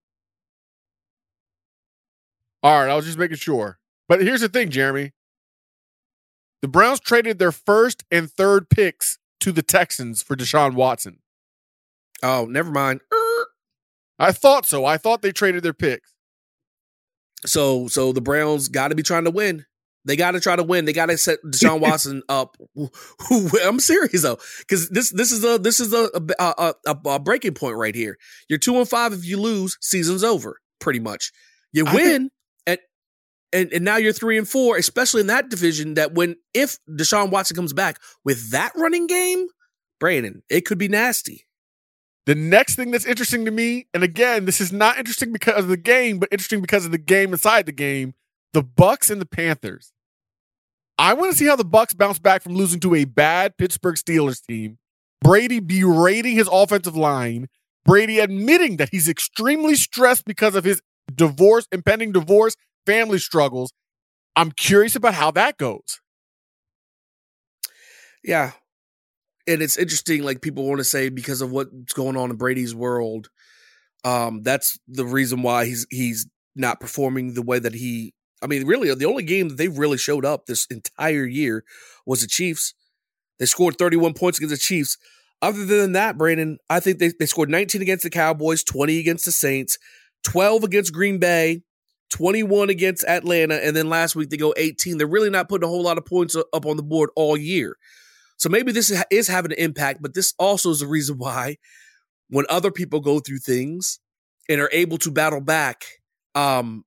all 2.62 2.80
right, 2.80 2.90
I 2.90 2.94
was 2.94 3.06
just 3.06 3.18
making 3.18 3.36
sure. 3.38 3.78
But 4.08 4.22
here's 4.22 4.40
the 4.40 4.48
thing, 4.48 4.70
Jeremy. 4.70 5.12
The 6.62 6.68
Browns 6.68 7.00
traded 7.00 7.38
their 7.38 7.52
first 7.52 8.04
and 8.10 8.30
third 8.30 8.68
picks 8.68 9.18
to 9.40 9.52
the 9.52 9.62
Texans 9.62 10.22
for 10.22 10.36
Deshaun 10.36 10.74
Watson. 10.74 11.20
Oh, 12.22 12.46
never 12.48 12.70
mind. 12.70 13.00
I 14.18 14.32
thought 14.32 14.66
so. 14.66 14.84
I 14.84 14.98
thought 14.98 15.22
they 15.22 15.32
traded 15.32 15.62
their 15.62 15.72
picks. 15.72 16.09
So 17.46 17.88
so 17.88 18.12
the 18.12 18.20
Browns 18.20 18.68
got 18.68 18.88
to 18.88 18.94
be 18.94 19.02
trying 19.02 19.24
to 19.24 19.30
win. 19.30 19.64
They 20.04 20.16
got 20.16 20.30
to 20.32 20.40
try 20.40 20.56
to 20.56 20.62
win. 20.62 20.86
They 20.86 20.92
got 20.92 21.06
to 21.06 21.18
set 21.18 21.40
Deshaun 21.44 21.80
Watson 21.80 22.22
up. 22.28 22.56
I'm 23.62 23.80
serious 23.80 24.22
though, 24.22 24.38
because 24.60 24.88
this 24.88 25.10
this 25.10 25.32
is 25.32 25.44
a 25.44 25.58
this 25.58 25.80
is 25.80 25.92
a 25.92 26.10
a, 26.38 26.74
a 26.86 26.96
a 27.06 27.18
breaking 27.18 27.54
point 27.54 27.76
right 27.76 27.94
here. 27.94 28.16
You're 28.48 28.58
two 28.58 28.76
and 28.76 28.88
five. 28.88 29.12
If 29.12 29.26
you 29.26 29.40
lose, 29.40 29.76
season's 29.80 30.24
over. 30.24 30.58
Pretty 30.80 31.00
much. 31.00 31.32
You 31.72 31.84
win, 31.84 32.30
and 32.66 32.78
and 33.52 33.72
and 33.72 33.84
now 33.84 33.96
you're 33.96 34.12
three 34.12 34.38
and 34.38 34.48
four, 34.48 34.76
especially 34.76 35.20
in 35.20 35.26
that 35.28 35.50
division. 35.50 35.94
That 35.94 36.14
when 36.14 36.36
if 36.54 36.78
Deshaun 36.88 37.30
Watson 37.30 37.56
comes 37.56 37.72
back 37.72 37.98
with 38.24 38.52
that 38.52 38.72
running 38.76 39.06
game, 39.06 39.46
Brandon, 39.98 40.42
it 40.48 40.62
could 40.62 40.78
be 40.78 40.88
nasty. 40.88 41.46
The 42.30 42.36
next 42.36 42.76
thing 42.76 42.92
that's 42.92 43.06
interesting 43.06 43.44
to 43.46 43.50
me, 43.50 43.88
and 43.92 44.04
again, 44.04 44.44
this 44.44 44.60
is 44.60 44.72
not 44.72 44.98
interesting 44.98 45.32
because 45.32 45.64
of 45.64 45.68
the 45.68 45.76
game, 45.76 46.20
but 46.20 46.28
interesting 46.30 46.60
because 46.60 46.84
of 46.84 46.92
the 46.92 46.96
game 46.96 47.32
inside 47.32 47.66
the 47.66 47.72
game, 47.72 48.14
the 48.52 48.62
Bucks 48.62 49.10
and 49.10 49.20
the 49.20 49.26
Panthers. 49.26 49.92
I 50.96 51.14
want 51.14 51.32
to 51.32 51.36
see 51.36 51.46
how 51.46 51.56
the 51.56 51.64
Bucks 51.64 51.92
bounce 51.92 52.20
back 52.20 52.42
from 52.42 52.54
losing 52.54 52.78
to 52.82 52.94
a 52.94 53.04
bad 53.04 53.56
Pittsburgh 53.58 53.96
Steelers 53.96 54.46
team. 54.46 54.78
Brady 55.20 55.58
berating 55.58 56.36
his 56.36 56.48
offensive 56.52 56.96
line, 56.96 57.48
Brady 57.84 58.20
admitting 58.20 58.76
that 58.76 58.90
he's 58.90 59.08
extremely 59.08 59.74
stressed 59.74 60.24
because 60.24 60.54
of 60.54 60.62
his 60.62 60.80
divorce, 61.12 61.66
impending 61.72 62.12
divorce, 62.12 62.54
family 62.86 63.18
struggles. 63.18 63.72
I'm 64.36 64.52
curious 64.52 64.94
about 64.94 65.14
how 65.14 65.32
that 65.32 65.58
goes. 65.58 66.00
Yeah. 68.22 68.52
And 69.50 69.62
it's 69.62 69.76
interesting, 69.76 70.22
like 70.22 70.42
people 70.42 70.64
want 70.64 70.78
to 70.78 70.84
say 70.84 71.08
because 71.08 71.42
of 71.42 71.50
what's 71.50 71.92
going 71.92 72.16
on 72.16 72.30
in 72.30 72.36
Brady's 72.36 72.74
world, 72.74 73.28
um, 74.04 74.42
that's 74.42 74.78
the 74.86 75.04
reason 75.04 75.42
why 75.42 75.66
he's 75.66 75.86
he's 75.90 76.26
not 76.56 76.80
performing 76.80 77.34
the 77.34 77.42
way 77.42 77.58
that 77.58 77.74
he 77.74 78.14
I 78.42 78.46
mean, 78.46 78.66
really 78.66 78.92
the 78.94 79.06
only 79.06 79.22
game 79.22 79.48
that 79.48 79.58
they 79.58 79.68
really 79.68 79.98
showed 79.98 80.24
up 80.24 80.46
this 80.46 80.66
entire 80.70 81.26
year 81.26 81.64
was 82.06 82.22
the 82.22 82.26
Chiefs. 82.26 82.74
They 83.38 83.46
scored 83.46 83.76
31 83.76 84.14
points 84.14 84.38
against 84.38 84.54
the 84.54 84.58
Chiefs. 84.58 84.96
Other 85.42 85.64
than 85.64 85.92
that, 85.92 86.18
Brandon, 86.18 86.58
I 86.68 86.80
think 86.80 86.98
they, 86.98 87.12
they 87.18 87.26
scored 87.26 87.48
19 87.48 87.80
against 87.80 88.04
the 88.04 88.10
Cowboys, 88.10 88.62
20 88.62 88.98
against 88.98 89.24
the 89.24 89.32
Saints, 89.32 89.78
12 90.24 90.64
against 90.64 90.92
Green 90.92 91.18
Bay, 91.18 91.62
21 92.10 92.68
against 92.68 93.04
Atlanta, 93.04 93.54
and 93.54 93.74
then 93.74 93.88
last 93.88 94.14
week 94.14 94.28
they 94.28 94.36
go 94.36 94.52
18. 94.56 94.98
They're 94.98 95.06
really 95.06 95.30
not 95.30 95.48
putting 95.48 95.66
a 95.66 95.70
whole 95.70 95.82
lot 95.82 95.96
of 95.96 96.04
points 96.04 96.36
up 96.36 96.66
on 96.66 96.76
the 96.76 96.82
board 96.82 97.10
all 97.16 97.36
year. 97.36 97.76
So 98.40 98.48
maybe 98.48 98.72
this 98.72 98.90
is 99.10 99.28
having 99.28 99.52
an 99.52 99.58
impact, 99.58 100.00
but 100.00 100.14
this 100.14 100.32
also 100.38 100.70
is 100.70 100.80
the 100.80 100.86
reason 100.86 101.18
why 101.18 101.58
when 102.30 102.46
other 102.48 102.70
people 102.70 103.00
go 103.00 103.20
through 103.20 103.40
things 103.40 104.00
and 104.48 104.62
are 104.62 104.70
able 104.72 104.96
to 104.98 105.10
battle 105.10 105.42
back, 105.42 105.84
um, 106.34 106.84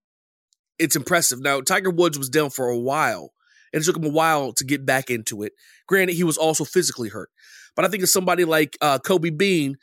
it's 0.80 0.95
impressive. 0.95 1.39
Now, 1.39 1.62
Tiger 1.62 1.91
Woods 1.91 2.18
was 2.18 2.30
down 2.30 2.49
for 2.49 2.70
a 2.70 2.80
while, 2.80 3.34
and 3.72 3.84
it 3.84 3.86
took 3.86 3.97
him 3.97 4.06
a 4.06 4.10
while 4.10 4.51
to 4.54 4.66
get 4.66 4.84
back 4.84 5.12
into 5.12 5.43
it. 5.43 5.54
Granted, 5.88 6.16
he 6.16 6.24
was 6.24 6.38
also 6.38 6.66
physically 6.66 7.10
hurt. 7.10 7.30
But 7.76 7.86
I 7.86 7.88
think 7.88 8.01
of 8.01 8.10
somebody 8.10 8.45
like 8.45 8.76
uh, 8.82 8.97
Kobe 8.97 9.30
Bean, 9.30 9.76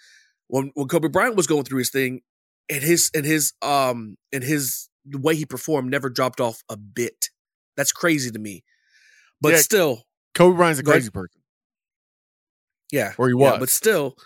when, 0.49 0.73
when 0.75 0.89
Kobe 0.89 1.07
Bryant 1.07 1.37
was 1.37 1.47
going 1.47 1.63
through 1.63 1.79
his 1.79 1.91
thing, 1.91 2.23
and 2.69 2.83
his 2.83 3.13
and 3.15 3.25
his 3.25 3.53
um 3.63 4.17
and 4.33 4.43
his 4.43 4.89
the 5.05 5.19
way 5.19 5.37
he 5.37 5.45
performed 5.47 5.89
never 5.89 6.11
dropped 6.11 6.41
off 6.41 6.63
a 6.69 6.77
bit. 6.77 7.31
That's 7.77 7.93
crazy 7.93 8.33
to 8.33 8.39
me. 8.41 8.65
But 9.41 9.53
Yeah, 9.53 9.59
still, 9.59 10.03
Kobe 10.35 10.57
Bryant's 10.57 10.81
a 10.81 10.83
ahead. 10.83 10.95
crazy 10.95 11.11
person. 11.11 11.40
Yeah, 12.93 13.13
Or 13.19 13.29
he 13.29 13.35
yeah, 13.39 13.57
but 13.59 13.69
still, 13.69 14.17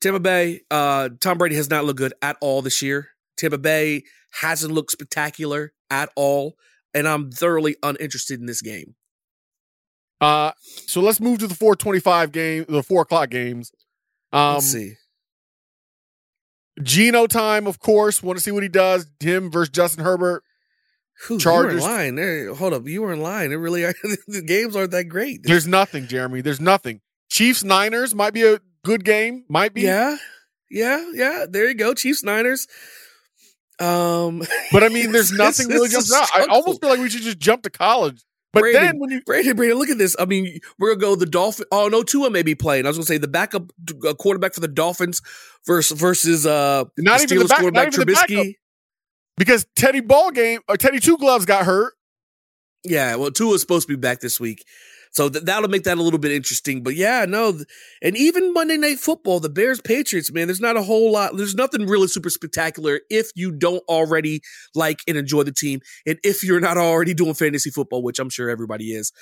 Tampa 0.00 0.20
Bay, 0.20 0.60
uh, 0.70 1.10
Tom 1.20 1.38
Brady 1.38 1.56
has 1.56 1.70
not 1.70 1.84
looked 1.84 1.98
good 1.98 2.14
at 2.22 2.36
all 2.40 2.62
this 2.62 2.82
year. 2.82 3.08
Tampa 3.36 3.58
Bay 3.58 4.02
hasn't 4.40 4.72
looked 4.72 4.92
spectacular 4.92 5.72
at 5.90 6.10
all, 6.16 6.54
and 6.94 7.08
I'm 7.08 7.30
thoroughly 7.30 7.76
uninterested 7.82 8.40
in 8.40 8.46
this 8.46 8.62
game. 8.62 8.94
Uh, 10.20 10.52
so 10.86 11.00
let's 11.00 11.20
move 11.20 11.40
to 11.40 11.48
the 11.48 11.54
425 11.54 12.30
game, 12.30 12.64
the 12.68 12.82
four 12.82 13.02
o'clock 13.02 13.30
games. 13.30 13.72
Um, 14.32 14.54
Let's 14.54 14.66
see. 14.66 14.94
Geno 16.82 17.26
time, 17.26 17.66
of 17.66 17.80
course. 17.80 18.22
Want 18.22 18.38
to 18.38 18.42
see 18.42 18.50
what 18.52 18.62
he 18.62 18.68
does. 18.68 19.06
Him 19.20 19.50
versus 19.50 19.70
Justin 19.70 20.04
Herbert. 20.04 20.42
Whew, 21.26 21.38
Chargers. 21.38 21.82
You 21.82 21.88
were 21.88 21.88
in 21.88 21.96
line. 21.96 22.14
There, 22.14 22.54
hold 22.54 22.72
up. 22.72 22.86
You 22.86 23.02
were 23.02 23.12
in 23.12 23.20
line. 23.20 23.52
It 23.52 23.56
really 23.56 23.84
are. 23.84 23.94
the 24.26 24.42
games 24.42 24.74
aren't 24.74 24.92
that 24.92 25.04
great. 25.04 25.40
There's 25.42 25.66
nothing, 25.66 26.06
Jeremy. 26.06 26.40
There's 26.40 26.60
nothing. 26.60 27.00
Chiefs 27.32 27.64
Niners 27.64 28.14
might 28.14 28.34
be 28.34 28.42
a 28.42 28.60
good 28.84 29.04
game. 29.04 29.44
Might 29.48 29.72
be. 29.72 29.82
Yeah, 29.82 30.16
yeah, 30.70 31.02
yeah. 31.14 31.46
There 31.48 31.66
you 31.66 31.74
go. 31.74 31.94
Chiefs 31.94 32.22
Niners. 32.22 32.68
Um, 33.80 34.42
But 34.70 34.84
I 34.84 34.88
mean, 34.90 35.12
there's 35.12 35.32
nothing 35.36 35.68
really 35.68 35.88
jumps 35.88 36.12
out. 36.12 36.28
I 36.34 36.44
almost 36.46 36.80
feel 36.80 36.90
like 36.90 37.00
we 37.00 37.08
should 37.10 37.22
just 37.22 37.38
jump 37.38 37.62
to 37.62 37.70
college. 37.70 38.22
But 38.52 38.60
Brandon, 38.60 38.82
then 38.84 38.98
when 38.98 39.10
you 39.10 39.22
Brandon, 39.22 39.56
Brandon, 39.56 39.78
look 39.78 39.88
at 39.88 39.96
this. 39.96 40.14
I 40.18 40.26
mean, 40.26 40.60
we're 40.78 40.90
gonna 40.94 41.00
go 41.00 41.14
the 41.16 41.24
Dolphin. 41.24 41.64
Oh 41.72 41.88
no, 41.88 42.02
Tua 42.02 42.28
may 42.30 42.42
be 42.42 42.54
playing. 42.54 42.84
I 42.84 42.88
was 42.90 42.98
gonna 42.98 43.06
say 43.06 43.16
the 43.16 43.26
backup 43.28 43.72
uh, 44.06 44.12
quarterback 44.12 44.52
for 44.52 44.60
the 44.60 44.68
Dolphins 44.68 45.22
versus 45.66 45.98
versus 45.98 46.44
uh 46.46 46.84
Not 46.98 47.18
the 47.20 47.24
even 47.24 47.38
the 47.38 47.44
back- 47.46 47.60
quarterback 47.60 47.84
not 47.86 47.94
even 47.94 48.06
the 48.06 48.12
backup. 48.12 48.28
Trubisky. 48.28 48.54
because 49.38 49.66
Teddy 49.74 50.00
Ball 50.00 50.32
game 50.32 50.60
or 50.68 50.76
Teddy 50.76 51.00
Two 51.00 51.16
Gloves 51.16 51.46
got 51.46 51.64
hurt. 51.64 51.94
Yeah, 52.84 53.14
well, 53.16 53.30
Tua 53.30 53.54
is 53.54 53.62
supposed 53.62 53.88
to 53.88 53.96
be 53.96 53.98
back 53.98 54.20
this 54.20 54.38
week, 54.38 54.66
so 55.12 55.28
th- 55.28 55.44
that'll 55.44 55.68
make 55.68 55.84
that 55.84 55.98
a 55.98 56.02
little 56.02 56.18
bit 56.18 56.32
interesting. 56.32 56.82
But 56.82 56.96
yeah, 56.96 57.26
no, 57.28 57.60
and 58.02 58.16
even 58.16 58.52
Monday 58.52 58.78
Night 58.78 58.98
Football, 58.98 59.40
the 59.40 59.50
Bears 59.50 59.80
Patriots, 59.80 60.32
man, 60.32 60.48
there's 60.48 60.60
not 60.60 60.76
a 60.76 60.82
whole 60.82 61.12
lot. 61.12 61.36
There's 61.36 61.54
nothing 61.54 61.86
really 61.86 62.08
super 62.08 62.30
spectacular 62.30 63.00
if 63.10 63.30
you 63.34 63.52
don't 63.52 63.82
already 63.88 64.40
like 64.74 65.00
and 65.06 65.16
enjoy 65.16 65.42
the 65.42 65.52
team, 65.52 65.80
and 66.06 66.18
if 66.24 66.42
you're 66.42 66.60
not 66.60 66.78
already 66.78 67.14
doing 67.14 67.34
fantasy 67.34 67.70
football, 67.70 68.02
which 68.02 68.18
I'm 68.18 68.30
sure 68.30 68.48
everybody 68.48 68.92
is. 68.92 69.12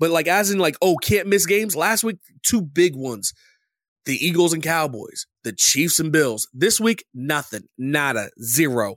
But 0.00 0.10
like, 0.10 0.28
as 0.28 0.50
in 0.50 0.58
like, 0.58 0.76
oh, 0.82 0.96
can't 0.96 1.28
miss 1.28 1.46
games. 1.46 1.76
Last 1.76 2.02
week, 2.02 2.18
two 2.42 2.60
big 2.60 2.96
ones: 2.96 3.32
the 4.06 4.14
Eagles 4.14 4.52
and 4.52 4.62
Cowboys, 4.62 5.26
the 5.44 5.52
Chiefs 5.52 6.00
and 6.00 6.10
Bills. 6.10 6.48
This 6.52 6.80
week, 6.80 7.04
nothing, 7.14 7.68
nada, 7.78 8.30
zero. 8.42 8.96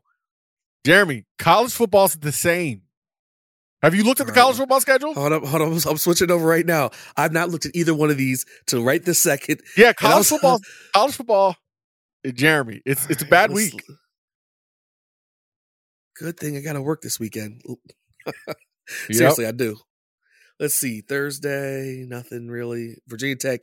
Jeremy, 0.84 1.26
college 1.38 1.72
football's 1.72 2.16
the 2.16 2.32
same. 2.32 2.82
Have 3.82 3.96
you 3.96 4.04
looked 4.04 4.20
at 4.22 4.28
the 4.28 4.34
college 4.34 4.58
football 4.58 4.80
schedule? 4.80 5.14
Hold 5.16 5.34
up, 5.34 5.44
hold 5.44 5.62
on. 5.64 5.72
I'm 5.74 5.98
switching 5.98 6.30
over 6.30 6.46
right 6.46 6.66
now. 6.66 6.92
I've 7.18 7.32
not 7.34 7.50
looked 7.50 7.66
at 7.66 7.76
either 7.76 7.96
one 7.96 8.12
of 8.12 8.18
these 8.18 8.46
to 8.68 8.82
right 8.84 9.04
this 9.04 9.18
second. 9.20 9.62
Yeah, 9.76 9.94
college 9.94 10.18
was- 10.18 10.30
football. 10.30 10.60
College 10.94 11.16
football. 11.16 11.56
Jeremy, 12.36 12.82
it's 12.86 13.10
it's 13.10 13.24
a 13.24 13.26
bad 13.26 13.52
week. 13.52 13.74
Good 16.16 16.38
thing 16.38 16.56
I 16.56 16.62
got 16.62 16.74
to 16.74 16.82
work 16.82 17.02
this 17.02 17.20
weekend. 17.20 17.64
Seriously, 19.10 19.48
I 19.48 19.52
do. 19.52 19.78
Let's 20.60 20.76
see. 20.76 21.02
Thursday, 21.02 22.06
nothing 22.08 22.48
really. 22.48 22.98
Virginia 23.08 23.36
Tech, 23.36 23.62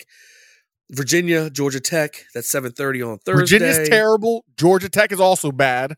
Virginia, 0.90 1.50
Georgia 1.50 1.78
Tech. 1.78 2.24
That's 2.34 2.52
7:30 2.52 3.08
on 3.12 3.18
Thursday. 3.18 3.58
Virginia's 3.58 3.88
terrible. 3.88 4.44
Georgia 4.56 4.88
Tech 4.88 5.12
is 5.12 5.20
also 5.20 5.52
bad. 5.52 5.94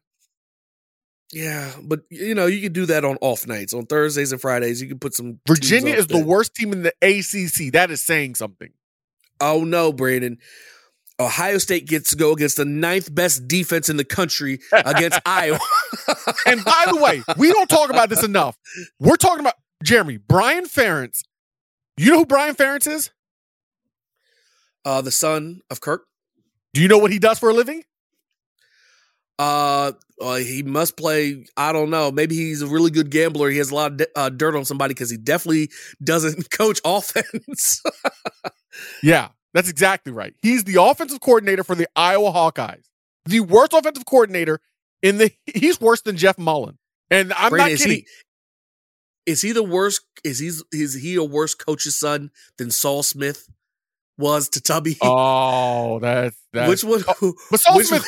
Yeah, 1.33 1.73
but 1.81 2.01
you 2.11 2.35
know 2.35 2.47
you 2.47 2.61
can 2.61 2.73
do 2.73 2.87
that 2.87 3.05
on 3.05 3.17
off 3.21 3.47
nights, 3.47 3.73
on 3.73 3.87
Thursdays 3.87 4.33
and 4.33 4.41
Fridays. 4.41 4.83
You 4.83 4.89
can 4.89 4.99
put 4.99 5.15
some. 5.15 5.39
Virginia 5.47 5.95
is 5.95 6.09
the 6.09 6.25
worst 6.25 6.55
team 6.55 6.73
in 6.73 6.83
the 6.83 6.93
ACC. 7.03 7.73
That 7.73 7.91
is 7.91 8.05
saying 8.05 8.35
something. 8.35 8.71
Oh 9.41 9.63
no, 9.65 9.93
Brandon. 9.93 10.39
Ohio 11.21 11.59
State 11.59 11.87
gets 11.87 12.11
to 12.11 12.17
go 12.17 12.33
against 12.33 12.57
the 12.57 12.65
ninth 12.65 13.15
best 13.15 13.47
defense 13.47 13.91
in 13.91 13.99
the 13.99 14.05
country 14.05 14.61
against 14.73 15.21
Iowa. 15.27 15.59
And 16.47 16.65
by 16.65 16.87
the 16.89 16.97
way, 16.97 17.23
we 17.37 17.53
don't 17.53 17.69
talk 17.69 17.91
about 17.91 18.09
this 18.09 18.25
enough. 18.25 18.57
We're 18.99 19.17
talking 19.17 19.41
about 19.41 19.55
Jeremy 19.85 20.17
Brian 20.17 20.65
Ferentz. 20.65 21.23
You 21.99 22.13
know 22.13 22.19
who 22.21 22.27
Brian 22.27 22.55
Ferentz 22.55 22.91
is? 22.91 23.11
Uh, 24.85 25.03
the 25.03 25.11
son 25.11 25.61
of 25.71 25.83
Kirk. 25.83 26.07
Do 26.73 26.81
you 26.81 26.89
know 26.89 26.99
what 26.99 27.13
he 27.13 27.19
does 27.19 27.39
for 27.39 27.51
a 27.51 27.55
living? 27.55 27.83
Uh, 29.41 29.93
uh, 30.21 30.35
he 30.35 30.63
must 30.63 30.99
play. 30.99 31.47
I 31.57 31.73
don't 31.73 31.89
know. 31.89 32.11
Maybe 32.13 32.37
he's 32.37 32.61
a 32.61 32.67
really 32.67 32.91
good 32.91 33.09
gambler. 33.11 33.49
He 33.49 33.57
has 33.57 33.71
a 33.71 33.75
lot 33.75 33.99
of 33.99 34.07
uh, 34.15 34.29
dirt 34.29 34.55
on 34.55 34.67
somebody 34.67 34.93
because 34.93 35.11
he 35.11 35.17
definitely 35.17 35.71
doesn't 36.05 36.51
coach 36.57 36.81
offense. 36.85 37.83
Yeah, 39.03 39.29
that's 39.53 39.69
exactly 39.69 40.13
right. 40.13 40.33
He's 40.43 40.63
the 40.65 40.81
offensive 40.81 41.21
coordinator 41.21 41.65
for 41.65 41.75
the 41.75 41.89
Iowa 41.97 42.31
Hawkeyes. 42.31 42.85
The 43.27 43.41
worst 43.41 43.73
offensive 43.75 44.07
coordinator 44.07 44.61
in 45.03 45.19
the 45.19 45.33
he's 45.45 45.81
worse 45.81 46.03
than 46.03 46.17
Jeff 46.17 46.39
Mullen. 46.39 46.79
And 47.11 47.33
I'm 47.33 47.51
Brandon, 47.51 47.59
not 47.67 47.73
is 47.73 47.83
kidding. 47.83 48.05
he 49.27 49.31
is 49.33 49.43
he 49.43 49.53
the 49.53 49.65
worst? 49.65 50.03
Is 50.23 50.39
he 50.39 50.53
is 50.73 50.95
he 50.95 51.17
a 51.17 51.25
worse 51.25 51.55
coach's 51.55 51.99
son 51.99 52.31
than 52.59 52.71
Saul 52.71 53.03
Smith 53.03 53.49
was 54.17 54.49
to 54.51 54.61
Tubby? 54.63 54.97
Oh, 55.03 55.99
that's 55.99 56.37
that's 56.53 56.85
which 56.85 56.85
one? 56.85 57.35
But 57.51 57.61
Saul 57.61 57.77
which 57.77 57.89
Smith 57.89 58.07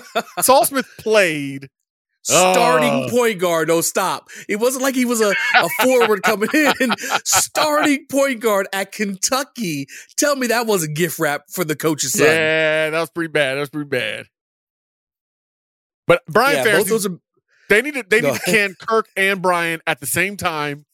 Saul 0.40 0.64
Smith 0.64 0.88
played 0.98 1.68
starting 2.22 3.04
Oh. 3.04 3.08
point 3.08 3.38
guard. 3.38 3.68
No, 3.68 3.80
stop. 3.80 4.28
It 4.48 4.56
wasn't 4.56 4.82
like 4.82 4.94
he 4.96 5.04
was 5.04 5.20
a, 5.20 5.32
a 5.54 5.68
forward 5.82 6.22
coming 6.24 6.48
in. 6.52 6.90
starting 7.24 8.06
point 8.10 8.40
guard 8.40 8.66
at 8.72 8.90
Kentucky. 8.92 9.86
Tell 10.16 10.34
me 10.36 10.48
that 10.48 10.66
wasn't 10.66 10.96
gift 10.96 11.18
wrap 11.18 11.44
for 11.48 11.64
the 11.64 11.76
coach's 11.76 12.12
son. 12.14 12.26
Yeah, 12.26 12.90
that 12.90 13.00
was 13.00 13.10
pretty 13.10 13.30
bad. 13.30 13.54
That 13.54 13.60
was 13.60 13.70
pretty 13.70 13.88
bad. 13.88 14.26
But 16.06 16.22
Brian 16.28 16.64
Yeah, 16.66 16.76
both 16.78 16.88
those 16.88 17.06
are 17.06 17.18
they 17.68 17.82
need 17.82 17.94
to 17.94 18.04
they 18.08 18.20
need 18.20 18.34
to 18.34 18.40
can 18.40 18.74
Kirk 18.80 19.08
and 19.16 19.42
Brian 19.42 19.80
at 19.86 20.00
the 20.00 20.06
same 20.06 20.36
time. 20.36 20.84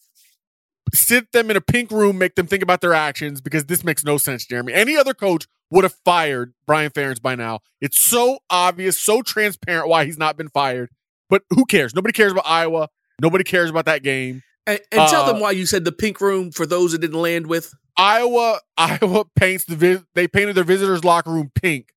Sit 0.95 1.33
them 1.33 1.51
in 1.51 1.57
a 1.57 1.61
pink 1.61 1.91
room, 1.91 2.19
make 2.19 2.35
them 2.35 2.47
think 2.47 2.63
about 2.63 2.81
their 2.83 2.93
actions 2.95 3.41
because 3.41 3.65
this 3.65 3.83
makes 3.85 4.05
no 4.05 4.19
sense, 4.19 4.45
Jeremy. 4.47 4.75
Any 4.75 4.97
other 4.97 5.15
coach 5.15 5.47
would 5.73 5.85
have 5.85 5.95
fired 6.05 6.53
Brian 6.67 6.91
Ferentz 6.91 7.21
by 7.21 7.35
now. 7.35 7.61
It's 7.81 7.99
so 8.01 8.39
obvious, 8.51 8.99
so 8.99 9.23
transparent 9.23 9.89
why 9.89 10.05
he's 10.05 10.19
not 10.19 10.37
been 10.37 10.49
fired. 10.49 10.91
But 11.31 11.43
who 11.51 11.65
cares? 11.65 11.95
Nobody 11.95 12.13
cares 12.13 12.31
about 12.31 12.47
Iowa. 12.47 12.89
Nobody 13.21 13.43
cares 13.43 13.71
about 13.71 13.87
that 13.87 14.03
game. 14.03 14.43
And, 14.67 14.79
and 14.93 15.09
tell 15.09 15.23
Uh, 15.23 15.33
them 15.33 15.41
why 15.41 15.53
you 15.53 15.65
said 15.67 15.85
the 15.85 15.91
pink 15.93 16.21
room 16.21 16.53
for 16.53 16.67
those 16.67 16.93
that 16.93 16.99
didn't 16.99 17.21
land 17.21 17.47
with. 17.47 17.75
Iowa, 17.97 18.61
Iowa 18.77 19.25
paints 19.35 19.65
the 19.65 19.75
vis- 19.77 20.05
they 20.15 20.29
painted 20.29 20.55
their 20.57 20.65
visitors' 20.65 21.05
locker 21.05 21.31
room 21.31 21.51
pink, 21.55 21.89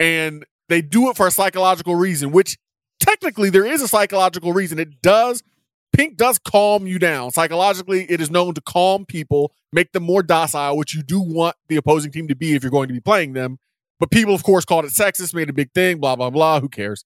and 0.00 0.44
they 0.68 0.82
do 0.82 1.08
it 1.08 1.16
for 1.16 1.26
a 1.26 1.30
psychological 1.30 1.94
reason. 1.94 2.32
Which 2.32 2.58
technically 3.00 3.50
there 3.50 3.64
is 3.64 3.82
a 3.82 3.88
psychological 3.88 4.52
reason. 4.52 4.78
It 4.78 5.00
does 5.00 5.42
pink 5.92 6.16
does 6.16 6.38
calm 6.38 6.86
you 6.86 6.98
down 6.98 7.30
psychologically. 7.30 8.06
It 8.10 8.20
is 8.20 8.30
known 8.30 8.54
to 8.54 8.60
calm 8.60 9.04
people, 9.06 9.52
make 9.72 9.92
them 9.92 10.02
more 10.02 10.22
docile, 10.22 10.76
which 10.76 10.94
you 10.94 11.02
do 11.02 11.20
want 11.20 11.56
the 11.68 11.76
opposing 11.76 12.10
team 12.12 12.28
to 12.28 12.34
be 12.34 12.54
if 12.54 12.62
you're 12.62 12.70
going 12.70 12.88
to 12.88 12.94
be 12.94 13.00
playing 13.00 13.32
them. 13.34 13.58
But 14.00 14.10
people, 14.10 14.34
of 14.34 14.42
course, 14.42 14.64
called 14.64 14.84
it 14.84 14.90
sexist, 14.92 15.34
made 15.34 15.48
a 15.48 15.52
big 15.52 15.72
thing, 15.72 15.98
blah 15.98 16.16
blah 16.16 16.30
blah. 16.30 16.60
Who 16.60 16.68
cares? 16.68 17.04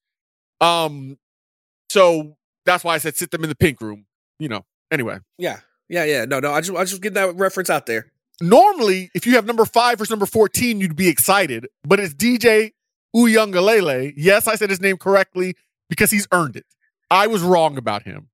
Um, 0.61 1.17
so 1.89 2.37
that's 2.65 2.83
why 2.83 2.95
I 2.95 2.97
said 2.97 3.15
sit 3.15 3.31
them 3.31 3.43
in 3.43 3.49
the 3.49 3.55
pink 3.55 3.81
room. 3.81 4.05
You 4.39 4.49
know. 4.49 4.65
Anyway, 4.91 5.19
Yeah, 5.37 5.59
yeah, 5.89 6.05
yeah. 6.05 6.25
No, 6.25 6.39
no. 6.39 6.53
I 6.53 6.61
just, 6.61 6.77
I 6.77 6.83
just 6.85 7.01
get 7.01 7.13
that 7.15 7.35
reference 7.35 7.69
out 7.69 7.85
there. 7.87 8.11
normally 8.41 9.09
if 9.13 9.25
you 9.27 9.35
have 9.35 9.45
number 9.45 9.65
five 9.65 9.97
versus 9.97 10.09
number 10.11 10.25
14 10.25 10.79
you'd 10.79 10.95
be 10.95 11.09
excited 11.09 11.67
but 11.83 11.99
it's 11.99 12.13
DJ 12.13 12.71
Uiagalelei 13.15 14.13
yes 14.15 14.47
i 14.47 14.55
said 14.55 14.69
his 14.69 14.79
name 14.79 14.95
correctly 14.97 15.55
because 15.89 16.11
he's 16.11 16.27
earned 16.31 16.55
it 16.55 16.65
i 17.09 17.25
was 17.27 17.41
wrong 17.41 17.77
about 17.77 18.03
him 18.03 18.29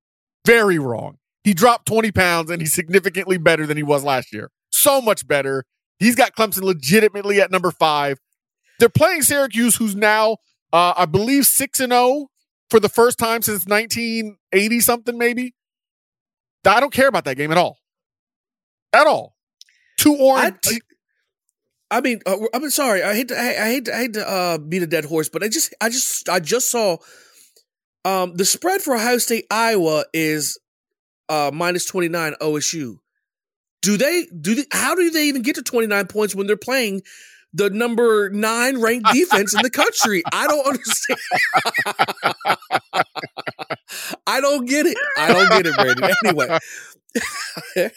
very 0.45 0.79
wrong 0.79 1.17
he 1.43 1.53
dropped 1.53 1.85
20 1.87 2.11
pounds 2.11 2.49
and 2.49 2.61
he's 2.61 2.73
significantly 2.73 3.37
better 3.37 3.65
than 3.65 3.77
he 3.77 3.83
was 3.83 4.03
last 4.03 4.33
year 4.33 4.49
so 4.71 5.01
much 5.01 5.27
better 5.27 5.63
he's 5.99 6.15
got 6.15 6.35
clemson 6.35 6.63
legitimately 6.63 7.39
at 7.41 7.51
number 7.51 7.71
five 7.71 8.19
they're 8.79 8.89
playing 8.89 9.21
syracuse 9.21 9.77
who's 9.77 9.95
now 9.95 10.37
uh, 10.71 10.93
i 10.97 11.05
believe 11.05 11.45
6 11.45 11.79
and 11.79 11.91
0 11.91 12.27
for 12.73 12.79
the 12.79 12.89
first 12.89 13.19
time 13.19 13.43
since 13.43 13.67
1980 13.67 14.79
something, 14.79 15.15
maybe. 15.15 15.53
I 16.65 16.79
don't 16.79 16.91
care 16.91 17.07
about 17.07 17.23
that 17.25 17.37
game 17.37 17.51
at 17.51 17.57
all. 17.59 17.77
At 18.91 19.05
all. 19.05 19.35
Two 19.99 20.15
orange. 20.15 20.57
I, 21.91 21.97
I 21.97 22.01
mean, 22.01 22.21
uh, 22.25 22.37
I'm 22.51 22.67
sorry. 22.71 23.03
I 23.03 23.13
hate 23.13 23.27
to, 23.27 23.37
I, 23.37 23.49
I 23.49 23.67
hate 23.67 23.85
to, 23.85 23.93
I 23.93 23.97
hate 23.99 24.13
to 24.13 24.27
uh, 24.27 24.57
beat 24.57 24.81
a 24.81 24.87
dead 24.87 25.05
horse, 25.05 25.29
but 25.29 25.43
I 25.43 25.49
just, 25.49 25.75
I 25.81 25.89
just, 25.89 26.27
I 26.27 26.39
just 26.39 26.71
saw 26.71 26.97
um, 28.05 28.35
the 28.35 28.45
spread 28.45 28.81
for 28.81 28.95
Ohio 28.95 29.17
State 29.17 29.45
Iowa 29.49 30.05
is 30.13 30.59
uh, 31.29 31.51
minus 31.53 31.85
29 31.85 32.35
OSU. 32.41 32.97
Do 33.81 33.97
they 33.97 34.27
do 34.39 34.55
they, 34.55 34.65
how 34.71 34.95
do 34.95 35.09
they 35.09 35.25
even 35.27 35.41
get 35.41 35.55
to 35.55 35.61
29 35.61 36.07
points 36.07 36.35
when 36.35 36.47
they're 36.47 36.55
playing 36.55 37.01
the 37.53 37.69
number 37.69 38.29
9 38.29 38.81
ranked 38.81 39.11
defense 39.11 39.53
in 39.53 39.61
the 39.61 39.69
country? 39.69 40.23
I 40.31 40.47
don't 40.47 40.65
understand. 40.65 41.19
I 44.25 44.41
don't 44.41 44.65
get 44.67 44.85
it. 44.85 44.97
I 45.17 45.33
don't 45.33 45.49
get 45.49 45.65
it, 45.67 45.75
Brandon. 45.75 46.11
Anyway. 46.25 46.57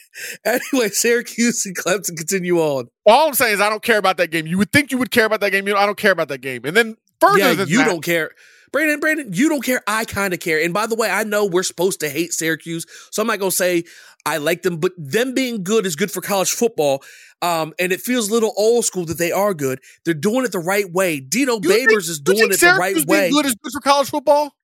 anyway, 0.45 0.89
Syracuse 0.91 1.65
and 1.67 1.77
Clemson 1.77 2.17
continue 2.17 2.59
on. 2.59 2.89
All 3.07 3.29
I'm 3.29 3.35
saying 3.35 3.55
is 3.55 3.61
I 3.61 3.71
don't 3.71 3.83
care 3.83 3.99
about 3.99 4.19
that 4.19 4.31
game. 4.31 4.47
You 4.47 4.59
would 4.59 4.73
think 4.73 4.91
you 4.91 4.99
would 4.99 5.11
care 5.11 5.25
about 5.25 5.41
that 5.41 5.51
game. 5.51 5.67
You 5.67 5.75
know, 5.75 5.81
I 5.81 5.87
don't 5.87 5.99
care 5.99 6.13
about 6.13 6.29
that 6.29 6.41
game. 6.41 6.65
And 6.65 6.77
then 6.77 6.97
further 7.21 7.39
yeah, 7.39 7.65
you 7.65 7.79
that, 7.79 7.87
don't 7.87 8.05
care. 8.05 8.33
Brandon, 8.73 9.01
Brandon, 9.01 9.31
you 9.33 9.49
don't 9.49 9.65
care. 9.65 9.83
I 9.87 10.05
kind 10.05 10.35
of 10.35 10.41
care. 10.41 10.61
And 10.63 10.75
by 10.75 10.87
the 10.87 10.95
way, 10.95 11.11
I 11.11 11.25
know 11.25 11.47
we're 11.47 11.63
supposed 11.63 12.01
to 12.01 12.09
hate 12.09 12.33
Syracuse, 12.33 12.87
so 13.11 13.23
I'm 13.23 13.29
not 13.29 13.39
gonna 13.39 13.51
say 13.51 13.85
I 14.25 14.39
like 14.39 14.63
them, 14.63 14.79
but 14.79 14.93
them 14.97 15.35
being 15.35 15.63
good 15.63 15.87
is 15.87 15.97
good 15.97 16.11
for 16.11 16.21
college 16.21 16.51
football. 16.51 17.03
Um, 17.43 17.75
and 17.79 17.93
it 17.93 18.01
feels 18.01 18.29
a 18.29 18.33
little 18.33 18.53
old 18.57 18.85
school 18.85 19.05
that 19.07 19.19
they 19.19 19.31
are 19.31 19.55
good. 19.55 19.81
They're 20.05 20.15
doing 20.15 20.45
it 20.45 20.53
the 20.53 20.59
right 20.59 20.91
way. 20.91 21.21
Dino 21.21 21.55
You 21.55 21.61
think- 21.61 21.91
Babers 21.91 22.09
is 22.09 22.19
doing 22.19 22.39
think 22.39 22.55
it 22.55 22.61
the 22.61 22.75
right 22.79 22.95
being 22.95 23.07
way. 23.07 23.31
Good 23.31 23.47
is 23.47 23.55
good 23.63 23.73
for 23.73 23.81
college 23.81 24.09
football. 24.11 24.57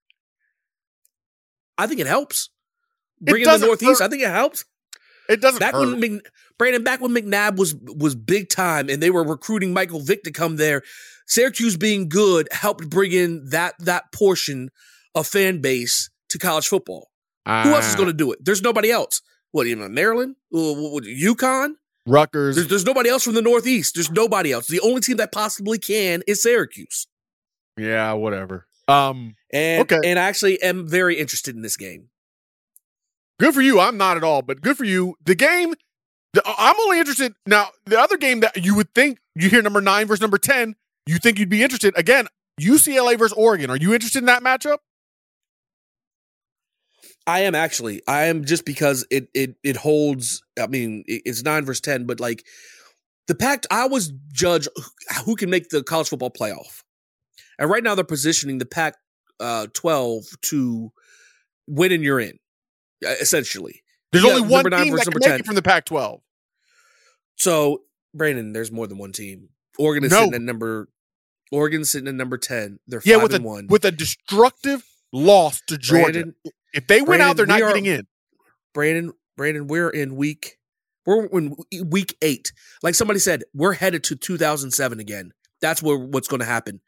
I 1.79 1.87
think 1.87 2.01
it 2.01 2.07
helps. 2.07 2.51
It 3.21 3.31
Bringing 3.31 3.47
the 3.47 3.59
Northeast, 3.59 4.01
hurt. 4.01 4.07
I 4.07 4.09
think 4.09 4.23
it 4.23 4.31
helps. 4.31 4.65
It 5.33 5.41
doesn't 5.41 5.61
Back 5.61 5.75
hurt. 5.75 5.87
when 5.89 6.01
Mc, 6.01 6.27
Brandon, 6.59 6.83
back 6.85 7.01
when 7.01 7.11
McNabb 7.13 7.57
was 7.57 7.75
was 7.75 8.15
big 8.15 8.49
time, 8.49 8.89
and 8.89 9.03
they 9.03 9.11
were 9.11 9.25
recruiting 9.25 9.73
Michael 9.73 10.01
Vick 10.01 10.23
to 10.25 10.31
come 10.31 10.57
there. 10.57 10.83
Syracuse 11.27 11.77
being 11.77 12.09
good 12.09 12.49
helped 12.53 12.89
bring 12.91 13.13
in 13.13 13.45
that 13.51 13.75
that 13.81 14.13
portion 14.13 14.71
of 15.15 15.27
fan 15.27 15.61
base 15.61 16.11
to 16.31 16.39
college 16.39 16.67
football. 16.69 17.09
Who 17.47 17.53
else 17.75 17.87
is 17.89 17.95
Ah, 17.95 17.97
going 17.97 18.09
to 18.09 18.13
do 18.15 18.33
it? 18.33 18.39
There's 18.45 18.63
nobody 18.63 18.91
else. 18.91 19.21
What 19.51 19.67
even 19.67 19.93
Maryland? 19.95 20.37
Uh, 20.55 20.73
what- 20.75 21.05
UConn? 21.05 21.75
Rutgers? 22.07 22.57
There's, 22.57 22.69
there's 22.69 22.85
nobody 22.85 23.11
else 23.11 23.23
from 23.25 23.35
the 23.35 23.43
Northeast. 23.43 23.95
There's 23.95 24.11
nobody 24.11 24.51
else. 24.53 24.67
The 24.69 24.81
only 24.81 25.01
team 25.01 25.17
that 25.19 25.31
possibly 25.33 25.79
can 25.79 26.23
is 26.27 26.43
Syracuse. 26.43 27.07
yeah, 27.79 28.13
whatever. 28.13 28.67
Um, 28.89 29.35
And 29.53 29.83
Okay. 29.83 30.01
and 30.09 30.19
I 30.19 30.23
actually 30.25 30.61
am 30.63 30.89
very 30.89 31.17
interested 31.19 31.55
in 31.55 31.63
this 31.63 31.77
game. 31.77 32.09
Good 33.43 33.55
for 33.55 33.61
you. 33.61 33.81
I'm 33.81 33.97
not 33.97 34.17
at 34.17 34.23
all, 34.23 34.41
but 34.43 34.61
good 34.61 34.77
for 34.77 34.85
you. 34.85 35.17
The 35.25 35.35
game. 35.35 35.75
The, 36.33 36.43
I'm 36.47 36.79
only 36.81 36.99
interested 36.99 37.35
now. 37.45 37.69
The 37.87 37.99
other 37.99 38.17
game 38.17 38.41
that 38.41 38.65
you 38.65 38.75
would 38.77 38.95
think 38.95 39.19
you 39.35 39.51
hear 39.51 39.61
number 39.61 39.81
nine 39.81 40.07
versus 40.07 40.21
number 40.21 40.39
ten, 40.39 40.77
you 41.07 41.19
think 41.19 41.39
you'd 41.39 41.49
be 41.49 41.63
interested 41.63 41.93
again. 41.99 42.27
UCLA 42.61 43.19
versus 43.19 43.37
Oregon. 43.37 43.69
Are 43.69 43.77
you 43.77 43.93
interested 43.93 44.21
in 44.21 44.27
that 44.27 44.43
matchup? 44.43 44.79
I 47.27 47.41
am 47.41 47.55
actually. 47.55 48.03
I 48.07 48.25
am 48.25 48.45
just 48.45 48.65
because 48.65 49.05
it 49.11 49.29
it 49.35 49.57
it 49.63 49.77
holds. 49.77 50.43
I 50.61 50.69
mean, 50.69 51.05
it's 51.07 51.43
nine 51.43 51.65
versus 51.65 51.81
ten, 51.81 52.07
but 52.07 52.21
like 52.21 52.45
the 53.27 53.35
Pac, 53.35 53.65
I 53.71 53.81
always 53.81 54.13
judge 54.33 54.69
who- 55.25 55.37
can 55.37 55.51
make 55.51 55.69
the 55.69 55.83
college 55.83 56.09
football 56.09 56.31
playoff, 56.31 56.83
and 57.59 57.69
right 57.69 57.83
now 57.83 57.95
they're 57.95 58.05
positioning 58.05 58.59
the 58.59 58.67
Pac 58.67 58.95
uh, 59.41 59.67
twelve 59.75 60.25
to 60.43 60.93
win 61.69 61.93
and 61.93 62.03
you're 62.03 62.21
in, 62.21 62.33
uh, 62.33 62.42
essentially. 63.05 63.83
There's 64.13 64.25
Yeah, 64.25 64.31
only 64.33 64.49
one 64.49 64.65
team 64.65 64.95
that 64.97 65.05
can 65.05 65.13
make 65.15 65.23
10. 65.23 65.41
it 65.41 65.47
from 65.47 65.55
the 65.55 65.63
Pac-12. 65.63 66.21
So, 67.37 67.83
Brandon, 68.15 68.53
there's 68.53 68.71
more 68.71 68.87
than 68.87 68.99
one 68.99 69.13
team. 69.13 69.49
Oregon 69.79 70.05
is 70.05 70.11
No. 70.11 70.19
sitting 70.21 70.35
at 70.35 70.43
number. 70.43 70.89
Oregon's 71.51 71.91
sitting 71.91 72.09
at 72.09 72.15
number 72.15 72.39
ten. 72.39 72.79
They're 72.87 73.03
Yeah, 73.05 73.17
with 73.17 73.35
a 73.35 73.41
one. 73.41 73.67
with 73.69 73.85
a 73.85 73.91
destructive 73.91 74.85
loss 75.13 75.61
to 75.69 75.77
Georgia. 75.77 76.13
Brandon, 76.13 76.35
if 76.73 76.87
they 76.87 77.03
win 77.03 77.21
out, 77.21 77.37
they're 77.37 77.47
not 77.47 77.61
are- 77.61 77.69
getting 77.69 77.87
in. 77.87 78.07
Brandon, 78.75 79.13
Brandon, 79.37 79.67
we're 79.67 79.91
in 79.91 80.17
week 80.17 80.59
we're 81.05 81.27
in 81.27 81.57
week 81.87 82.17
eight. 82.23 82.53
Like 82.83 82.95
somebody 82.95 83.19
said, 83.19 83.43
we're 83.53 83.73
headed 83.73 84.05
to 84.05 84.17
2007 84.17 85.01
again. 85.01 85.33
That's 85.61 85.83
where 85.83 85.99
what's 85.99 86.29
going 86.29 86.41
to 86.41 86.47
happen. 86.47 86.81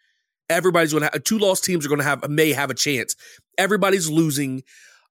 Everybody's 0.48 0.92
going 0.92 1.02
to 1.02 1.10
have 1.12 1.24
two 1.24 1.38
lost 1.38 1.64
teams 1.64 1.84
are 1.84 1.88
going 1.88 1.98
to 2.00 2.04
have 2.04 2.28
may 2.30 2.52
have 2.52 2.70
a 2.70 2.74
chance. 2.74 3.16
Everybody's 3.58 4.08
losing. 4.08 4.62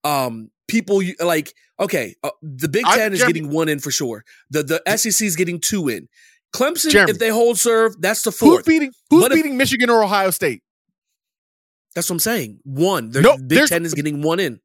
Um, 0.06 0.51
people 0.74 1.01
like 1.19 1.53
okay, 1.80 2.15
uh, 2.24 2.32
the 2.41 2.67
Big 2.67 2.84
I- 2.86 2.97
Ten 2.97 3.13
is 3.13 3.19
Jeremy- 3.19 3.34
getting 3.34 3.51
one 3.51 3.69
in 3.69 3.80
for 3.80 3.91
sure. 3.91 4.24
The 4.49 4.63
the 4.63 4.97
SEC 4.97 5.26
is 5.28 5.36
getting 5.36 5.59
two 5.59 5.88
in. 5.89 6.07
Clemson, 6.55 6.91
Jeremy. 6.91 7.11
if 7.11 7.19
they 7.19 7.30
hold 7.30 7.57
serve, 7.57 7.95
that's 7.99 8.21
the 8.24 8.32
fourth. 8.32 8.65
Who's 8.65 8.74
beating 8.74 8.91
Who's 9.09 9.26
if- 9.26 9.34
beating 9.34 9.57
Michigan 9.57 9.89
or 9.89 10.03
Ohio 10.03 10.30
State? 10.32 10.61
That's 11.95 12.09
what 12.09 12.15
I'm 12.15 12.19
saying. 12.19 12.59
One. 12.63 13.09
The 13.11 13.21
No, 13.21 13.38
Big 13.38 13.67
Ten 13.67 13.86
is 13.86 13.93
getting 13.93 14.21
one 14.24 14.39
in. 14.39 14.59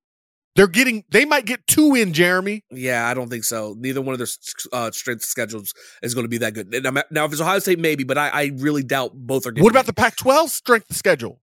They're 0.56 0.66
getting. 0.66 1.04
They 1.10 1.24
might 1.24 1.44
get 1.46 1.66
two 1.66 1.94
in. 1.94 2.12
Jeremy. 2.12 2.64
Yeah, 2.70 3.06
I 3.08 3.14
don't 3.14 3.28
think 3.28 3.44
so. 3.44 3.76
Neither 3.78 4.00
one 4.02 4.12
of 4.14 4.18
their 4.18 4.26
uh, 4.72 4.90
strength 4.90 5.24
schedules 5.24 5.72
is 6.02 6.14
going 6.14 6.24
to 6.24 6.28
be 6.28 6.38
that 6.38 6.52
good. 6.54 6.68
Now, 6.82 6.90
now, 7.10 7.24
if 7.26 7.32
it's 7.32 7.40
Ohio 7.40 7.58
State, 7.60 7.78
maybe, 7.78 8.02
but 8.02 8.18
I, 8.18 8.28
I 8.28 8.50
really 8.56 8.82
doubt 8.82 9.12
both 9.14 9.46
are. 9.46 9.52
Getting 9.52 9.62
What 9.64 9.70
about 9.72 9.84
in. 9.84 9.86
the 9.86 9.92
Pac-12 9.92 10.48
strength 10.48 10.94
schedule? 10.96 11.40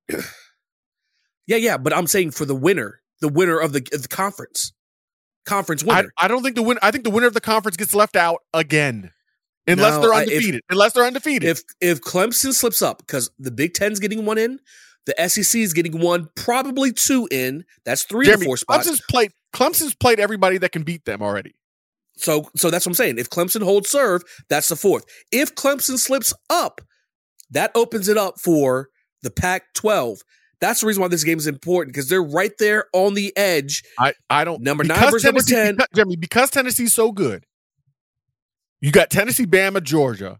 Yeah, 1.47 1.57
yeah, 1.57 1.77
but 1.77 1.95
I'm 1.95 2.07
saying 2.07 2.31
for 2.31 2.43
the 2.45 2.55
winner, 2.55 2.99
the 3.21 3.27
winner 3.29 3.57
of 3.59 3.73
the, 3.73 3.81
the 3.91 4.07
conference, 4.09 4.73
conference 5.45 5.83
winner. 5.83 6.09
I 6.17 6.27
don't 6.27 6.43
think 6.43 6.55
the 6.55 6.61
win. 6.63 6.77
I 6.81 6.91
think 6.91 7.03
the 7.03 7.09
winner 7.09 7.27
of 7.27 7.33
the 7.33 7.41
conference 7.41 7.77
gets 7.77 7.93
left 7.95 8.15
out 8.15 8.39
again, 8.53 9.11
unless 9.67 9.95
No, 9.95 10.01
they're 10.01 10.13
I- 10.13 10.21
if- 10.23 10.29
undefeated. 10.29 10.61
unless 10.69 10.93
they're 10.93 11.05
undefeated. 11.05 11.49
if 11.49 11.61
if 11.81 12.01
Clemson 12.01 12.53
slips 12.53 12.81
up 12.81 12.99
because 12.99 13.29
the 13.39 13.51
Big 13.51 13.73
Ten's 13.73 13.99
getting 13.99 14.25
one 14.25 14.37
in, 14.37 14.59
the 15.05 15.13
SEC 15.29 15.61
is 15.61 15.73
getting 15.73 15.99
one, 15.99 16.29
probably 16.35 16.91
two 16.91 17.27
in. 17.31 17.63
That's 17.85 18.03
three 18.03 18.25
Jeremy, 18.25 18.43
to 18.43 18.49
four 18.49 18.57
spots. 18.57 18.87
Clemson's 18.87 19.01
played. 19.09 19.31
Clemson's 19.53 19.95
played 19.95 20.19
everybody 20.19 20.57
that 20.57 20.71
can 20.71 20.83
beat 20.83 21.05
them 21.05 21.21
already. 21.21 21.55
So 22.17 22.49
so 22.55 22.69
that's 22.71 22.85
what 22.85 22.91
I'm 22.91 22.95
saying. 22.95 23.17
If 23.19 23.29
Clemson 23.29 23.61
holds 23.63 23.89
serve, 23.89 24.23
that's 24.49 24.69
the 24.69 24.75
fourth. 24.75 25.05
If 25.31 25.55
Clemson 25.55 25.97
slips 25.97 26.33
up, 26.49 26.81
that 27.51 27.71
opens 27.75 28.07
it 28.07 28.17
up 28.17 28.39
for 28.39 28.89
the 29.21 29.31
Pac-12. 29.31 30.19
That's 30.65 30.81
the 30.81 30.87
reason 30.87 31.01
why 31.01 31.09
this 31.09 31.23
game 31.23 31.37
is 31.37 31.45
important 31.45 31.93
because 31.93 32.09
they're 32.09 32.23
right 32.23 32.51
there 32.57 32.85
on 32.91 33.13
the 33.13 33.35
edge. 33.37 33.83
I 33.99 34.13
I 34.29 34.43
don't 34.45 34.63
Number 34.63 34.83
nine 34.83 34.99
versus 35.11 35.23
number 35.23 35.41
10. 35.41 35.75
because- 35.75 35.87
Jeremy, 35.93 36.15
because 36.15 36.49
Tennessee's 36.49 36.91
so 36.91 37.11
good. 37.11 37.45
You 38.81 38.91
got 38.91 39.09
Tennessee, 39.11 39.45
Bama, 39.45 39.81
Georgia. 39.83 40.39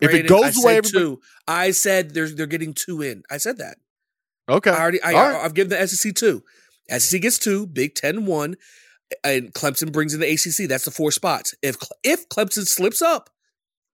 If 0.00 0.10
it 0.10 0.26
Brandon, 0.26 0.36
I 0.36 0.50
goes 0.50 0.64
away, 0.64 0.80
two. 0.82 1.20
I 1.48 1.70
said 1.70 2.12
they're 2.12 2.28
they're 2.28 2.46
getting 2.46 2.74
two 2.74 3.00
in. 3.02 3.22
I 3.30 3.38
said 3.38 3.58
that. 3.58 3.78
okay. 4.48 4.70
I 4.70 4.80
already. 4.80 5.02
I, 5.02 5.12
right. 5.12 5.44
I've 5.44 5.54
given 5.54 5.70
the 5.70 5.86
SEC 5.86 6.14
two. 6.14 6.42
SEC 6.90 7.22
gets 7.22 7.38
two. 7.38 7.66
Big 7.66 7.94
Ten 7.94 8.26
one, 8.26 8.56
and 9.24 9.52
Clemson 9.54 9.92
brings 9.92 10.12
in 10.12 10.20
the 10.20 10.30
ACC. 10.30 10.68
That's 10.68 10.84
the 10.84 10.90
four 10.90 11.10
spots. 11.10 11.54
If 11.62 11.76
if 12.02 12.28
Clemson 12.28 12.66
slips 12.66 13.00
up, 13.00 13.30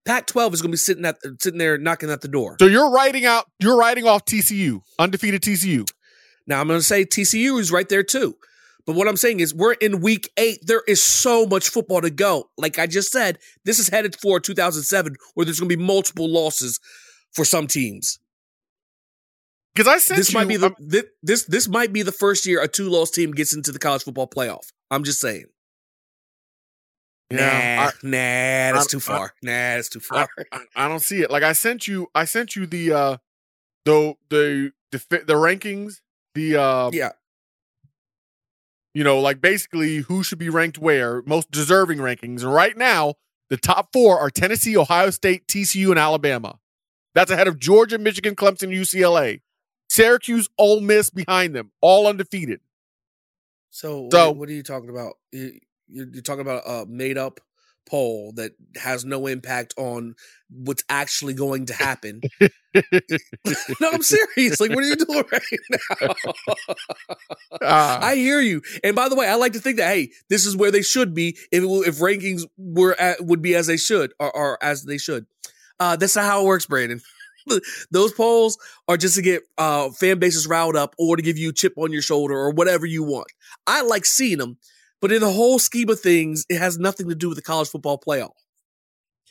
Pac-12 0.09 0.55
is 0.55 0.63
going 0.63 0.71
to 0.71 0.75
be 0.75 0.79
sitting 0.79 1.05
at 1.05 1.19
sitting 1.39 1.59
there 1.59 1.77
knocking 1.77 2.11
at 2.11 2.23
the 2.23 2.29
door. 2.29 2.57
So 2.59 2.67
you're 2.67 2.91
writing 2.91 3.27
out. 3.27 3.45
You're 3.61 3.77
writing 3.77 4.07
off 4.07 4.25
TCU, 4.25 4.81
undefeated 4.99 5.43
TCU. 5.43 5.87
Now 6.47 6.61
I'm 6.63 6.67
going 6.67 6.81
to 6.81 6.83
say 6.85 7.05
TCU 7.05 7.61
is 7.61 7.71
right 7.71 7.87
there 7.89 8.03
too. 8.03 8.35
But 8.87 8.97
what 8.97 9.07
I'm 9.07 9.19
saying 9.19 9.41
is 9.41 9.55
we're 9.55 9.75
in 9.75 10.01
week 10.01 10.31
eight. 10.39 10.61
There 10.67 10.83
is 10.89 11.03
so 11.03 11.45
much 11.45 11.69
football 11.69 12.01
to 12.01 12.09
go. 12.09 12.49
Like 12.57 12.79
I 12.79 12.87
just 12.87 13.13
said, 13.13 13.39
this 13.67 13.79
is 13.79 13.89
headed 13.91 14.17
for 14.19 14.41
2007 14.41 15.15
where 15.35 15.45
there's 15.45 15.61
going 15.61 15.69
to 15.69 15.77
be 15.77 15.85
multiple 15.85 16.27
losses 16.27 16.81
for 17.35 17.45
some 17.45 17.67
teams. 17.67 18.19
Because 19.75 19.89
I 19.89 19.99
sent 19.99 20.17
This 20.17 20.33
you. 20.33 20.39
might 20.39 20.49
be 20.49 20.57
the 20.57 21.07
this 21.23 21.45
this 21.45 21.69
might 21.69 21.93
be 21.93 22.01
the 22.01 22.13
first 22.13 22.47
year 22.47 22.63
a 22.63 22.67
two 22.67 22.89
loss 22.89 23.11
team 23.11 23.33
gets 23.33 23.55
into 23.55 23.73
the 23.73 23.79
college 23.79 24.05
football 24.05 24.27
playoff. 24.27 24.65
I'm 24.91 25.05
just 25.05 25.21
saying. 25.21 25.45
Yeah, 27.31 27.91
nah, 28.03 28.09
nah, 28.09 28.72
that's 28.79 28.87
I- 28.87 28.91
too 28.91 29.01
far. 29.01 29.35
nah, 29.43 29.51
that's 29.53 29.89
too 29.89 30.01
far. 30.01 30.29
I, 30.53 30.61
I 30.76 30.89
don't 30.89 31.01
see 31.01 31.20
it. 31.22 31.31
Like 31.31 31.43
I 31.43 31.53
sent 31.53 31.87
you. 31.89 32.09
I 32.14 32.24
sent 32.24 32.57
you 32.57 32.66
the 32.66 32.93
uh 32.93 33.16
the 33.85 34.14
the 34.31 34.72
the, 34.93 34.99
the 35.09 35.35
rankings. 35.35 36.01
The 36.35 36.57
uh 36.57 36.91
yeah, 36.93 37.11
you 38.95 39.05
know, 39.05 39.20
like 39.20 39.41
basically 39.41 39.99
who 39.99 40.22
should 40.22 40.39
be 40.39 40.49
ranked 40.49 40.79
where, 40.79 41.22
most 41.26 41.51
deserving 41.51 41.99
rankings. 41.99 42.43
And 42.43 42.53
right 42.53 42.76
now, 42.76 43.14
the 43.51 43.57
top 43.57 43.91
four 43.93 44.18
are 44.18 44.31
Tennessee, 44.31 44.76
Ohio 44.76 45.11
State, 45.11 45.47
TCU, 45.47 45.91
and 45.91 45.99
Alabama. 45.99 46.59
That's 47.14 47.31
ahead 47.31 47.49
of 47.49 47.59
Georgia, 47.59 47.99
Michigan, 47.99 48.37
Clemson, 48.37 48.70
UCLA. 48.74 49.41
Syracuse, 49.91 50.49
Ole 50.59 50.81
Miss 50.81 51.09
behind 51.11 51.55
them, 51.55 51.72
all 51.81 52.07
undefeated. 52.07 52.61
So- 53.70 54.03
what, 54.11 54.37
what 54.37 54.49
are 54.49 54.53
you 54.53 54.62
talking 54.62 54.91
about? 54.91 55.14
You, 55.33 55.59
you're, 55.89 56.07
you're 56.12 56.22
talking 56.22 56.43
about 56.43 56.62
a 56.66 56.86
made 56.86 57.18
up 57.18 57.41
poll 57.89 58.32
that 58.32 58.53
has 58.76 59.05
no 59.05 59.26
impact 59.26 59.74
on 59.76 60.14
what's 60.51 60.84
actually 60.89 61.34
going 61.34 61.66
to 61.66 61.74
happen. 61.74 62.20
no, 62.41 63.91
I'm 63.93 64.03
serious. 64.03 64.61
Like, 64.61 64.70
what 64.70 64.84
are 64.84 64.89
you 64.89 64.97
doing 64.97 65.24
right 65.32 65.43
now? 65.70 66.14
Ah. 67.62 67.99
I 68.05 68.14
hear 68.14 68.41
you. 68.41 68.62
And 68.84 68.95
by 68.95 69.09
the 69.09 69.16
way, 69.16 69.26
I 69.26 69.34
like 69.34 69.55
to 69.55 69.59
think 69.59 69.78
that 69.78 69.89
hey, 69.93 70.11
this 70.28 70.47
is 70.47 70.57
where 70.57 70.70
they 70.70 70.82
should 70.82 71.14
be 71.14 71.36
if 71.51 71.64
if 71.64 71.99
rankings 71.99 72.43
were 72.57 72.95
at, 73.01 73.24
would 73.24 73.43
be 73.43 73.55
as 73.55 73.66
they 73.66 73.76
should 73.76 74.12
or, 74.20 74.34
or 74.34 74.59
as 74.62 74.84
they 74.84 74.99
should. 74.99 75.26
Uh, 75.80 75.97
that's 75.97 76.16
not 76.16 76.24
how 76.24 76.43
it 76.43 76.47
works, 76.47 76.66
Brandon. 76.66 77.01
Those 77.91 78.12
polls 78.12 78.59
are 78.86 78.97
just 78.97 79.16
to 79.16 79.22
get 79.22 79.43
uh, 79.57 79.91
fan 79.91 80.18
bases 80.18 80.47
riled 80.47 80.76
up 80.76 80.95
or 80.99 81.16
to 81.16 81.22
give 81.22 81.39
you 81.39 81.51
a 81.51 81.53
chip 81.53 81.74
on 81.76 81.93
your 81.93 82.03
shoulder 82.03 82.34
or 82.34 82.51
whatever 82.51 82.86
you 82.86 83.03
want. 83.03 83.28
I 83.66 83.82
like 83.82 84.05
seeing 84.05 84.39
them, 84.39 84.59
but 85.01 85.13
in 85.13 85.21
the 85.21 85.31
whole 85.33 85.59
scheme 85.59 85.89
of 85.89 86.01
things, 86.01 86.45
it 86.49 86.59
has 86.59 86.79
nothing 86.79 87.09
to 87.09 87.15
do 87.15 87.29
with 87.29 87.37
the 87.37 87.43
college 87.43 87.69
football 87.69 87.99
playoff. 87.99 88.33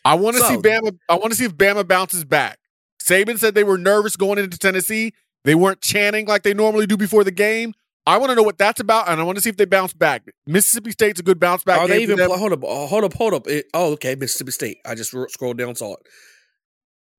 I 0.06 0.16
want 0.16 0.38
to 0.38 0.44
see 0.44 0.56
Bama. 0.58 0.98
I 1.10 1.16
want 1.16 1.32
to 1.32 1.36
see 1.36 1.46
if 1.46 1.56
Bama 1.56 1.88
bounces 1.88 2.24
back. 2.24 2.60
Saban 3.02 3.38
said 3.38 3.56
they 3.56 3.64
were 3.64 3.78
nervous 3.78 4.16
going 4.16 4.38
into 4.38 4.58
Tennessee. 4.58 5.14
They 5.44 5.56
weren't 5.56 5.82
chanting 5.82 6.28
like 6.28 6.44
they 6.44 6.54
normally 6.54 6.88
do 6.88 6.98
before 6.98 7.24
the 7.24 7.32
game. 7.32 7.74
I 8.06 8.18
want 8.18 8.30
to 8.30 8.36
know 8.36 8.44
what 8.44 8.58
that's 8.58 8.80
about, 8.80 9.10
and 9.10 9.20
I 9.20 9.24
want 9.26 9.38
to 9.38 9.42
see 9.42 9.50
if 9.50 9.58
they 9.58 9.66
bounce 9.66 9.94
back. 9.94 10.24
Mississippi 10.46 10.92
State's 10.92 11.20
a 11.20 11.24
good 11.24 11.42
bounce 11.42 11.66
back. 11.66 11.80
Are 11.80 11.88
they 11.90 12.02
even 12.04 12.16
play, 12.16 12.38
hold 12.38 12.54
up? 12.54 12.64
uh, 12.64 12.88
Hold 12.88 13.04
up! 13.04 13.14
Hold 13.16 13.34
up! 13.34 13.48
It, 13.48 13.66
oh, 13.74 13.92
okay. 13.94 14.16
Mississippi 14.16 14.52
State. 14.52 14.78
I 14.86 14.96
just 14.96 15.12
ro- 15.14 15.28
scrolled 15.28 15.58
down, 15.58 15.76
saw 15.76 15.94
it. 15.96 16.00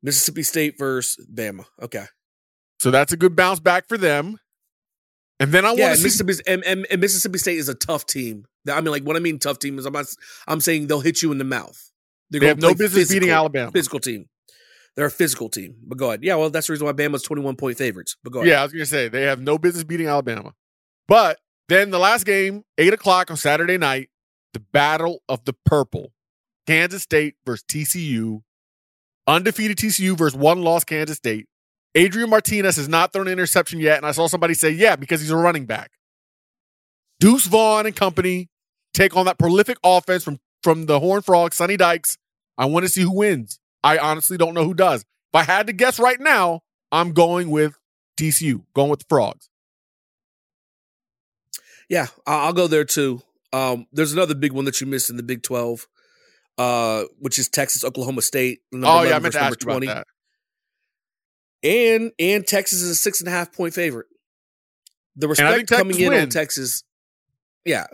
Mississippi 0.02 0.42
State 0.42 0.78
versus 0.78 1.26
Bama. 1.32 1.64
Okay. 1.82 2.06
So 2.80 2.90
that's 2.90 3.12
a 3.12 3.16
good 3.18 3.36
bounce 3.36 3.60
back 3.60 3.86
for 3.86 3.98
them. 3.98 4.38
And 5.40 5.52
then 5.52 5.64
I 5.64 5.68
want 5.68 5.78
to 5.78 5.96
see. 5.96 6.04
Mississippi 6.04 6.34
and, 6.46 6.64
and, 6.64 6.86
and 6.90 7.00
Mississippi 7.00 7.38
State 7.38 7.58
is 7.58 7.68
a 7.68 7.74
tough 7.74 8.06
team. 8.06 8.44
I 8.68 8.80
mean, 8.80 8.90
like 8.90 9.04
what 9.04 9.16
I 9.16 9.20
mean 9.20 9.38
tough 9.38 9.58
team 9.58 9.78
is 9.78 9.86
I'm 9.86 9.92
not, 9.92 10.06
I'm 10.46 10.60
saying 10.60 10.88
they'll 10.88 11.00
hit 11.00 11.22
you 11.22 11.32
in 11.32 11.38
the 11.38 11.44
mouth. 11.44 11.90
They're 12.30 12.40
They 12.40 12.46
gonna 12.46 12.48
have 12.50 12.60
no 12.60 12.74
business 12.74 13.08
beating 13.08 13.30
Alabama. 13.30 13.70
Physical 13.72 14.00
team. 14.00 14.26
They're 14.96 15.06
a 15.06 15.10
physical 15.10 15.48
team. 15.48 15.76
But 15.86 15.96
go 15.96 16.08
ahead. 16.08 16.24
Yeah, 16.24 16.34
well, 16.34 16.50
that's 16.50 16.66
the 16.66 16.72
reason 16.72 16.86
why 16.86 16.92
Bama's 16.92 17.22
21 17.22 17.54
point 17.54 17.78
favorites. 17.78 18.16
But 18.24 18.32
go 18.32 18.40
ahead. 18.40 18.50
Yeah, 18.50 18.60
I 18.60 18.64
was 18.64 18.72
going 18.72 18.82
to 18.82 18.90
say 18.90 19.08
they 19.08 19.22
have 19.22 19.40
no 19.40 19.56
business 19.56 19.84
beating 19.84 20.08
Alabama. 20.08 20.54
But 21.06 21.38
then 21.68 21.90
the 21.90 22.00
last 22.00 22.26
game, 22.26 22.64
eight 22.78 22.92
o'clock 22.92 23.30
on 23.30 23.36
Saturday 23.36 23.78
night, 23.78 24.10
the 24.54 24.60
Battle 24.60 25.22
of 25.28 25.44
the 25.44 25.54
Purple, 25.64 26.12
Kansas 26.66 27.04
State 27.04 27.36
versus 27.46 27.64
TCU, 27.68 28.42
undefeated 29.28 29.76
TCU 29.76 30.18
versus 30.18 30.36
one 30.36 30.62
loss 30.62 30.82
Kansas 30.82 31.16
State. 31.16 31.46
Adrian 31.98 32.30
Martinez 32.30 32.76
has 32.76 32.88
not 32.88 33.12
thrown 33.12 33.26
an 33.26 33.32
interception 33.32 33.80
yet, 33.80 33.96
and 33.96 34.06
I 34.06 34.12
saw 34.12 34.28
somebody 34.28 34.54
say, 34.54 34.70
"Yeah, 34.70 34.94
because 34.94 35.20
he's 35.20 35.32
a 35.32 35.36
running 35.36 35.66
back." 35.66 35.90
Deuce 37.18 37.46
Vaughn 37.46 37.86
and 37.86 37.96
company 37.96 38.48
take 38.94 39.16
on 39.16 39.26
that 39.26 39.36
prolific 39.36 39.78
offense 39.82 40.22
from 40.22 40.38
from 40.62 40.86
the 40.86 41.00
Horn 41.00 41.22
Frogs, 41.22 41.56
Sonny 41.56 41.76
Dykes. 41.76 42.16
I 42.56 42.66
want 42.66 42.84
to 42.84 42.88
see 42.88 43.02
who 43.02 43.16
wins. 43.16 43.58
I 43.82 43.98
honestly 43.98 44.36
don't 44.36 44.54
know 44.54 44.64
who 44.64 44.74
does. 44.74 45.00
If 45.02 45.34
I 45.34 45.42
had 45.42 45.66
to 45.66 45.72
guess 45.72 45.98
right 45.98 46.20
now, 46.20 46.60
I'm 46.92 47.12
going 47.12 47.50
with 47.50 47.76
TCU, 48.16 48.64
going 48.74 48.90
with 48.90 49.00
the 49.00 49.06
Frogs. 49.08 49.48
Yeah, 51.88 52.06
I'll 52.26 52.52
go 52.52 52.68
there 52.68 52.84
too. 52.84 53.22
Um, 53.52 53.86
there's 53.92 54.12
another 54.12 54.34
big 54.36 54.52
one 54.52 54.66
that 54.66 54.80
you 54.80 54.86
missed 54.86 55.10
in 55.10 55.16
the 55.16 55.22
Big 55.22 55.42
12, 55.42 55.88
uh, 56.58 57.04
which 57.18 57.38
is 57.38 57.48
Texas, 57.48 57.82
Oklahoma 57.82 58.22
State. 58.22 58.60
Oh 58.72 59.02
yeah, 59.02 59.16
I 59.16 59.18
meant 59.18 59.34
to 59.34 59.42
ask 59.42 59.62
about 59.62 59.84
that. 59.86 60.06
And 61.62 62.12
and 62.18 62.46
Texas 62.46 62.82
is 62.82 62.90
a 62.90 62.94
six 62.94 63.20
and 63.20 63.28
a 63.28 63.32
half 63.32 63.52
point 63.52 63.74
favorite. 63.74 64.06
The 65.16 65.28
respect 65.28 65.68
coming 65.68 65.98
in 65.98 66.14
on. 66.14 66.28
Texas, 66.28 66.84
yeah. 67.64 67.86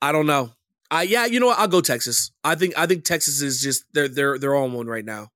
I 0.00 0.12
don't 0.12 0.26
know. 0.26 0.50
I 0.90 1.02
yeah, 1.02 1.26
you 1.26 1.40
know 1.40 1.46
what? 1.46 1.58
I'll 1.58 1.68
go 1.68 1.80
Texas. 1.80 2.30
I 2.42 2.54
think 2.54 2.78
I 2.78 2.86
think 2.86 3.04
Texas 3.04 3.42
is 3.42 3.60
just 3.60 3.84
they're 3.92 4.08
they're 4.08 4.38
they're 4.38 4.56
on 4.56 4.72
one 4.72 4.86
right 4.86 5.04
now. 5.04 5.28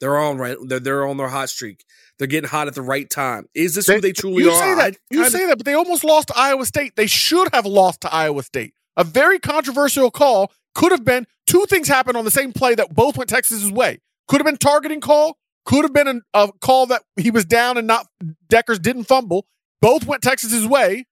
They're 0.00 0.18
on 0.18 0.38
right. 0.38 0.56
They're 0.66 0.80
they're 0.80 1.06
on 1.06 1.16
their 1.16 1.28
hot 1.28 1.50
streak. 1.50 1.84
They're 2.18 2.28
getting 2.28 2.48
hot 2.48 2.68
at 2.68 2.74
the 2.74 2.82
right 2.82 3.08
time. 3.08 3.46
Is 3.54 3.74
this 3.74 3.86
who 3.86 4.00
they 4.00 4.12
truly 4.12 4.44
you 4.44 4.50
are? 4.50 4.60
Say 4.60 4.74
that, 4.74 4.96
you 5.10 5.28
say 5.28 5.46
that, 5.46 5.56
but 5.56 5.64
they 5.64 5.74
almost 5.74 6.04
lost 6.04 6.28
to 6.28 6.34
Iowa 6.36 6.64
State. 6.64 6.94
They 6.96 7.06
should 7.06 7.48
have 7.52 7.66
lost 7.66 8.02
to 8.02 8.12
Iowa 8.12 8.42
State. 8.42 8.74
A 8.96 9.02
very 9.02 9.38
controversial 9.40 10.10
call 10.10 10.52
could 10.74 10.92
have 10.92 11.04
been 11.04 11.26
two 11.46 11.66
things 11.68 11.88
happened 11.88 12.16
on 12.16 12.24
the 12.24 12.30
same 12.30 12.52
play 12.52 12.74
that 12.76 12.94
both 12.94 13.16
went 13.16 13.30
Texas's 13.30 13.70
way. 13.70 14.00
Could 14.28 14.40
have 14.40 14.46
been 14.46 14.56
targeting 14.56 15.00
call. 15.00 15.38
Could 15.64 15.84
have 15.84 15.92
been 15.92 16.08
an, 16.08 16.22
a 16.34 16.50
call 16.60 16.86
that 16.86 17.02
he 17.16 17.30
was 17.30 17.44
down 17.44 17.78
and 17.78 17.86
not 17.86 18.06
Dekkers 18.48 18.80
didn't 18.82 19.04
fumble. 19.04 19.46
Both 19.80 20.06
went 20.06 20.22
Texas's 20.22 20.66
way. 20.66 21.06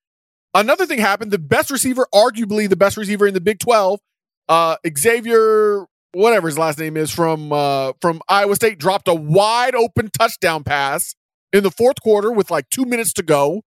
Another 0.55 0.85
thing 0.85 0.99
happened. 0.99 1.31
The 1.31 1.39
best 1.39 1.71
receiver, 1.71 2.07
arguably 2.15 2.69
the 2.69 2.77
best 2.77 2.97
receiver 2.97 3.27
in 3.27 3.33
the 3.35 3.41
Big 3.41 3.59
Twelve, 3.59 4.01
uh, 4.49 4.77
Xavier, 4.99 5.87
whatever 6.13 6.49
his 6.49 6.59
last 6.59 6.79
name 6.79 6.97
is 6.97 7.11
from 7.11 7.53
uh, 7.53 7.93
from 8.03 8.21
Iowa 8.29 8.55
State, 8.57 8.79
dropped 8.79 9.09
a 9.09 9.15
wide 9.15 9.75
open 9.75 10.11
touchdown 10.11 10.65
pass 10.65 11.15
in 11.53 11.63
the 11.63 11.71
fourth 11.71 12.03
quarter 12.03 12.31
with 12.31 12.51
like 12.51 12.69
two 12.69 12.85
minutes 12.85 13.15
to 13.15 13.23
go. 13.23 13.63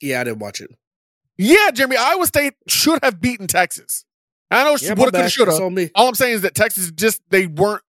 Yeah, 0.00 0.22
I 0.22 0.24
didn't 0.24 0.38
watch 0.38 0.62
it. 0.62 0.70
Yeah, 1.36 1.70
Jeremy, 1.72 1.96
Iowa 1.96 2.26
State 2.26 2.54
should 2.68 3.00
have 3.02 3.20
beaten 3.20 3.46
Texas. 3.46 4.04
I 4.50 4.64
know 4.64 4.76
Yeah, 4.80 4.94
my 4.94 4.94
woulda, 4.94 5.10
coulda, 5.10 5.10
bad. 5.12 5.32
shoulda. 5.32 5.50
That's 5.52 5.62
on 5.62 5.74
me. 5.74 5.90
All 5.94 6.08
I'm 6.08 6.14
saying 6.14 6.34
is 6.34 6.40
that 6.42 6.54
Texas 6.54 6.90
just 6.90 7.20
they 7.28 7.46
weren't. 7.46 7.82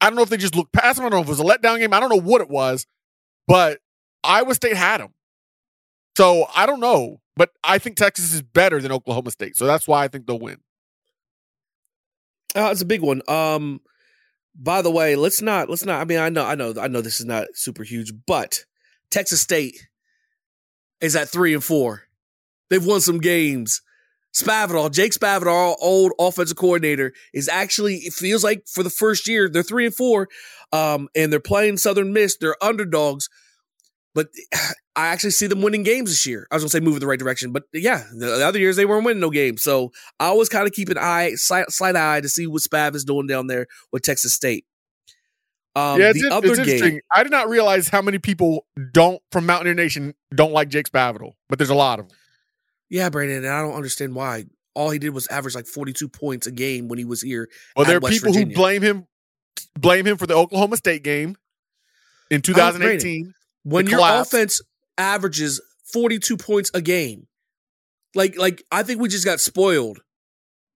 I 0.00 0.06
don't 0.08 0.16
know 0.16 0.22
if 0.22 0.28
they 0.28 0.36
just 0.36 0.56
looked 0.56 0.72
past 0.72 0.96
them. 0.96 1.06
I 1.06 1.08
don't 1.08 1.18
know 1.18 1.22
if 1.22 1.28
it 1.28 1.30
was 1.30 1.40
a 1.40 1.44
letdown 1.44 1.78
game. 1.78 1.92
I 1.92 2.00
don't 2.00 2.10
know 2.10 2.20
what 2.20 2.40
it 2.40 2.48
was, 2.48 2.86
but 3.46 3.80
Iowa 4.22 4.54
State 4.54 4.76
had 4.76 5.00
them. 5.00 5.14
So 6.16 6.46
I 6.54 6.66
don't 6.66 6.80
know, 6.80 7.20
but 7.36 7.50
I 7.62 7.78
think 7.78 7.96
Texas 7.96 8.32
is 8.32 8.42
better 8.42 8.80
than 8.80 8.92
Oklahoma 8.92 9.30
State. 9.30 9.56
So 9.56 9.66
that's 9.66 9.86
why 9.86 10.04
I 10.04 10.08
think 10.08 10.26
they'll 10.26 10.38
win. 10.38 10.58
Uh, 12.56 12.70
it's 12.72 12.82
a 12.82 12.86
big 12.86 13.02
one. 13.02 13.22
Um, 13.28 13.80
by 14.54 14.82
the 14.82 14.90
way, 14.90 15.14
let's 15.14 15.40
not 15.40 15.70
let's 15.70 15.84
not. 15.84 16.00
I 16.00 16.04
mean, 16.04 16.18
I 16.18 16.28
know, 16.28 16.44
I 16.44 16.54
know, 16.56 16.74
I 16.80 16.88
know 16.88 17.00
this 17.00 17.20
is 17.20 17.26
not 17.26 17.46
super 17.54 17.84
huge, 17.84 18.12
but 18.26 18.64
Texas 19.10 19.40
State 19.40 19.88
is 21.00 21.14
at 21.14 21.28
three 21.28 21.54
and 21.54 21.62
four. 21.62 22.02
They've 22.68 22.84
won 22.84 23.00
some 23.00 23.18
games. 23.18 23.82
Spavital, 24.34 24.92
Jake 24.92 25.12
Spavital, 25.12 25.76
old 25.80 26.12
offensive 26.18 26.56
coordinator, 26.56 27.12
is 27.32 27.48
actually 27.48 27.96
it 27.96 28.12
feels 28.12 28.44
like 28.44 28.66
for 28.66 28.82
the 28.82 28.90
first 28.90 29.26
year 29.26 29.48
they're 29.48 29.62
three 29.62 29.86
and 29.86 29.94
four, 29.94 30.28
um, 30.72 31.08
and 31.16 31.32
they're 31.32 31.40
playing 31.40 31.76
Southern 31.76 32.12
Miss. 32.12 32.36
They're 32.36 32.62
underdogs, 32.62 33.28
but 34.14 34.28
I 34.96 35.06
actually 35.08 35.30
see 35.30 35.46
them 35.46 35.62
winning 35.62 35.84
games 35.84 36.10
this 36.10 36.26
year. 36.26 36.46
I 36.50 36.56
was 36.56 36.64
gonna 36.64 36.70
say 36.70 36.80
move 36.80 36.94
in 36.94 37.00
the 37.00 37.06
right 37.06 37.18
direction, 37.18 37.52
but 37.52 37.64
yeah, 37.72 38.02
the, 38.12 38.26
the 38.26 38.46
other 38.46 38.58
years 38.58 38.74
they 38.74 38.84
weren't 38.84 39.04
winning 39.04 39.20
no 39.20 39.30
games. 39.30 39.62
So 39.62 39.92
I 40.18 40.26
always 40.26 40.48
kind 40.48 40.66
of 40.66 40.72
keep 40.72 40.88
an 40.88 40.98
eye, 40.98 41.34
slight, 41.36 41.70
slight 41.70 41.94
eye 41.94 42.20
to 42.20 42.28
see 42.28 42.48
what 42.48 42.62
Spav 42.62 42.96
is 42.96 43.04
doing 43.04 43.28
down 43.28 43.46
there 43.46 43.66
with 43.92 44.02
Texas 44.02 44.32
State. 44.32 44.64
Um, 45.76 46.00
yeah, 46.00 46.10
it's, 46.10 46.24
in- 46.24 46.32
other 46.32 46.48
it's 46.48 46.58
game, 46.58 46.68
interesting. 46.68 47.00
I 47.12 47.22
did 47.22 47.30
not 47.30 47.48
realize 47.48 47.88
how 47.88 48.02
many 48.02 48.18
people 48.18 48.66
don't 48.92 49.22
from 49.30 49.46
Mountaineer 49.46 49.74
Nation 49.74 50.14
don't 50.34 50.52
like 50.52 50.68
Jake 50.68 50.90
Spavital, 50.90 51.34
but 51.48 51.58
there's 51.60 51.70
a 51.70 51.76
lot 51.76 52.00
of 52.00 52.08
them. 52.08 52.16
Yeah, 52.90 53.08
Brandon, 53.10 53.38
and 53.44 53.48
I 53.48 53.60
don't 53.62 53.74
understand 53.74 54.14
why. 54.14 54.44
All 54.74 54.90
he 54.90 54.98
did 54.98 55.10
was 55.10 55.26
average 55.28 55.54
like 55.54 55.66
forty-two 55.66 56.08
points 56.08 56.46
a 56.46 56.52
game 56.52 56.88
when 56.88 56.98
he 56.98 57.04
was 57.04 57.20
here. 57.22 57.48
Well, 57.76 57.84
there 57.86 57.96
are 57.96 58.00
West 58.00 58.14
people 58.14 58.32
Virginia. 58.32 58.54
who 58.54 58.60
blame 58.60 58.82
him 58.82 59.06
blame 59.76 60.06
him 60.06 60.16
for 60.16 60.26
the 60.26 60.34
Oklahoma 60.34 60.76
State 60.76 61.02
game 61.02 61.36
in 62.30 62.42
2018. 62.42 63.32
when 63.64 63.86
your 63.88 63.98
collapse. 63.98 64.28
offense 64.32 64.60
averages 64.96 65.60
42 65.92 66.36
points 66.36 66.70
a 66.74 66.80
game 66.82 67.26
like 68.14 68.36
like 68.36 68.62
i 68.70 68.82
think 68.82 69.00
we 69.00 69.08
just 69.08 69.24
got 69.24 69.40
spoiled 69.40 70.00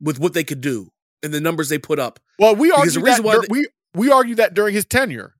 with 0.00 0.18
what 0.18 0.32
they 0.34 0.42
could 0.44 0.60
do 0.60 0.88
and 1.22 1.32
the 1.32 1.40
numbers 1.40 1.68
they 1.68 1.78
put 1.78 1.98
up 1.98 2.18
Well, 2.38 2.56
we 2.56 2.70
the 2.70 3.00
that 3.00 3.22
dur- 3.22 3.40
they- 3.42 3.46
we 3.50 3.68
we 3.94 4.10
argued 4.10 4.38
that 4.38 4.54
during 4.54 4.74
his 4.74 4.84
tenure. 4.84 5.34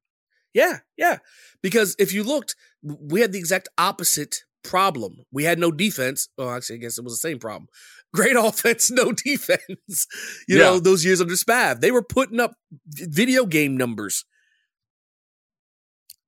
yeah 0.55 0.79
yeah 0.97 1.19
because 1.63 1.97
if 1.99 2.13
you 2.13 2.23
looked 2.23 2.55
we 2.83 3.21
had 3.21 3.33
the 3.33 3.39
exact 3.39 3.69
opposite 3.79 4.45
problem. 4.63 5.19
We 5.33 5.45
had 5.45 5.59
no 5.59 5.71
defense. 5.71 6.29
Well 6.37 6.51
actually 6.51 6.77
i 6.77 6.79
guess 6.79 6.99
it 6.99 7.05
was 7.05 7.15
the 7.15 7.29
same 7.29 7.39
problem. 7.39 7.69
Great 8.15 8.37
offense 8.37 8.91
no 8.91 9.13
defense. 9.25 10.07
You 10.49 10.59
know 10.59 10.79
those 10.79 11.05
years 11.05 11.21
under 11.21 11.35
spav. 11.35 11.81
They 11.81 11.91
were 11.91 12.03
putting 12.03 12.41
up 12.41 12.55
video 12.87 13.47
game 13.47 13.77
numbers. 13.77 14.25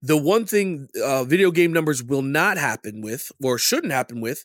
The 0.02 0.16
one 0.16 0.44
thing 0.44 0.88
uh, 1.02 1.24
video 1.24 1.50
game 1.50 1.72
numbers 1.72 2.02
will 2.02 2.22
not 2.22 2.58
happen 2.58 3.00
with 3.00 3.32
or 3.42 3.56
shouldn't 3.58 3.92
happen 3.92 4.20
with 4.20 4.44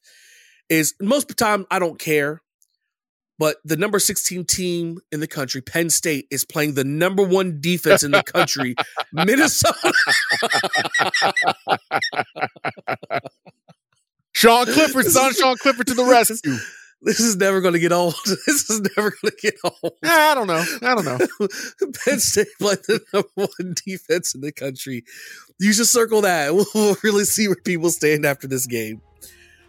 is 0.69 0.93
most 1.01 1.23
of 1.23 1.35
the 1.35 1.43
time 1.43 1.65
I 1.69 1.79
don't 1.79 1.99
care, 1.99 2.41
but 3.39 3.55
the 3.63 3.77
number 3.77 3.99
16 3.99 4.43
team 4.45 4.99
in 5.13 5.21
the 5.21 5.27
country, 5.27 5.61
Penn 5.61 5.89
State, 5.89 6.27
is 6.29 6.43
playing 6.43 6.73
the 6.73 6.83
number 6.83 7.23
one 7.23 7.59
defense 7.61 8.03
in 8.03 8.11
the 8.11 8.21
country, 8.21 8.75
Minnesota. 9.13 9.93
Sean 14.39 14.65
Clifford, 14.73 15.05
son 15.07 15.33
Sean 15.33 15.57
Clifford 15.57 15.87
to 15.87 15.93
the 15.93 16.05
rescue. 16.05 16.55
This 17.01 17.21
is 17.21 17.37
never 17.37 17.61
going 17.61 17.75
to 17.75 17.79
get 17.79 17.93
old. 17.93 18.13
This 18.25 18.69
is 18.69 18.81
never 18.81 19.11
going 19.11 19.31
to 19.31 19.37
get 19.41 19.53
old. 19.63 19.93
I 20.03 20.35
don't 20.35 20.47
know. 20.47 20.61
I 20.81 20.95
don't 20.95 21.05
know. 21.05 21.47
Penn 22.03 22.19
State 22.19 22.49
playing 22.59 22.79
the 22.89 22.99
number 23.13 23.29
one 23.35 23.73
defense 23.85 24.35
in 24.35 24.41
the 24.41 24.51
country. 24.51 25.05
You 25.61 25.71
should 25.71 25.87
circle 25.87 26.19
that. 26.23 26.53
We'll, 26.53 26.65
we'll 26.75 26.97
really 27.01 27.23
see 27.23 27.47
where 27.47 27.55
people 27.55 27.89
stand 27.89 28.25
after 28.25 28.47
this 28.49 28.67
game. 28.67 29.01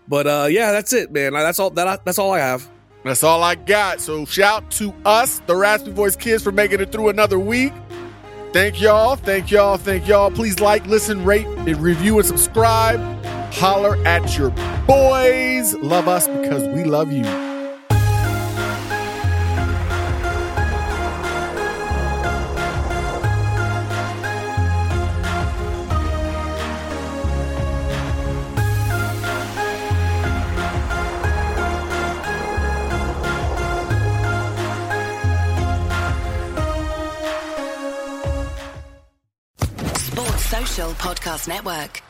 But 0.09 0.27
uh, 0.27 0.49
yeah, 0.51 0.73
that's 0.73 0.93
it, 0.93 1.13
man. 1.13 1.33
That's 1.35 1.61
all. 1.61 1.71
That 1.71 2.05
that's 2.05 2.19
all 2.19 2.33
I 2.33 2.41
have. 2.41 2.69
That's 3.05 3.23
all 3.23 3.45
I 3.45 3.55
got. 3.55 4.01
So 4.01 4.25
shout 4.25 4.69
to 4.73 4.93
us, 5.05 5.41
the 5.47 5.55
Raspy 5.55 5.93
Voice 5.93 6.17
Kids, 6.17 6.43
for 6.43 6.51
making 6.51 6.81
it 6.81 6.91
through 6.91 7.11
another 7.11 7.39
week. 7.39 7.73
Thank 8.53 8.81
y'all. 8.81 9.15
Thank 9.15 9.53
y'all. 9.53 9.77
Thank 9.77 10.09
y'all. 10.09 10.33
Please 10.33 10.59
like, 10.59 10.85
listen, 10.87 11.25
rate, 11.25 11.47
and 11.47 11.77
review, 11.77 12.19
and 12.19 12.27
subscribe. 12.27 12.99
Holler 13.53 13.97
at 14.07 14.37
your 14.39 14.51
boys. 14.87 15.75
Love 15.75 16.09
us 16.09 16.27
because 16.29 16.67
we 16.69 16.85
love 16.85 17.13
you. 17.13 17.25
Podcast 41.01 41.49
Network. 41.49 42.10